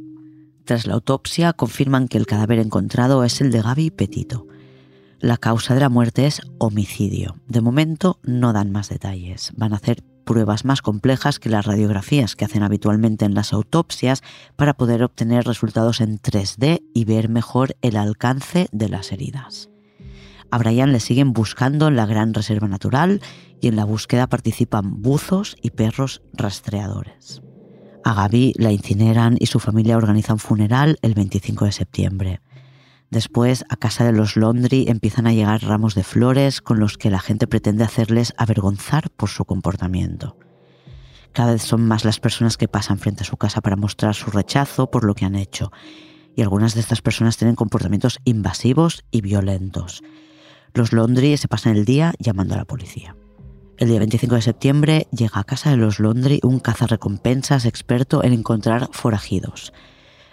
Tras 0.66 0.86
la 0.86 0.94
autopsia 0.94 1.54
confirman 1.54 2.08
que 2.08 2.18
el 2.18 2.26
cadáver 2.26 2.58
encontrado 2.58 3.24
es 3.24 3.40
el 3.40 3.50
de 3.50 3.62
Gaby 3.62 3.90
Petito. 3.90 4.46
La 5.18 5.38
causa 5.38 5.72
de 5.72 5.80
la 5.80 5.88
muerte 5.88 6.26
es 6.26 6.42
homicidio. 6.58 7.36
De 7.48 7.62
momento 7.62 8.18
no 8.22 8.52
dan 8.52 8.70
más 8.70 8.90
detalles. 8.90 9.52
Van 9.56 9.72
a 9.72 9.76
hacer 9.76 10.04
pruebas 10.24 10.66
más 10.66 10.82
complejas 10.82 11.38
que 11.38 11.48
las 11.48 11.64
radiografías 11.64 12.36
que 12.36 12.44
hacen 12.44 12.62
habitualmente 12.62 13.24
en 13.24 13.34
las 13.34 13.54
autopsias 13.54 14.22
para 14.56 14.74
poder 14.74 15.02
obtener 15.02 15.46
resultados 15.46 16.02
en 16.02 16.20
3D 16.20 16.82
y 16.92 17.04
ver 17.06 17.30
mejor 17.30 17.76
el 17.80 17.96
alcance 17.96 18.68
de 18.72 18.88
las 18.90 19.10
heridas. 19.12 19.70
A 20.50 20.58
Brian 20.58 20.92
le 20.92 21.00
siguen 21.00 21.32
buscando 21.32 21.88
en 21.88 21.96
la 21.96 22.06
gran 22.06 22.34
reserva 22.34 22.68
natural 22.68 23.20
y 23.60 23.68
en 23.68 23.76
la 23.76 23.84
búsqueda 23.84 24.28
participan 24.28 25.02
buzos 25.02 25.56
y 25.62 25.70
perros 25.70 26.22
rastreadores. 26.32 27.42
A 28.04 28.14
Gaby 28.14 28.54
la 28.56 28.70
incineran 28.70 29.36
y 29.40 29.46
su 29.46 29.58
familia 29.58 29.96
organiza 29.96 30.32
un 30.32 30.38
funeral 30.38 30.98
el 31.02 31.14
25 31.14 31.64
de 31.64 31.72
septiembre. 31.72 32.40
Después, 33.10 33.64
a 33.68 33.76
casa 33.76 34.04
de 34.04 34.12
los 34.12 34.36
Londri 34.36 34.86
empiezan 34.88 35.26
a 35.26 35.32
llegar 35.32 35.62
ramos 35.62 35.94
de 35.94 36.04
flores 36.04 36.60
con 36.60 36.78
los 36.78 36.98
que 36.98 37.10
la 37.10 37.18
gente 37.18 37.46
pretende 37.46 37.84
hacerles 37.84 38.32
avergonzar 38.36 39.10
por 39.10 39.28
su 39.28 39.44
comportamiento. 39.44 40.36
Cada 41.32 41.52
vez 41.52 41.62
son 41.62 41.86
más 41.86 42.04
las 42.04 42.20
personas 42.20 42.56
que 42.56 42.68
pasan 42.68 42.98
frente 42.98 43.22
a 43.22 43.26
su 43.26 43.36
casa 43.36 43.60
para 43.60 43.76
mostrar 43.76 44.14
su 44.14 44.30
rechazo 44.30 44.90
por 44.90 45.04
lo 45.04 45.14
que 45.14 45.24
han 45.24 45.34
hecho, 45.34 45.70
y 46.34 46.42
algunas 46.42 46.74
de 46.74 46.80
estas 46.80 47.02
personas 47.02 47.36
tienen 47.36 47.56
comportamientos 47.56 48.20
invasivos 48.24 49.04
y 49.10 49.20
violentos. 49.20 50.02
Los 50.76 50.92
Londri 50.92 51.38
se 51.38 51.48
pasan 51.48 51.74
el 51.74 51.86
día 51.86 52.12
llamando 52.18 52.52
a 52.52 52.58
la 52.58 52.66
policía. 52.66 53.16
El 53.78 53.88
día 53.88 53.98
25 53.98 54.34
de 54.34 54.42
septiembre 54.42 55.06
llega 55.10 55.40
a 55.40 55.44
casa 55.44 55.70
de 55.70 55.78
los 55.78 56.00
Londri 56.00 56.38
un 56.42 56.60
cazarrecompensas 56.60 57.64
experto 57.64 58.22
en 58.22 58.34
encontrar 58.34 58.90
forajidos. 58.92 59.72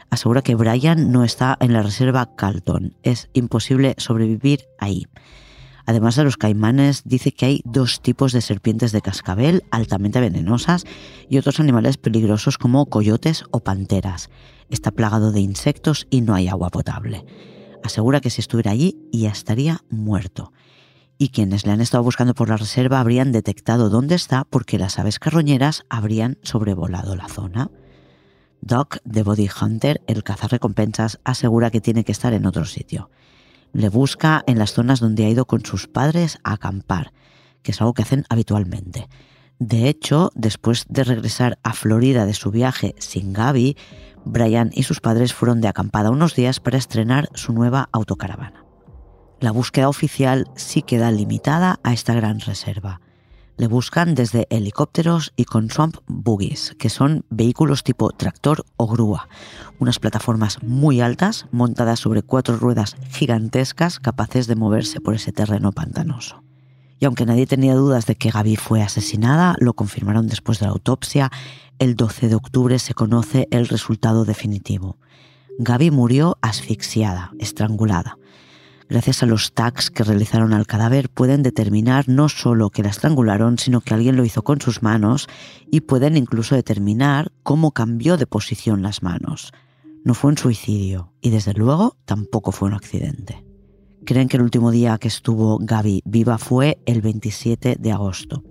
Asegura 0.09 0.41
que 0.41 0.55
Brian 0.55 1.13
no 1.13 1.23
está 1.23 1.57
en 1.61 1.71
la 1.71 1.81
reserva 1.81 2.35
Carlton. 2.35 2.93
Es 3.03 3.29
imposible 3.31 3.95
sobrevivir 3.97 4.65
ahí. 4.79 5.07
Además 5.85 6.17
de 6.17 6.25
los 6.25 6.35
caimanes, 6.35 7.03
dice 7.05 7.31
que 7.31 7.45
hay 7.45 7.61
dos 7.63 8.01
tipos 8.01 8.33
de 8.33 8.41
serpientes 8.41 8.91
de 8.91 8.99
cascabel 8.99 9.63
altamente 9.71 10.19
venenosas 10.19 10.83
y 11.29 11.37
otros 11.37 11.61
animales 11.61 11.95
peligrosos 11.95 12.57
como 12.57 12.87
coyotes 12.87 13.45
o 13.51 13.61
panteras. 13.61 14.29
Está 14.69 14.91
plagado 14.91 15.31
de 15.31 15.39
insectos 15.39 16.05
y 16.09 16.19
no 16.19 16.35
hay 16.35 16.49
agua 16.49 16.69
potable. 16.69 17.23
Asegura 17.84 18.21
que 18.21 18.29
si 18.29 18.41
estuviera 18.41 18.71
allí 18.71 18.97
ya 19.11 19.29
estaría 19.29 19.84
muerto. 19.89 20.53
Y 21.17 21.29
quienes 21.29 21.65
le 21.65 21.71
han 21.71 21.81
estado 21.81 22.03
buscando 22.03 22.34
por 22.34 22.49
la 22.49 22.57
reserva 22.57 22.99
habrían 22.99 23.31
detectado 23.31 23.89
dónde 23.89 24.15
está 24.15 24.45
porque 24.45 24.79
las 24.79 24.97
aves 24.99 25.19
carroñeras 25.19 25.86
habrían 25.89 26.38
sobrevolado 26.41 27.15
la 27.15 27.27
zona. 27.27 27.69
Doc, 28.61 28.97
de 29.03 29.23
Body 29.23 29.49
Hunter, 29.61 30.01
el 30.07 30.23
cazarrecompensas, 30.23 31.19
asegura 31.23 31.69
que 31.69 31.81
tiene 31.81 32.03
que 32.03 32.13
estar 32.13 32.34
en 32.34 32.45
otro 32.45 32.65
sitio. 32.65 33.09
Le 33.73 33.89
busca 33.89 34.43
en 34.47 34.57
las 34.57 34.73
zonas 34.73 34.99
donde 34.99 35.25
ha 35.25 35.29
ido 35.29 35.45
con 35.45 35.65
sus 35.65 35.88
padres 35.88 36.39
a 36.43 36.53
acampar, 36.53 37.11
que 37.61 37.71
es 37.71 37.81
algo 37.81 37.93
que 37.93 38.03
hacen 38.03 38.25
habitualmente. 38.29 39.09
De 39.66 39.88
hecho, 39.88 40.30
después 40.36 40.86
de 40.89 41.05
regresar 41.05 41.57
a 41.64 41.72
Florida 41.72 42.26
de 42.26 42.34
su 42.34 42.51
viaje 42.51 42.95
sin 42.97 43.32
Gaby, 43.32 43.78
Brian 44.26 44.72
y 44.74 44.84
sus 44.84 44.99
padres 44.99 45.34
fueron 45.34 45.61
de 45.61 45.70
acampada 45.70 46.11
unos 46.11 46.36
días 46.36 46.59
para 46.59 46.78
estrenar 46.78 47.30
su 47.34 47.53
nueva 47.53 47.88
autocaravana. 47.93 48.66
La 49.39 49.51
búsqueda 49.51 49.88
oficial 49.88 50.49
sí 50.57 50.82
queda 50.82 51.11
limitada 51.11 51.80
a 51.82 51.93
esta 51.93 52.14
gran 52.14 52.41
reserva. 52.41 52.99
Le 53.55 53.68
buscan 53.68 54.16
desde 54.16 54.47
helicópteros 54.49 55.32
y 55.38 55.45
con 55.45 55.70
swamp 55.70 55.95
buggies, 56.07 56.76
que 56.78 56.89
son 56.89 57.24
vehículos 57.30 57.86
tipo 57.86 58.09
tractor 58.09 58.66
o 58.76 58.88
grúa, 58.88 59.30
unas 59.80 59.99
plataformas 59.99 60.61
muy 60.61 60.99
altas 60.99 61.45
montadas 61.51 62.01
sobre 62.01 62.22
cuatro 62.22 62.57
ruedas 62.57 62.97
gigantescas 63.11 64.01
capaces 64.01 64.47
de 64.47 64.57
moverse 64.57 64.99
por 64.99 65.16
ese 65.16 65.32
terreno 65.32 65.72
pantanoso. 65.72 66.42
Y 66.99 67.05
aunque 67.05 67.25
nadie 67.25 67.45
tenía 67.45 67.75
dudas 67.75 68.05
de 68.05 68.15
que 68.15 68.31
Gaby 68.31 68.55
fue 68.55 68.81
asesinada, 68.81 69.55
lo 69.59 69.73
confirmaron 69.73 70.27
después 70.27 70.59
de 70.59 70.65
la 70.65 70.71
autopsia, 70.71 71.31
el 71.79 71.95
12 71.95 72.29
de 72.29 72.35
octubre 72.35 72.79
se 72.79 72.93
conoce 72.93 73.47
el 73.51 73.67
resultado 73.67 74.25
definitivo. 74.25 74.97
Gaby 75.59 75.91
murió 75.91 76.37
asfixiada, 76.41 77.31
estrangulada 77.39 78.17
gracias 78.93 79.23
a 79.23 79.25
los 79.25 79.53
tags 79.53 79.89
que 79.89 80.03
realizaron 80.03 80.53
al 80.53 80.67
cadáver, 80.67 81.09
pueden 81.09 81.41
determinar 81.41 82.07
no 82.07 82.29
solo 82.29 82.69
que 82.69 82.83
la 82.83 82.89
estrangularon, 82.89 83.57
sino 83.57 83.81
que 83.81 83.95
alguien 83.95 84.15
lo 84.15 84.23
hizo 84.23 84.43
con 84.43 84.61
sus 84.61 84.83
manos 84.83 85.27
y 85.71 85.81
pueden 85.81 86.15
incluso 86.15 86.53
determinar 86.53 87.31
cómo 87.41 87.71
cambió 87.71 88.17
de 88.17 88.27
posición 88.27 88.83
las 88.83 89.01
manos. 89.01 89.51
No 90.03 90.13
fue 90.13 90.29
un 90.29 90.37
suicidio 90.37 91.11
y 91.21 91.31
desde 91.31 91.53
luego 91.53 91.97
tampoco 92.05 92.51
fue 92.51 92.67
un 92.67 92.75
accidente. 92.75 93.43
Creen 94.05 94.27
que 94.27 94.35
el 94.35 94.43
último 94.43 94.71
día 94.71 94.97
que 94.97 95.07
estuvo 95.07 95.59
Gaby 95.61 96.01
viva 96.03 96.37
fue 96.37 96.77
el 96.85 97.01
27 97.01 97.77
de 97.79 97.91
agosto. 97.93 98.43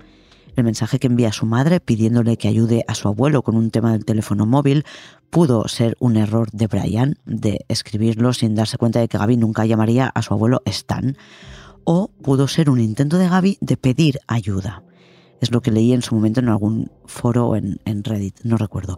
El 0.57 0.64
mensaje 0.64 0.98
que 0.98 1.09
envía 1.09 1.28
a 1.28 1.32
su 1.32 1.44
madre 1.44 1.78
pidiéndole 1.78 2.38
que 2.38 2.48
ayude 2.48 2.84
a 2.88 2.94
su 2.94 3.09
abuelo 3.09 3.42
con 3.42 3.57
un 3.57 3.70
tema 3.70 3.92
del 3.92 4.07
teléfono 4.07 4.46
móvil 4.46 4.84
pudo 5.28 5.68
ser 5.68 5.94
un 5.98 6.16
error 6.16 6.50
de 6.53 6.68
Brian 6.68 7.18
de 7.26 7.66
escribirlo 7.68 8.32
sin 8.32 8.55
darse 8.55 8.78
cuenta 8.78 9.00
de 9.00 9.09
que 9.09 9.18
Gaby 9.18 9.36
nunca 9.36 9.66
llamaría 9.66 10.09
a 10.09 10.22
su 10.22 10.32
abuelo 10.32 10.62
Stan. 10.64 11.18
O 11.84 12.09
pudo 12.22 12.48
ser 12.48 12.70
un 12.70 12.80
intento 12.80 13.18
de 13.18 13.28
Gaby 13.28 13.59
de 13.61 13.76
pedir 13.76 14.20
ayuda. 14.28 14.82
Es 15.43 15.51
lo 15.51 15.61
que 15.61 15.70
leí 15.70 15.93
en 15.93 16.01
su 16.01 16.14
momento 16.14 16.40
en 16.40 16.49
algún 16.49 16.90
foro 17.05 17.55
en, 17.57 17.80
en 17.84 18.05
Reddit, 18.05 18.40
no 18.45 18.57
recuerdo. 18.57 18.97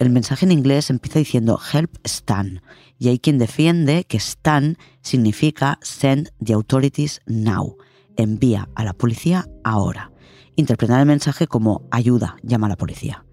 El 0.00 0.10
mensaje 0.10 0.44
en 0.44 0.50
inglés 0.50 0.90
empieza 0.90 1.20
diciendo 1.20 1.60
Help 1.72 1.98
Stan. 2.02 2.62
Y 2.98 3.08
hay 3.08 3.20
quien 3.20 3.38
defiende 3.38 4.04
que 4.04 4.16
Stan 4.16 4.76
significa 5.02 5.78
Send 5.82 6.32
the 6.42 6.54
authorities 6.54 7.20
now. 7.26 7.76
Envía 8.16 8.68
a 8.74 8.82
la 8.82 8.94
policía 8.94 9.46
ahora 9.62 10.12
interpretar 10.56 11.00
el 11.00 11.06
mensaje 11.06 11.46
como 11.46 11.82
ayuda, 11.90 12.36
llama 12.42 12.66
a 12.66 12.70
la 12.70 12.76
policía. 12.76 13.24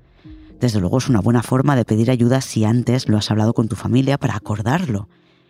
Desde 0.59 0.79
luego 0.79 0.97
es 0.97 1.07
una 1.07 1.21
buena 1.21 1.43
forma 1.43 1.75
de 1.75 1.85
pedir 1.85 2.11
ayuda 2.11 2.41
si 2.41 2.65
antes 2.65 3.07
lo 3.07 3.17
has 3.17 3.31
hablado 3.31 3.53
con 3.53 3.69
tu 3.69 3.75
familia 3.75 4.17
para 4.17 4.35
acordarlo. 4.35 5.07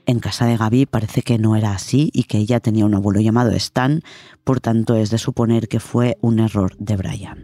En 0.09 0.17
casa 0.17 0.47
de 0.47 0.57
Gaby 0.57 0.87
parece 0.87 1.21
que 1.21 1.37
no 1.37 1.55
era 1.55 1.71
así 1.71 2.09
y 2.15 2.23
que 2.23 2.39
ella 2.39 2.59
tenía 2.59 2.83
un 2.83 2.95
abuelo 2.95 3.21
llamado 3.21 3.51
Stan, 3.51 4.01
por 4.43 4.59
tanto 4.59 4.95
es 4.95 5.11
de 5.11 5.19
suponer 5.19 5.67
que 5.67 5.79
fue 5.79 6.17
un 6.19 6.39
error 6.39 6.75
de 6.79 6.97
Brian. 6.97 7.43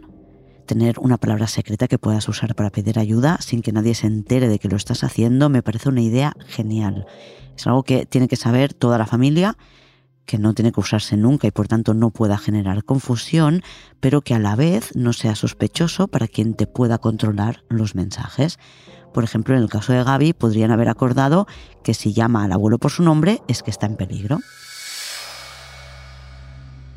Tener 0.66 0.98
una 0.98 1.16
palabra 1.16 1.46
secreta 1.46 1.86
que 1.86 2.00
puedas 2.00 2.28
usar 2.28 2.56
para 2.56 2.70
pedir 2.70 2.98
ayuda 2.98 3.38
sin 3.40 3.62
que 3.62 3.70
nadie 3.70 3.94
se 3.94 4.08
entere 4.08 4.48
de 4.48 4.58
que 4.58 4.66
lo 4.66 4.76
estás 4.76 5.04
haciendo 5.04 5.48
me 5.48 5.62
parece 5.62 5.90
una 5.90 6.00
idea 6.00 6.34
genial. 6.48 7.06
Es 7.56 7.68
algo 7.68 7.84
que 7.84 8.04
tiene 8.04 8.26
que 8.26 8.34
saber 8.34 8.74
toda 8.74 8.98
la 8.98 9.06
familia 9.06 9.56
que 10.24 10.38
no 10.38 10.52
tiene 10.52 10.72
que 10.72 10.80
usarse 10.80 11.16
nunca 11.16 11.46
y 11.46 11.52
por 11.52 11.68
tanto 11.68 11.94
no 11.94 12.10
pueda 12.10 12.36
generar 12.36 12.82
confusión, 12.82 13.62
pero 14.00 14.22
que 14.22 14.34
a 14.34 14.40
la 14.40 14.56
vez 14.56 14.90
no 14.96 15.12
sea 15.12 15.36
sospechoso 15.36 16.08
para 16.08 16.26
quien 16.26 16.54
te 16.54 16.66
pueda 16.66 16.98
controlar 16.98 17.62
los 17.68 17.94
mensajes. 17.94 18.58
Por 19.16 19.24
ejemplo, 19.24 19.56
en 19.56 19.62
el 19.62 19.70
caso 19.70 19.94
de 19.94 20.04
Gaby 20.04 20.34
podrían 20.34 20.72
haber 20.72 20.90
acordado 20.90 21.46
que 21.82 21.94
si 21.94 22.12
llama 22.12 22.44
al 22.44 22.52
abuelo 22.52 22.76
por 22.76 22.90
su 22.90 23.02
nombre 23.02 23.40
es 23.48 23.62
que 23.62 23.70
está 23.70 23.86
en 23.86 23.96
peligro. 23.96 24.40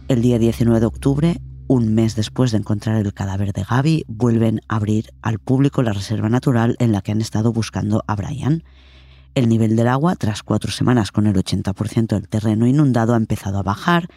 El 0.09 0.21
día 0.21 0.37
19 0.37 0.81
de 0.81 0.85
octubre, 0.85 1.41
un 1.69 1.95
mes 1.95 2.17
después 2.17 2.51
de 2.51 2.57
encontrar 2.57 2.97
el 2.97 3.13
cadáver 3.13 3.53
de 3.53 3.63
Gaby, 3.63 4.03
vuelven 4.09 4.59
a 4.67 4.75
abrir 4.75 5.13
al 5.21 5.39
público 5.39 5.81
la 5.81 5.93
reserva 5.93 6.27
natural 6.27 6.75
en 6.79 6.91
la 6.91 6.99
que 6.99 7.13
han 7.13 7.21
estado 7.21 7.53
buscando 7.53 8.03
a 8.05 8.17
Brian. 8.17 8.65
El 9.33 9.47
nivel 9.47 9.77
del 9.77 9.87
agua, 9.87 10.17
tras 10.17 10.43
cuatro 10.43 10.73
semanas 10.73 11.13
con 11.13 11.25
el 11.25 11.35
80% 11.35 12.07
del 12.07 12.27
terreno 12.27 12.67
inundado, 12.67 13.13
ha 13.13 13.17
empezado 13.17 13.59
a 13.59 13.63
bajar, 13.63 14.09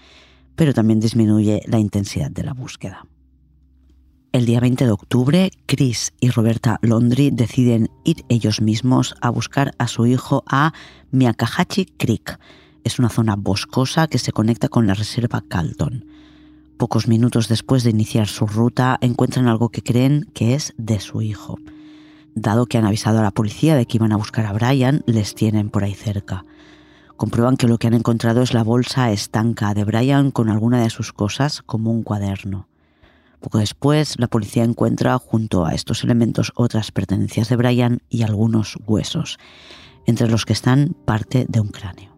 pero 0.57 0.75
también 0.75 0.99
disminuye 0.99 1.63
la 1.67 1.79
intensidad 1.79 2.33
de 2.33 2.43
la 2.43 2.53
búsqueda. 2.53 3.07
El 4.33 4.47
día 4.47 4.61
20 4.61 4.87
de 4.87 4.91
octubre, 4.91 5.51
Chris 5.67 6.15
y 6.19 6.31
Roberta 6.31 6.79
Londri 6.81 7.31
deciden 7.31 7.91
ir 8.03 8.25
ellos 8.31 8.63
mismos 8.63 9.15
a 9.21 9.29
buscar 9.29 9.75
a 9.77 9.89
su 9.89 10.07
hijo 10.07 10.43
a 10.47 10.73
Miakahachi 11.11 11.85
Creek. 11.85 12.39
Es 12.83 12.99
una 12.99 13.11
zona 13.11 13.37
boscosa 13.37 14.07
que 14.07 14.17
se 14.19 14.33
conecta 14.33 14.71
con 14.71 14.87
la 14.87 14.95
reserva 14.95 15.45
Calton. 15.47 16.07
Pocos 16.79 17.09
minutos 17.09 17.49
después 17.49 17.85
de 17.85 17.91
iniciar 17.91 18.27
su 18.27 18.47
ruta, 18.47 18.97
encuentran 19.03 19.49
algo 19.49 19.69
que 19.69 19.83
creen 19.83 20.27
que 20.33 20.55
es 20.55 20.73
de 20.79 20.99
su 20.99 21.21
hijo. 21.21 21.59
Dado 22.35 22.65
que 22.65 22.79
han 22.79 22.87
avisado 22.87 23.19
a 23.19 23.23
la 23.23 23.33
policía 23.33 23.77
de 23.77 23.85
que 23.85 23.99
iban 23.99 24.13
a 24.13 24.17
buscar 24.17 24.47
a 24.47 24.55
Brian, 24.55 25.03
les 25.05 25.35
tienen 25.35 25.69
por 25.69 25.85
ahí 25.85 25.93
cerca. 25.93 26.47
Comprueban 27.19 27.59
que 27.59 27.69
lo 27.69 27.77
que 27.77 27.89
han 27.89 27.95
encontrado 27.95 28.41
es 28.41 28.55
la 28.55 28.65
bolsa 28.65 29.13
estanca 29.13 29.75
de 29.75 29.85
Brian 29.85 30.31
con 30.31 30.49
alguna 30.49 30.83
de 30.83 30.89
sus 30.89 31.13
cosas, 31.13 31.61
como 31.61 31.91
un 31.93 32.03
cuaderno. 32.03 32.72
Poco 33.43 33.59
después, 33.59 34.15
la 34.19 34.29
policía 34.29 34.63
encuentra 34.63 35.19
junto 35.19 35.67
a 35.67 35.75
estos 35.75 36.05
elementos 36.05 36.53
otras 36.55 36.93
pertenencias 36.93 37.49
de 37.49 37.57
Brian 37.57 38.03
y 38.09 38.23
algunos 38.23 38.79
huesos, 38.87 39.39
entre 40.07 40.29
los 40.29 40.47
que 40.47 40.53
están 40.53 40.95
parte 41.05 41.47
de 41.49 41.61
un 41.61 41.69
cráneo. 41.69 42.17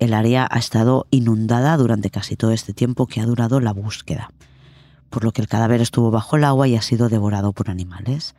El 0.00 0.14
área 0.14 0.48
ha 0.50 0.58
estado 0.58 1.06
inundada 1.10 1.76
durante 1.76 2.10
casi 2.10 2.34
todo 2.34 2.50
este 2.50 2.74
tiempo 2.74 3.06
que 3.06 3.20
ha 3.20 3.26
durado 3.26 3.60
la 3.60 3.72
búsqueda, 3.72 4.32
por 5.10 5.22
lo 5.22 5.30
que 5.32 5.42
el 5.42 5.48
cadáver 5.48 5.80
estuvo 5.80 6.10
bajo 6.10 6.36
el 6.36 6.44
agua 6.44 6.66
y 6.66 6.74
ha 6.74 6.82
sido 6.82 7.08
devorado 7.08 7.52
por 7.52 7.70
animales. 7.70 8.34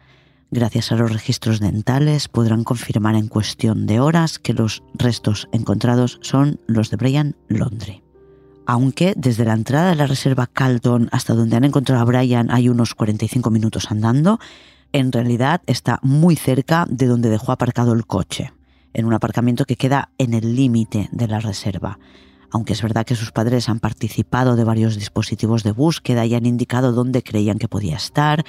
Gracias 0.52 0.92
a 0.92 0.96
los 0.96 1.14
registros 1.14 1.62
dentales 1.62 2.28
podrán 2.28 2.66
confirmar 2.66 3.16
en 3.16 3.30
cuestión 3.30 3.88
de 3.88 4.02
horas 4.02 4.40
que 4.40 4.54
los 4.54 4.84
restos 4.94 5.48
encontrados 5.54 6.20
son 6.22 6.60
los 6.68 6.90
de 6.90 6.98
Brian 6.98 7.38
Londre. 7.48 8.04
Aunque 8.72 9.16
desde 9.18 9.46
la 9.46 9.54
entrada 9.54 9.90
de 9.90 9.96
la 9.96 10.06
reserva 10.06 10.46
Calton 10.46 11.10
hasta 11.12 11.34
donde 11.34 11.56
han 11.56 11.64
encontrado 11.64 12.04
a 12.04 12.06
Brian 12.06 12.52
hay 12.52 12.70
unos 12.70 12.94
45 12.94 13.50
minutos 13.50 13.90
andando, 13.90 14.40
en 14.94 15.12
realidad 15.12 15.64
está 15.66 15.98
muy 16.04 16.36
cerca 16.36 16.86
de 16.88 17.08
donde 17.08 17.32
dejó 17.32 17.52
aparcado 17.52 17.94
el 17.94 18.06
coche, 18.06 18.54
en 18.94 19.08
un 19.08 19.14
aparcamiento 19.16 19.66
que 19.66 19.76
queda 19.76 20.12
en 20.20 20.36
el 20.36 20.56
límite 20.56 21.10
de 21.12 21.28
la 21.28 21.40
reserva. 21.40 21.98
Aunque 22.52 22.74
es 22.74 22.84
verdad 22.84 23.08
que 23.08 23.16
sus 23.16 23.32
padres 23.32 23.70
han 23.70 23.80
participado 23.80 24.56
de 24.56 24.66
varios 24.66 24.98
dispositivos 24.98 25.64
de 25.64 25.72
búsqueda 25.72 26.28
y 26.28 26.36
han 26.36 26.46
indicado 26.46 26.92
dónde 26.92 27.24
creían 27.24 27.58
que 27.58 27.68
podía 27.68 27.96
estar, 27.96 28.46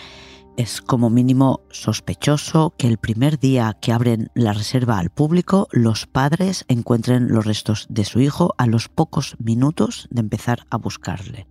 es 0.60 0.82
como 0.82 1.08
mínimo 1.08 1.62
sospechoso 1.70 2.74
que 2.76 2.86
el 2.86 2.98
primer 2.98 3.38
día 3.38 3.78
que 3.80 3.92
abren 3.92 4.30
la 4.34 4.52
reserva 4.52 4.98
al 4.98 5.08
público, 5.08 5.68
los 5.72 6.06
padres 6.06 6.66
encuentren 6.68 7.28
los 7.28 7.46
restos 7.46 7.86
de 7.88 8.04
su 8.04 8.20
hijo 8.20 8.54
a 8.58 8.66
los 8.66 8.88
pocos 8.88 9.36
minutos 9.38 10.06
de 10.10 10.20
empezar 10.20 10.66
a 10.68 10.76
buscarle. 10.76 11.46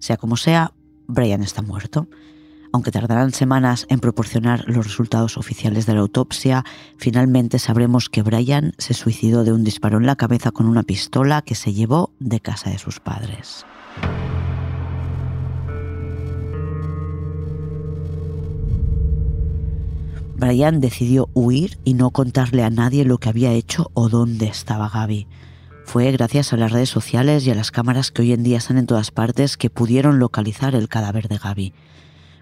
Sea 0.00 0.18
como 0.18 0.36
sea, 0.36 0.74
Brian 1.06 1.42
está 1.42 1.62
muerto. 1.62 2.08
Aunque 2.74 2.90
tardarán 2.90 3.32
semanas 3.32 3.86
en 3.88 4.00
proporcionar 4.00 4.64
los 4.66 4.84
resultados 4.84 5.38
oficiales 5.38 5.86
de 5.86 5.94
la 5.94 6.00
autopsia, 6.00 6.62
finalmente 6.98 7.58
sabremos 7.58 8.10
que 8.10 8.20
Brian 8.20 8.74
se 8.76 8.92
suicidó 8.92 9.44
de 9.44 9.54
un 9.54 9.64
disparo 9.64 9.96
en 9.96 10.04
la 10.04 10.16
cabeza 10.16 10.50
con 10.50 10.66
una 10.66 10.82
pistola 10.82 11.40
que 11.40 11.54
se 11.54 11.72
llevó 11.72 12.12
de 12.18 12.40
casa 12.40 12.68
de 12.68 12.78
sus 12.78 13.00
padres. 13.00 13.64
Brian 20.38 20.80
decidió 20.80 21.30
huir 21.32 21.78
y 21.82 21.94
no 21.94 22.10
contarle 22.10 22.62
a 22.62 22.68
nadie 22.68 23.06
lo 23.06 23.16
que 23.16 23.30
había 23.30 23.52
hecho 23.52 23.90
o 23.94 24.10
dónde 24.10 24.46
estaba 24.46 24.90
Gaby. 24.90 25.26
Fue 25.86 26.12
gracias 26.12 26.52
a 26.52 26.58
las 26.58 26.72
redes 26.72 26.90
sociales 26.90 27.46
y 27.46 27.50
a 27.50 27.54
las 27.54 27.70
cámaras 27.70 28.10
que 28.10 28.20
hoy 28.20 28.32
en 28.32 28.42
día 28.42 28.58
están 28.58 28.76
en 28.76 28.86
todas 28.86 29.10
partes 29.10 29.56
que 29.56 29.70
pudieron 29.70 30.18
localizar 30.18 30.74
el 30.74 30.88
cadáver 30.88 31.28
de 31.28 31.38
Gaby. 31.38 31.72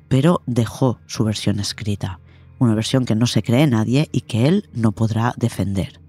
Pero 0.09 0.43
dejó 0.47 0.99
su 1.07 1.23
versión 1.23 1.61
escrita, 1.61 2.19
una 2.59 2.75
versión 2.75 3.05
que 3.05 3.15
no 3.15 3.29
se 3.29 3.45
cree 3.45 3.67
nadie 3.69 4.09
y 4.11 4.23
que 4.23 4.49
él 4.49 4.69
no 4.73 4.91
podrá 4.91 5.33
defender. 5.37 6.01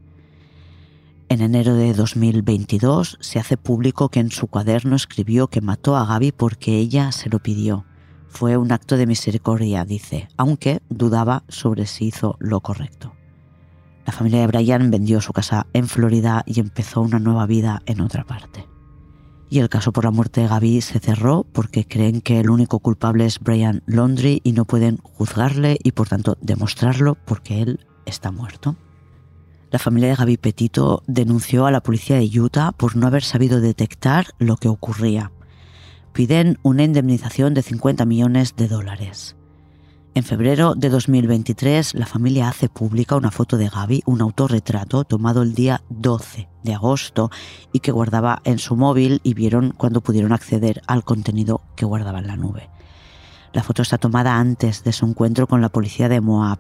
En 1.30 1.42
enero 1.42 1.76
de 1.76 1.94
2022 1.94 3.20
se 3.20 3.38
hace 3.38 3.58
público 3.58 4.10
que 4.10 4.22
en 4.22 4.32
su 4.32 4.48
cuaderno 4.48 4.96
escribió 4.96 5.50
que 5.50 5.62
mató 5.62 5.96
a 5.98 6.06
Gaby 6.08 6.32
porque 6.32 6.78
ella 6.80 7.12
se 7.12 7.30
lo 7.30 7.38
pidió. 7.38 7.86
Fue 8.36 8.58
un 8.58 8.74
acto 8.74 8.98
de 8.98 9.08
misericordia, 9.08 9.86
dice, 9.86 10.28
aunque 10.36 10.82
dudaba 10.90 11.46
sobre 11.48 11.86
si 11.86 12.08
hizo 12.08 12.36
lo 12.40 12.60
correcto. 12.60 13.14
La 14.06 14.12
familia 14.12 14.42
de 14.42 14.48
Brian 14.48 14.92
vendió 14.92 15.22
su 15.22 15.32
casa 15.32 15.68
en 15.72 15.88
Florida 15.88 16.44
y 16.46 16.60
empezó 16.60 17.00
una 17.00 17.20
nueva 17.20 17.46
vida 17.46 17.82
en 17.86 18.02
otra 18.02 18.26
parte. 18.26 18.68
Y 19.50 19.60
el 19.60 19.70
caso 19.70 19.94
por 19.94 20.04
la 20.04 20.12
muerte 20.12 20.42
de 20.42 20.50
Gaby 20.50 20.82
se 20.82 21.00
cerró 21.00 21.46
porque 21.54 21.88
creen 21.88 22.20
que 22.20 22.42
el 22.42 22.50
único 22.50 22.80
culpable 22.80 23.26
es 23.26 23.40
Brian 23.40 23.84
Laundry 23.86 24.42
y 24.44 24.52
no 24.52 24.66
pueden 24.66 24.98
juzgarle 24.98 25.78
y 25.82 25.94
por 25.94 26.10
tanto 26.10 26.38
demostrarlo 26.42 27.16
porque 27.16 27.62
él 27.62 27.88
está 28.06 28.32
muerto. 28.32 28.76
La 29.72 29.80
familia 29.80 30.10
de 30.10 30.16
Gaby 30.16 30.36
Petito 30.36 31.04
denunció 31.08 31.68
a 31.68 31.72
la 31.72 31.82
policía 31.82 32.18
de 32.18 32.30
Utah 32.38 32.74
por 32.74 32.98
no 32.98 33.08
haber 33.08 33.24
sabido 33.24 33.62
detectar 33.62 34.28
lo 34.40 34.58
que 34.58 34.68
ocurría. 34.68 35.32
Piden 36.16 36.60
una 36.64 36.84
indemnización 36.84 37.54
de 37.54 37.62
50 37.62 38.06
millones 38.06 38.56
de 38.56 38.70
dólares. 38.70 39.36
En 40.14 40.24
febrero 40.24 40.74
de 40.74 40.88
2023, 40.88 41.94
la 41.94 42.06
familia 42.06 42.48
hace 42.48 42.70
pública 42.70 43.18
una 43.18 43.32
foto 43.32 43.58
de 43.58 43.68
Gaby, 43.68 44.02
un 44.06 44.22
autorretrato 44.22 45.04
tomado 45.04 45.42
el 45.42 45.54
día 45.54 45.82
12 45.90 46.48
de 46.64 46.74
agosto 46.74 47.32
y 47.74 47.82
que 47.82 47.92
guardaba 47.92 48.42
en 48.46 48.60
su 48.60 48.78
móvil 48.78 49.20
y 49.24 49.34
vieron 49.34 49.74
cuando 49.76 50.00
pudieron 50.00 50.32
acceder 50.32 50.82
al 50.88 51.04
contenido 51.04 51.60
que 51.76 51.84
guardaba 51.84 52.20
en 52.20 52.28
la 52.28 52.38
nube. 52.38 52.70
La 53.52 53.62
foto 53.62 53.82
está 53.82 53.98
tomada 53.98 54.38
antes 54.38 54.86
de 54.86 54.94
su 54.94 55.06
encuentro 55.06 55.48
con 55.48 55.60
la 55.60 55.68
policía 55.68 56.08
de 56.08 56.22
Moab 56.22 56.60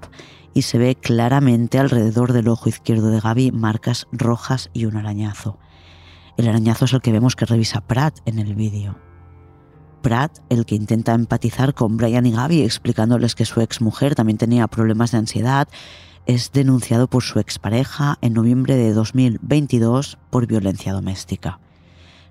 y 0.53 0.63
se 0.63 0.77
ve 0.77 0.95
claramente 0.95 1.79
alrededor 1.79 2.33
del 2.33 2.49
ojo 2.49 2.67
izquierdo 2.67 3.09
de 3.09 3.21
Gaby 3.21 3.53
marcas 3.53 4.07
rojas 4.11 4.69
y 4.73 4.83
un 4.83 4.97
arañazo. 4.97 5.57
El 6.35 6.49
arañazo 6.49 6.83
es 6.83 6.91
el 6.91 6.99
que 6.99 7.13
vemos 7.13 7.37
que 7.37 7.45
revisa 7.45 7.79
Pratt 7.79 8.19
en 8.25 8.39
el 8.39 8.53
vídeo. 8.53 8.97
Pratt, 10.05 10.37
el 10.49 10.67
que 10.67 10.75
intenta 10.75 11.15
empatizar 11.15 11.73
con 11.73 11.97
Brian 11.97 12.27
y 12.27 12.31
Gaby 12.31 12.61
explicándoles 12.61 13.33
que 13.33 13.43
su 13.43 13.59
exmujer 13.61 14.13
también 14.13 14.37
tenía 14.37 14.67
problemas 14.67 15.09
de 15.09 15.17
ansiedad, 15.17 15.67
es 16.27 16.51
denunciado 16.51 17.07
por 17.07 17.23
su 17.23 17.39
expareja 17.39 18.19
en 18.21 18.33
noviembre 18.33 18.75
de 18.75 18.93
2022 18.93 20.19
por 20.29 20.45
violencia 20.45 20.93
doméstica. 20.93 21.59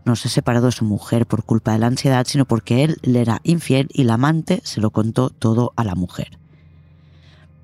No 0.05 0.15
se 0.15 0.29
separado 0.29 0.67
de 0.67 0.71
su 0.71 0.85
mujer 0.85 1.27
por 1.27 1.43
culpa 1.43 1.73
de 1.73 1.81
la 1.81 1.89
ansiedad, 1.89 2.25
sino 2.29 2.45
porque 2.45 2.85
él 2.85 2.99
le 3.03 3.21
era 3.23 3.41
infiel 3.43 3.89
y 3.93 4.05
la 4.05 4.15
amante 4.15 4.61
se 4.63 4.81
lo 4.81 4.91
contó 4.91 5.31
todo 5.31 5.73
a 5.75 5.83
la 5.83 5.97
mujer. 5.97 6.39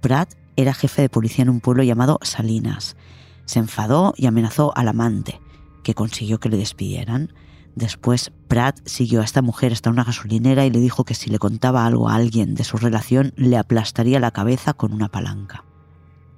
Pratt 0.01 0.35
era 0.57 0.75
jefe 0.75 1.03
de 1.03 1.09
policía 1.09 1.43
en 1.43 1.51
un 1.51 1.61
pueblo 1.61 1.85
llamado 1.85 2.19
Salinas. 2.23 2.97
Se 3.45 3.61
enfadó 3.61 4.15
y 4.17 4.27
amenazó 4.27 4.77
al 4.77 4.89
amante, 4.89 5.41
que 5.85 5.95
consiguió 5.95 6.41
que 6.41 6.49
le 6.49 6.57
despidieran. 6.57 7.33
Después, 7.75 8.33
Pratt 8.49 8.81
siguió 8.85 9.21
a 9.21 9.25
esta 9.25 9.43
mujer 9.43 9.73
hasta 9.73 9.91
una 9.91 10.05
gasolinera 10.05 10.67
y 10.67 10.71
le 10.71 10.81
dijo 10.81 11.05
que 11.05 11.15
si 11.15 11.31
le 11.31 11.39
contaba 11.39 11.87
algo 11.87 12.09
a 12.09 12.15
alguien 12.15 12.55
de 12.55 12.65
su 12.65 12.77
relación, 12.77 13.33
le 13.37 13.57
aplastaría 13.57 14.21
la 14.21 14.33
cabeza 14.33 14.75
con 14.75 14.93
una 14.93 15.09
palanca. 15.09 15.65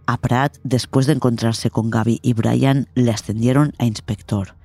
A 0.06 0.18
Pratt, 0.18 0.58
después 0.62 1.06
de 1.06 1.14
encontrarse 1.14 1.70
con 1.70 1.90
Gaby 1.90 2.20
y 2.22 2.34
Brian, 2.34 2.88
le 2.94 3.10
ascendieron 3.10 3.72
a 3.78 3.86
inspector. 3.86 4.56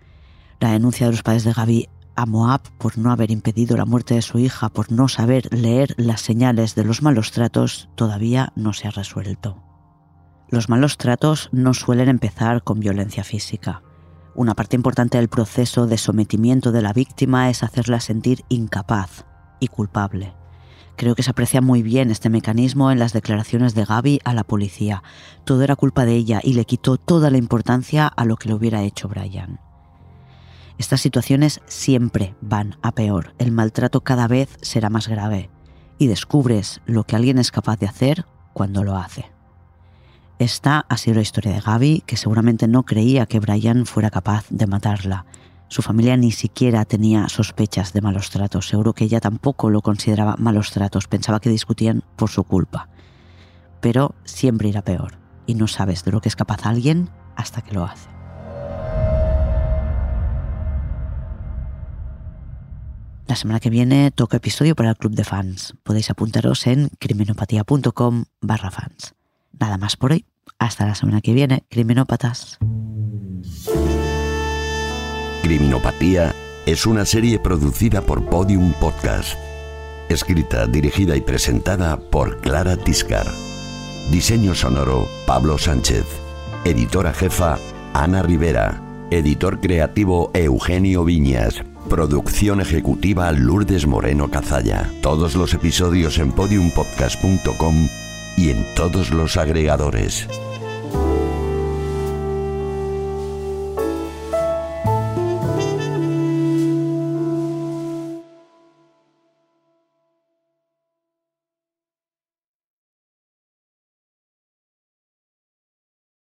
La 0.60 0.72
denuncia 0.72 1.06
de 1.06 1.14
los 1.14 1.24
padres 1.24 1.44
de 1.44 1.54
Gaby 1.54 1.90
a 2.16 2.26
Moab 2.26 2.62
por 2.80 2.98
no 2.98 3.12
haber 3.12 3.30
impedido 3.30 3.78
la 3.78 3.86
muerte 3.86 4.16
de 4.16 4.24
su 4.24 4.40
hija, 4.40 4.70
por 4.70 4.92
no 4.92 5.08
saber 5.08 5.48
leer 5.54 5.94
las 5.98 6.22
señales 6.22 6.74
de 6.74 6.84
los 6.84 7.04
malos 7.04 7.32
tratos, 7.32 7.90
todavía 7.96 8.52
no 8.56 8.74
se 8.74 8.88
ha 8.88 8.92
resuelto. 8.92 9.64
Los 10.50 10.68
malos 10.68 10.98
tratos 10.98 11.50
no 11.52 11.74
suelen 11.74 12.10
empezar 12.10 12.64
con 12.64 12.80
violencia 12.80 13.24
física. 13.24 13.84
Una 14.38 14.54
parte 14.54 14.76
importante 14.76 15.18
del 15.18 15.30
proceso 15.30 15.88
de 15.88 15.98
sometimiento 15.98 16.72
de 16.72 16.84
la 16.84 16.94
víctima 16.94 17.50
es 17.50 17.64
hacerla 17.64 18.00
sentir 18.00 18.46
incapaz 18.50 19.26
y 19.60 19.68
culpable. 19.68 20.36
Creo 20.96 21.16
que 21.16 21.24
se 21.24 21.32
aprecia 21.32 21.60
muy 21.60 21.82
bien 21.82 22.12
este 22.12 22.30
mecanismo 22.30 22.92
en 22.92 23.00
las 23.00 23.14
declaraciones 23.14 23.74
de 23.74 23.84
Gaby 23.84 24.20
a 24.26 24.36
la 24.36 24.44
policía. 24.44 25.02
Todo 25.44 25.64
era 25.64 25.76
culpa 25.76 26.06
de 26.06 26.14
ella 26.14 26.40
y 26.44 26.54
le 26.54 26.66
quitó 26.66 26.98
toda 26.98 27.32
la 27.32 27.40
importancia 27.40 28.06
a 28.06 28.26
lo 28.26 28.36
que 28.36 28.50
le 28.50 28.54
hubiera 28.54 28.84
hecho 28.84 29.08
Brian. 29.08 29.60
Estas 30.78 31.02
situaciones 31.02 31.62
siempre 31.66 32.36
van 32.40 32.78
a 32.84 32.92
peor. 32.92 33.34
El 33.40 33.52
maltrato 33.52 34.02
cada 34.02 34.28
vez 34.28 34.56
será 34.62 34.92
más 34.92 35.08
grave 35.08 35.50
y 35.98 36.06
descubres 36.06 36.82
lo 36.86 37.06
que 37.06 37.16
alguien 37.16 37.40
es 37.40 37.50
capaz 37.50 37.80
de 37.80 37.88
hacer 37.88 38.28
cuando 38.54 38.84
lo 38.84 38.98
hace. 38.98 39.32
Esta 40.40 40.86
ha 40.88 40.98
sido 40.98 41.16
la 41.16 41.22
historia 41.22 41.52
de 41.52 41.62
Gaby, 41.62 42.04
que 42.06 42.16
seguramente 42.16 42.68
no 42.68 42.84
creía 42.84 43.26
que 43.26 43.40
Brian 43.40 43.88
fuera 43.88 44.12
capaz 44.12 44.46
de 44.50 44.68
matarla. 44.68 45.26
Su 45.68 45.82
familia 45.82 46.16
ni 46.16 46.32
siquiera 46.32 46.86
tenía 46.86 47.28
sospechas 47.28 47.92
de 47.92 48.02
malos 48.02 48.30
tratos. 48.30 48.68
Seguro 48.68 48.94
que 48.94 49.06
ella 49.06 49.20
tampoco 49.20 49.72
lo 49.72 49.82
consideraba 49.82 50.36
malos 50.38 50.72
tratos. 50.72 51.08
Pensaba 51.08 51.40
que 51.40 51.50
discutían 51.50 52.04
por 52.16 52.30
su 52.30 52.44
culpa. 52.44 52.88
Pero 53.82 54.14
siempre 54.26 54.70
irá 54.70 54.84
peor. 54.84 55.18
Y 55.48 55.56
no 55.56 55.68
sabes 55.68 56.04
de 56.04 56.12
lo 56.12 56.22
que 56.22 56.30
es 56.30 56.36
capaz 56.36 56.68
alguien 56.68 57.10
hasta 57.36 57.64
que 57.64 57.74
lo 57.74 57.84
hace. 57.84 58.08
La 63.26 63.36
semana 63.36 63.60
que 63.60 63.72
viene 63.72 64.12
toca 64.12 64.38
episodio 64.38 64.76
para 64.76 64.92
el 64.92 64.98
club 64.98 65.14
de 65.14 65.24
fans. 65.24 65.74
Podéis 65.84 66.12
apuntaros 66.12 66.66
en 66.68 66.90
criminopatía.com 67.00 68.26
barra 68.40 68.72
fans. 68.72 69.17
Nada 69.60 69.78
más 69.78 69.96
por 69.96 70.12
hoy. 70.12 70.26
Hasta 70.60 70.86
la 70.86 70.96
semana 70.96 71.22
que 71.22 71.34
viene, 71.34 71.64
criminópatas. 71.70 72.58
Criminopatía 75.44 76.34
es 76.66 76.86
una 76.86 77.06
serie 77.06 77.40
producida 77.40 78.02
por 78.02 78.26
Podium 78.26 78.74
Podcast. 78.74 79.38
Escrita, 80.10 80.68
dirigida 80.68 81.16
y 81.16 81.22
presentada 81.22 81.98
por 81.98 82.42
Clara 82.42 82.78
Tiscar. 82.78 83.28
Diseño 84.12 84.56
sonoro, 84.56 85.08
Pablo 85.26 85.58
Sánchez. 85.58 86.06
Editora 86.66 87.14
jefa, 87.14 87.58
Ana 87.94 88.24
Rivera. 88.24 88.82
Editor 89.12 89.62
creativo, 89.62 90.32
Eugenio 90.34 91.06
Viñas. 91.06 91.64
Producción 91.90 92.60
ejecutiva, 92.60 93.32
Lourdes 93.32 93.86
Moreno 93.88 94.30
Cazalla. 94.30 94.90
Todos 95.02 95.36
los 95.36 95.54
episodios 95.54 96.18
en 96.18 96.32
podiumpodcast.com 96.32 97.88
y 98.38 98.52
en 98.52 98.64
todos 98.76 99.10
los 99.10 99.36
agregadores. 99.36 100.28